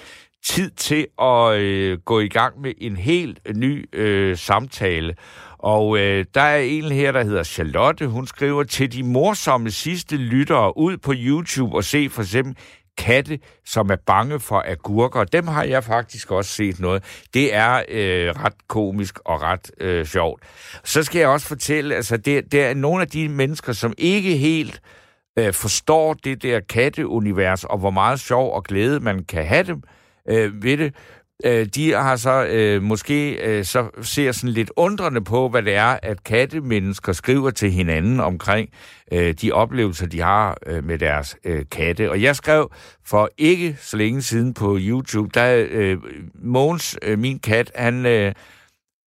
tid 0.44 0.70
til 0.70 1.06
at 1.22 1.54
øh, 1.54 1.98
gå 1.98 2.20
i 2.20 2.28
gang 2.28 2.60
med 2.60 2.72
en 2.78 2.96
helt 2.96 3.56
ny 3.56 3.88
øh, 3.94 4.36
samtale. 4.36 5.14
Og 5.58 5.98
øh, 5.98 6.24
der 6.34 6.40
er 6.40 6.58
en 6.58 6.84
her, 6.84 7.12
der 7.12 7.24
hedder 7.24 7.42
Charlotte. 7.42 8.06
Hun 8.06 8.26
skriver 8.26 8.62
til 8.62 8.92
de 8.92 9.02
morsomme 9.02 9.70
sidste 9.70 10.16
lyttere 10.16 10.78
ud 10.78 10.96
på 10.96 11.12
YouTube 11.16 11.76
og 11.76 11.84
se 11.84 12.08
for 12.10 12.22
eksempel 12.22 12.56
katte, 12.98 13.38
som 13.66 13.90
er 13.90 13.96
bange 14.06 14.40
for 14.40 14.64
agurker. 14.66 15.24
Dem 15.24 15.46
har 15.46 15.64
jeg 15.64 15.84
faktisk 15.84 16.30
også 16.30 16.50
set 16.50 16.80
noget. 16.80 17.26
Det 17.34 17.54
er 17.54 17.82
øh, 17.88 18.28
ret 18.44 18.68
komisk 18.68 19.18
og 19.24 19.42
ret 19.42 19.70
øh, 19.80 20.06
sjovt. 20.06 20.42
Så 20.84 21.02
skal 21.02 21.18
jeg 21.18 21.28
også 21.28 21.46
fortælle, 21.46 21.94
altså 21.94 22.16
det, 22.16 22.52
det 22.52 22.64
er 22.64 22.74
nogle 22.74 23.02
af 23.02 23.08
de 23.08 23.28
mennesker, 23.28 23.72
som 23.72 23.92
ikke 23.98 24.36
helt 24.36 24.80
øh, 25.38 25.52
forstår 25.52 26.14
det 26.14 26.42
der 26.42 26.60
katteunivers, 26.60 27.64
og 27.64 27.78
hvor 27.78 27.90
meget 27.90 28.20
sjov 28.20 28.54
og 28.54 28.64
glæde 28.64 29.00
man 29.00 29.24
kan 29.24 29.46
have 29.46 29.64
dem 29.64 29.82
øh, 30.28 30.62
ved 30.62 30.76
det. 30.76 30.94
Øh, 31.44 31.66
de 31.66 31.92
har 31.92 32.16
så 32.16 32.46
øh, 32.46 32.82
måske 32.82 33.32
øh, 33.32 33.64
så 33.64 33.88
ser 34.02 34.32
sådan 34.32 34.50
lidt 34.50 34.72
undrende 34.76 35.20
på, 35.20 35.48
hvad 35.48 35.62
det 35.62 35.74
er, 35.74 35.98
at 36.02 36.24
kattemennesker 36.24 37.12
skriver 37.12 37.50
til 37.50 37.70
hinanden 37.70 38.20
omkring 38.20 38.68
øh, 39.12 39.34
de 39.34 39.52
oplevelser, 39.52 40.06
de 40.06 40.20
har 40.20 40.58
øh, 40.66 40.84
med 40.84 40.98
deres 40.98 41.36
øh, 41.44 41.64
katte. 41.70 42.10
Og 42.10 42.22
jeg 42.22 42.36
skrev 42.36 42.70
for 43.06 43.30
ikke 43.38 43.76
så 43.80 43.96
længe 43.96 44.22
siden 44.22 44.54
på 44.54 44.78
YouTube, 44.80 45.30
der 45.34 45.66
øh, 45.70 45.98
Måns, 46.34 46.98
øh, 47.02 47.18
min 47.18 47.38
kat, 47.38 47.72
han... 47.74 48.06
Øh, 48.06 48.32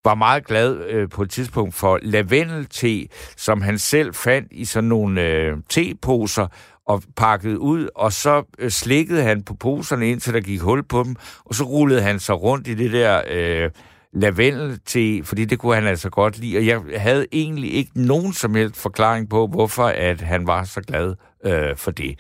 var 0.06 0.16
meget 0.16 0.48
glad 0.48 0.78
øh, 0.78 1.10
på 1.10 1.22
et 1.22 1.30
tidspunkt 1.30 1.76
for 1.76 2.00
lavendelte, 2.02 3.08
som 3.38 3.62
han 3.62 3.80
selv 3.80 4.14
fandt 4.14 4.48
i 4.52 4.66
sådan 4.66 4.90
nogle 4.90 5.22
øh, 5.22 5.58
teposer 5.70 6.48
og 6.88 7.04
pakket 7.16 7.56
ud, 7.56 7.90
og 7.96 8.14
så 8.14 8.44
øh, 8.60 8.72
slikkede 8.72 9.24
han 9.24 9.44
på 9.44 9.54
poserne 9.54 10.10
indtil 10.10 10.34
der 10.34 10.42
gik 10.42 10.62
hul 10.62 10.84
på 10.84 11.04
dem, 11.04 11.16
og 11.46 11.56
så 11.56 11.64
rullede 11.64 12.02
han 12.02 12.20
sig 12.20 12.42
rundt 12.42 12.68
i 12.68 12.74
det 12.74 12.92
der 12.92 13.22
øh, 13.30 13.70
lavendelte, 14.14 15.24
fordi 15.24 15.46
det 15.46 15.60
kunne 15.60 15.76
han 15.76 15.88
altså 15.88 16.10
godt 16.10 16.40
lide, 16.40 16.58
og 16.58 16.66
jeg 16.66 16.82
havde 16.98 17.28
egentlig 17.32 17.74
ikke 17.74 17.92
nogen 17.96 18.34
som 18.34 18.56
helst 18.56 18.82
forklaring 18.82 19.30
på, 19.30 19.48
hvorfor 19.48 19.86
at 19.86 20.22
han 20.22 20.48
var 20.48 20.64
så 20.64 20.82
glad 20.82 21.16
øh, 21.46 21.78
for 21.78 21.92
det. 21.92 22.20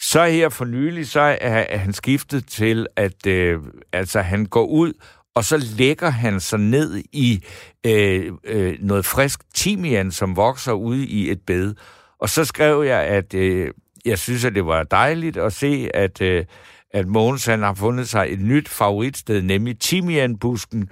Så 0.00 0.24
her 0.24 0.48
for 0.48 0.64
nylig, 0.64 1.08
så 1.08 1.36
er 1.40 1.78
han 1.78 1.92
skiftet 1.92 2.46
til, 2.46 2.86
at 2.96 3.26
øh, 3.26 3.58
altså, 3.92 4.20
han 4.20 4.46
går 4.46 4.66
ud 4.66 4.92
og 5.34 5.44
så 5.44 5.56
lægger 5.78 6.10
han 6.10 6.40
sig 6.40 6.58
ned 6.58 7.02
i 7.12 7.44
øh, 7.86 8.32
øh, 8.44 8.76
noget 8.80 9.04
frisk 9.04 9.40
timian, 9.54 10.10
som 10.10 10.36
vokser 10.36 10.72
ude 10.72 11.06
i 11.06 11.30
et 11.30 11.40
bed. 11.46 11.74
Og 12.18 12.28
så 12.28 12.44
skrev 12.44 12.82
jeg, 12.82 13.00
at 13.00 13.34
øh, 13.34 13.70
jeg 14.04 14.18
synes, 14.18 14.44
at 14.44 14.54
det 14.54 14.66
var 14.66 14.82
dejligt 14.82 15.36
at 15.36 15.52
se, 15.52 15.88
at, 15.94 16.20
øh, 16.20 16.44
at 16.90 17.06
Mogens 17.06 17.46
han 17.46 17.62
har 17.62 17.74
fundet 17.74 18.08
sig 18.08 18.26
et 18.30 18.40
nyt 18.40 18.68
favoritsted, 18.68 19.42
nemlig 19.42 19.78
Timianbusken. 19.78 20.88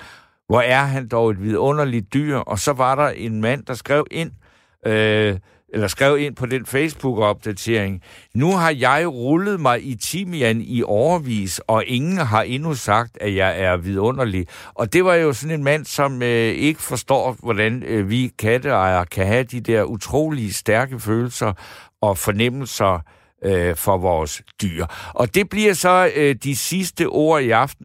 Hvor 0.49 0.61
er 0.61 0.83
han 0.85 1.09
dog 1.09 1.31
et 1.31 1.43
vidunderligt 1.43 2.15
dyr? 2.15 2.37
Og 2.37 2.59
så 2.59 2.73
var 2.73 2.95
der 2.95 3.09
en 3.09 3.41
mand, 3.41 3.65
der 3.65 3.75
skrev 3.75 4.07
ind, 4.11 4.31
øh, 4.87 5.39
eller 5.73 5.89
skrev 5.89 6.19
ind 6.19 6.37
på 6.37 6.47
den 6.47 6.67
Facebook-opdatering, 6.67 8.03
nu 8.35 8.57
har 8.57 8.71
jeg 8.71 9.09
rullet 9.09 9.61
mig 9.61 9.87
i 9.87 9.95
timian 9.95 10.61
i 10.61 10.83
overvis, 10.83 11.59
og 11.59 11.85
ingen 11.87 12.19
har 12.19 12.43
endnu 12.43 12.75
sagt, 12.75 13.19
at 13.21 13.35
jeg 13.35 13.61
er 13.61 13.77
vidunderlig. 13.77 14.47
Og 14.75 14.93
det 14.93 15.05
var 15.05 15.15
jo 15.15 15.33
sådan 15.33 15.55
en 15.55 15.65
mand, 15.65 15.85
som 15.85 16.23
øh, 16.23 16.29
ikke 16.55 16.83
forstår, 16.83 17.37
hvordan 17.43 17.83
øh, 17.83 18.11
vi 18.11 18.33
katteejere 18.39 19.07
kan 19.07 19.27
have 19.27 19.45
de 19.45 19.61
der 19.61 19.83
utrolige 19.83 20.53
stærke 20.53 21.01
følelser 21.01 21.53
og 22.01 22.19
fornemmelser 22.19 23.01
øh, 23.45 23.77
for 23.77 23.97
vores 23.97 24.43
dyr. 24.63 24.87
Og 25.15 25.35
det 25.35 25.49
bliver 25.49 25.75
så 25.75 26.11
øh, 26.15 26.35
de 26.35 26.57
sidste 26.57 27.07
ord 27.07 27.43
i 27.43 27.51
aften. 27.51 27.79